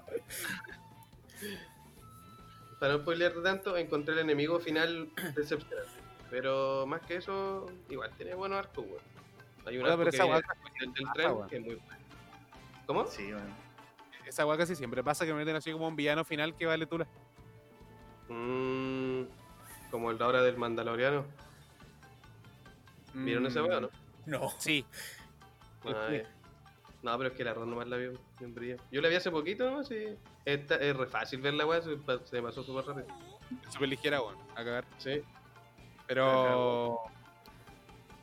[2.80, 5.92] Para no spoilear tanto, encontré el enemigo final decepcionante.
[6.34, 8.98] Pero más que eso, igual tiene buenos arcos, weón.
[9.68, 10.42] Hay un Puta, arco que esa weá-
[10.80, 11.48] del, del Ah, tren weón.
[11.48, 12.04] que es muy bueno.
[12.88, 13.06] ¿Cómo?
[13.06, 13.54] Sí, weón.
[14.26, 17.06] Esa weá casi siempre pasa que meten así como un villano final que vale tula.
[18.30, 19.26] Mm,
[19.92, 21.24] como el de ahora del Mandaloriano.
[23.14, 23.90] ¿Vieron esa weá o no?
[24.26, 24.50] No.
[24.58, 24.84] Sí.
[25.86, 26.24] Ay.
[27.04, 28.78] No, pero es que la ron nomás la vi en brillo.
[28.92, 31.96] Yo la vi hace poquito nomás y esta, es re fácil ver la weá, se,
[31.98, 33.06] pa- se me pasó súper rápido.
[33.70, 34.38] Súper ligera, weón.
[34.54, 34.86] A cagar.
[34.98, 35.22] Sí.
[36.14, 37.00] Pero.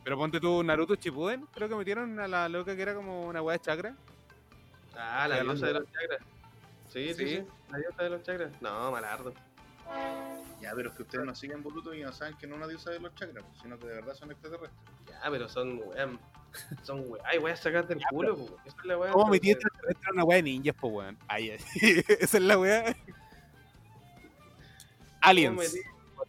[0.04, 3.42] Pero ponte tú Naruto Shippuden, creo que metieron a la loca que era como una
[3.42, 3.94] weá de chakra.
[4.96, 6.20] Ah, la diosa de los chakras.
[6.88, 7.44] Sí, sí, Sí.
[7.70, 8.52] la diosa de los chakras.
[8.60, 9.32] No, malardo.
[10.60, 12.68] Ya, pero es que ustedes no siguen Boruto y no saben que no es una
[12.68, 14.80] diosa de los chakras, pues, sino que de verdad son extraterrestres.
[15.08, 16.08] Ya, pero son weas.
[16.82, 17.24] Son weas.
[17.26, 18.56] Ay, weas sacar del culo, po.
[18.64, 19.10] Esa es la wea.
[19.12, 21.18] ¿Cómo metí entonces- extraterrestre a una weá de ninjas, po weón?
[21.28, 21.58] Ay, ay.
[22.20, 22.84] Esa es la weá.
[22.84, 22.96] ¿Cómo
[25.22, 25.74] Aliens.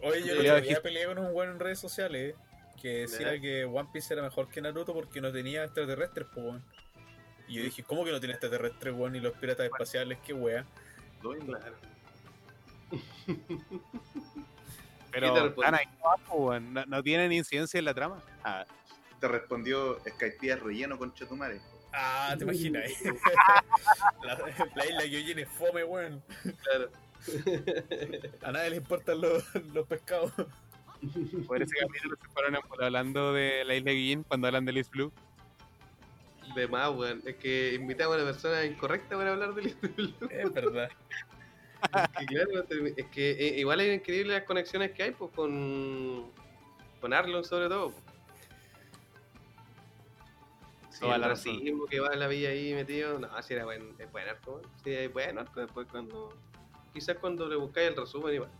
[0.03, 2.35] Oye, yo el otro día peleé con un weón en redes sociales
[2.81, 6.63] que decía que One Piece era mejor que Naruto porque no tenía extraterrestres, weón.
[7.47, 9.15] Y yo dije, ¿cómo que no tiene extraterrestres, weón?
[9.15, 10.65] Y los piratas espaciales, qué wea.
[11.21, 11.57] Mismo.
[11.57, 11.75] Claro.
[15.11, 16.73] Pero están ahí abajo, weón.
[16.73, 18.23] No, no tienen incidencia en la trama.
[18.43, 18.65] Ah,
[19.19, 21.61] Te respondió Skype relleno con Chetumare.
[21.93, 22.89] Ah, te imaginas.
[24.23, 24.39] la,
[24.75, 26.23] la isla Gyojin es fome, weón.
[26.63, 26.89] Claro.
[28.43, 29.43] A nadie le importan los,
[29.73, 30.31] los pescados.
[31.47, 35.11] por ese capítulo se fueron hablando de la isla Guillén cuando hablan de Liz Blue.
[36.55, 37.21] De más, weón.
[37.25, 39.67] Es que invitamos a la persona incorrecta para hablar del
[40.29, 40.89] Es verdad.
[42.19, 42.65] que claro,
[42.97, 46.29] es que eh, igual es increíble las conexiones que hay pues con
[46.99, 47.93] con Arlon sobre todo.
[50.91, 53.17] Sí, Todo el racismo que va en la villa ahí metido.
[53.17, 54.67] No, si era buen, es buen arco, weón.
[54.83, 56.37] Sí, es buen arco después cuando.
[56.93, 58.51] Quizás cuando le buscáis el resumen igual.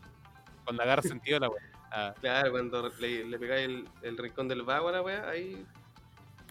[0.63, 1.63] Cuando agarra sentido la weá.
[1.91, 5.65] Ah, Claro, cuando le, le pegáis el, el rincón del vago a la wea, ahí.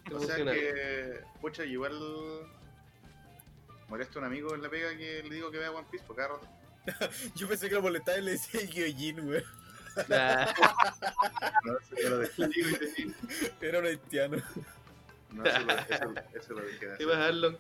[0.07, 1.99] te O sea que, pucha, igual
[3.89, 6.17] molesta a un amigo en la pega que le digo que vea One Piece por
[6.17, 6.47] cada rato.
[7.35, 9.45] Yo pensé que lo molestaba y le decía Gyojin, weón.
[10.09, 10.47] Nah,
[11.65, 12.49] No, eso lo dejé.
[13.61, 14.37] Era un haitiano.
[15.33, 17.59] No, eso lo, eso, eso lo dejé de ¿Qué hacer.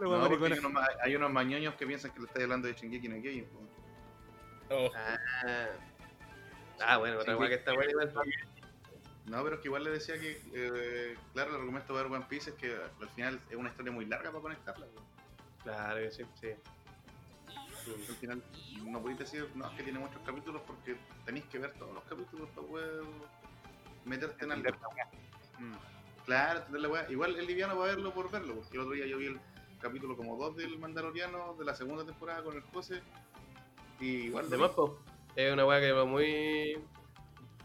[0.00, 3.16] No, hay unos, hay unos mañoños que piensan que le estáis hablando de Shingeki no
[3.16, 3.46] Kyojin.
[4.70, 5.68] Oh, Ah,
[6.80, 8.12] ah bueno, otra que está buena igual.
[9.26, 12.26] No, pero es que igual le decía que, eh, claro, el argumento de ver One
[12.28, 14.86] Piece es que al final es una historia muy larga para conectarla.
[15.64, 16.48] Claro que sí, sí.
[18.08, 18.42] Al final
[18.84, 22.04] no podéis decir, no, es que tiene muchos capítulos porque tenéis que ver todos los
[22.04, 23.02] capítulos para poder
[24.04, 24.70] meterte en algo.
[25.58, 25.74] Mm.
[26.24, 27.10] Claro, la.
[27.10, 29.40] Igual es liviano para verlo por verlo, porque el otro día yo vi el
[29.86, 33.00] capítulo como 2 del Mandaloriano de la segunda temporada con el José.
[34.00, 34.98] Y igual De lo más, po,
[35.36, 36.78] es una weá que va muy.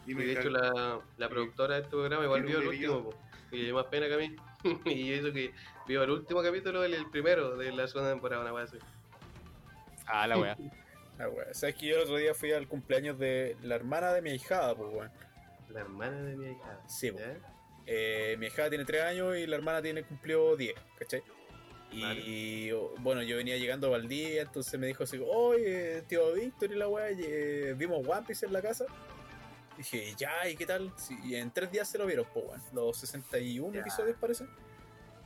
[0.05, 3.15] Y y de hecho, la, la productora de este programa igual vio el último, po,
[3.51, 4.35] y le dio más pena que a mí.
[4.85, 5.53] y eso que
[5.87, 8.77] vio el último capítulo, el, el primero de la segunda temporada, una weá así.
[10.05, 10.55] Ah, la weá.
[11.19, 11.53] ah, weón.
[11.53, 14.75] ¿Sabes que yo el otro día fui al cumpleaños de la hermana de mi ahijada,
[14.75, 15.11] pues, weón?
[15.69, 16.81] La hermana de mi hija.
[16.87, 17.11] Sí.
[17.87, 21.23] Eh, mi hijada tiene 3 años y la hermana tiene cumplió 10, ¿cachai?
[21.91, 26.75] Y bueno, yo venía llegando a Valdía, entonces me dijo así, oye, tío Víctor y
[26.75, 28.85] la weá, eh, vimos One Piece en la casa.
[29.77, 30.91] Dije, ya, ¿y qué tal?
[30.95, 32.61] Sí, y en tres días se lo vieron, pues, weón.
[32.73, 33.81] Los 61 Ya.
[33.81, 34.45] episodios parece.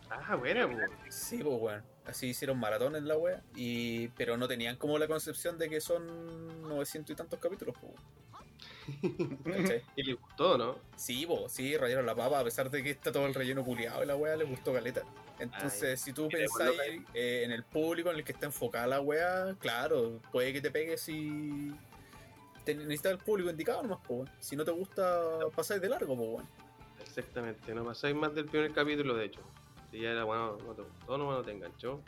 [0.10, 0.78] Ah, buena, po.
[1.10, 1.84] Sí, pues, weón.
[2.06, 3.42] Así hicieron maratón en la wea.
[3.56, 4.10] Y...
[4.10, 7.94] Pero no tenían como la concepción de que son 900 y tantos capítulos, pues.
[9.96, 10.78] Y le gustó, ¿no?
[10.96, 14.04] Sí, pues, sí, rayaron la papa, a pesar de que está todo el relleno culiado
[14.04, 15.04] y la wea les gustó caleta.
[15.40, 19.02] Entonces, Ay, si tú pensáis eh, en el público en el que está enfocada la
[19.02, 21.74] wea, claro, puede que te pegues si
[22.64, 24.32] te necesitas el público indicado nomás, pues, weón.
[24.40, 25.22] Si no te gusta,
[25.56, 26.48] pasáis de largo, pues, weón.
[27.02, 29.42] Exactamente, no pasáis más del primer capítulo, de hecho.
[29.92, 32.02] Si ya era bueno, no te gustó, no, no te enganchó.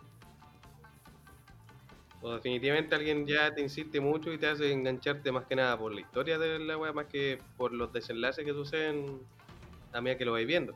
[2.22, 5.94] O definitivamente alguien ya te insiste mucho y te hace engancharte más que nada por
[5.94, 9.22] la historia de la wea, más que por los desenlaces que suceden
[9.94, 10.74] a medida que lo vais viendo.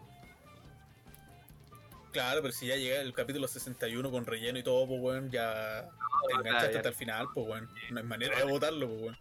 [2.11, 5.89] Claro, pero si ya llega el capítulo 61 con relleno y todo, pues, weón, ya
[6.27, 6.80] te ya, enganchaste ya.
[6.80, 7.69] hasta el final, pues, weón.
[7.89, 9.18] No hay manera de votarlo, pues, weón.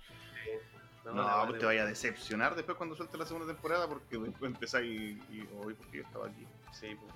[1.05, 4.53] No, No, pues te vaya a decepcionar después cuando suelte la segunda temporada porque después
[4.53, 6.47] empezáis y, hoy porque yo estaba aquí.
[6.73, 7.15] Sí, pues.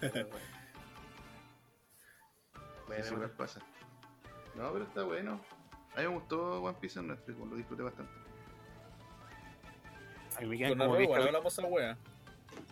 [0.12, 0.55] Bueno,
[2.86, 3.04] bueno.
[3.12, 3.60] igual pasa.
[4.54, 5.40] No, pero está bueno.
[5.94, 8.12] A mí me gustó One Piece en Netflix, lo disfruté bastante.
[10.36, 11.96] A mí me quedan como hablamos esa wea.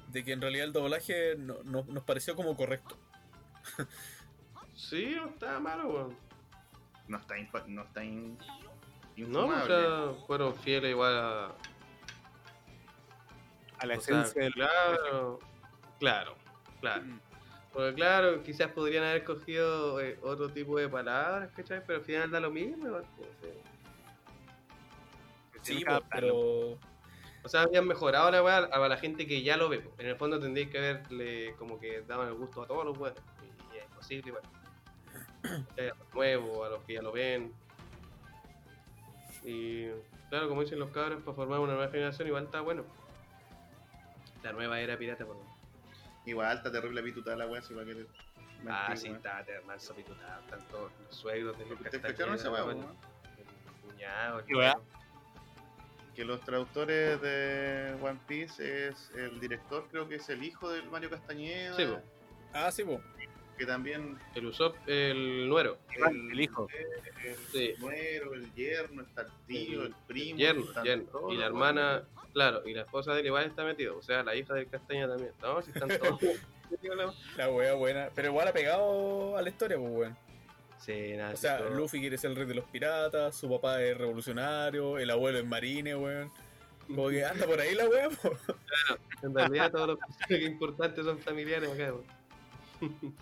[0.08, 2.96] De que en realidad el doblaje no, no- nos pareció como correcto.
[4.74, 6.16] Sí, no estaba malo, weón.
[7.08, 7.34] No está,
[7.66, 8.38] no está in-
[9.16, 11.54] No, o sea, fueron fieles igual a.
[13.78, 15.38] a la o sea, esencia del claro,
[15.98, 16.34] claro,
[16.80, 17.02] claro.
[17.02, 17.20] Mm.
[17.74, 21.82] Porque claro, quizás podrían haber cogido eh, otro tipo de palabras, ¿cachai?
[21.84, 22.86] Pero al final da lo mismo.
[22.86, 23.48] igual, pues, sí.
[25.62, 26.28] Sí, adaptarlo.
[26.28, 26.78] pero
[27.42, 29.80] O sea, habían mejorado la weá a la gente que ya lo ve.
[29.80, 29.98] pues.
[29.98, 33.20] En el fondo tendréis que haberle como que daban el gusto a todos los weones.
[33.42, 34.42] Y, es igual.
[35.74, 37.52] Que haya los nuevos, a los que ya lo ven.
[39.42, 39.88] Y
[40.30, 42.84] claro, como dicen los cabros, para formar una nueva generación igual está bueno.
[44.44, 45.53] La nueva era pirata, por lo menos.
[46.26, 48.06] Igual está terrible pitutada la weá, si va a querer.
[48.68, 50.42] Ah, sí, está manso pitutado.
[50.48, 52.96] Tanto los suegros de los ¿Te cacharon esa weá, weón?
[53.36, 54.74] El cuñado, el.
[56.14, 60.88] Que los traductores de One Piece es el director, creo que es el hijo del
[60.88, 61.74] Mario Castañeda.
[61.74, 62.00] Sí, po.
[62.52, 63.00] Ah, sí, po.
[63.56, 65.78] Que también El Usopp, el nuero.
[65.96, 66.66] Iván, el hijo.
[67.24, 67.72] el Sí.
[67.78, 71.32] nuero, el yerno, está el tío, el primo, Yerno, están yerno.
[71.32, 73.96] Y la hermana, claro, y la esposa de él igual está metido.
[73.96, 75.32] O sea, la hija del Castaña también.
[75.40, 76.20] No, si están todos.
[77.36, 78.08] La wea buena.
[78.14, 80.16] Pero igual ha pegado a la historia, pues weón.
[80.78, 81.32] sí, nada.
[81.34, 81.70] O sea, todo.
[81.70, 85.46] Luffy quiere ser el rey de los piratas, su papá es revolucionario, el abuelo es
[85.46, 86.32] marine, weón.
[86.88, 88.36] Como que anda por ahí la wea, po.
[89.22, 91.92] En realidad todos los personajes importantes son familiares acá.
[91.94, 92.04] weón.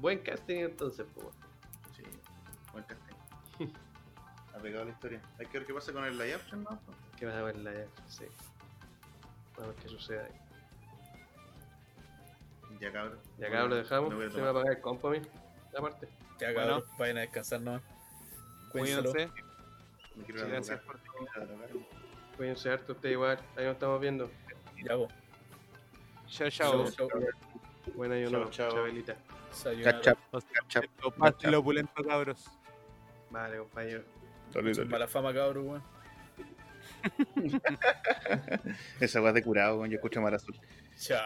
[0.00, 1.26] Buen casting entonces, pues.
[1.96, 2.02] Sí,
[2.72, 3.16] buen casting.
[4.54, 5.20] ha pegado la historia.
[5.38, 6.78] Hay que ver qué pasa con el action, ¿no?
[7.16, 7.72] ¿Qué vas a ver la
[8.06, 8.24] Sí.
[9.56, 10.40] Vamos a ver qué sucede ahí.
[12.80, 13.18] Ya cabrón.
[13.38, 14.32] Y acá lo dejamos.
[14.32, 15.20] Se me va a pagar el compo a mí.
[15.76, 16.08] Aparte.
[16.38, 16.60] Ya, Bueno.
[16.60, 17.82] cabrón, vayan a descansar nomás.
[18.70, 19.30] Cuídense.
[20.24, 20.48] Cuídense.
[20.48, 20.80] Gracias
[21.34, 21.68] drogar.
[22.36, 23.38] Cuídense harto, usted igual.
[23.56, 24.30] Ahí nos estamos viendo.
[24.84, 25.08] Ya, po.
[26.28, 26.90] Chao, chao.
[26.90, 27.08] Chao,
[27.96, 28.50] uno.
[28.50, 28.70] chao.
[28.70, 29.16] Chabelita.
[29.58, 30.00] Sayonara.
[30.00, 30.18] Chap,
[31.02, 32.48] Lo pasen lo opulento, cabros.
[33.30, 34.04] Vale, compañero.
[34.52, 34.88] Dale, dale.
[34.88, 35.82] Mala fama, cabrón, weón.
[39.00, 39.90] Esa weá de curado, weón.
[39.90, 40.58] Yo escucho Mar Azul.
[40.96, 41.22] Cha.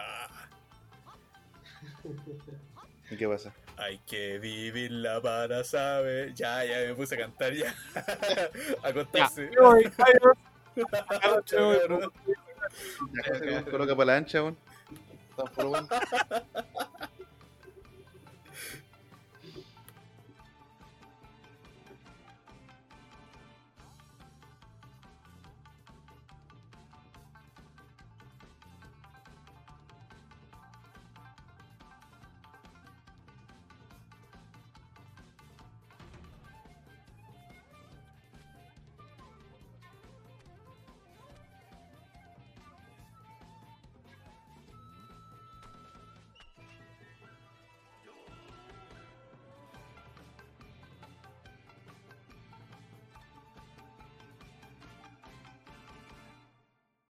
[3.09, 3.53] ¿Y qué pasa?
[3.77, 6.33] Hay que vivirla para saber.
[6.33, 7.73] Ya, ya me puse a cantar ya.
[8.83, 9.13] a cabrón.
[13.13, 14.57] Ya, se coloca para la ancha, weón.
[15.29, 15.87] Está por weón.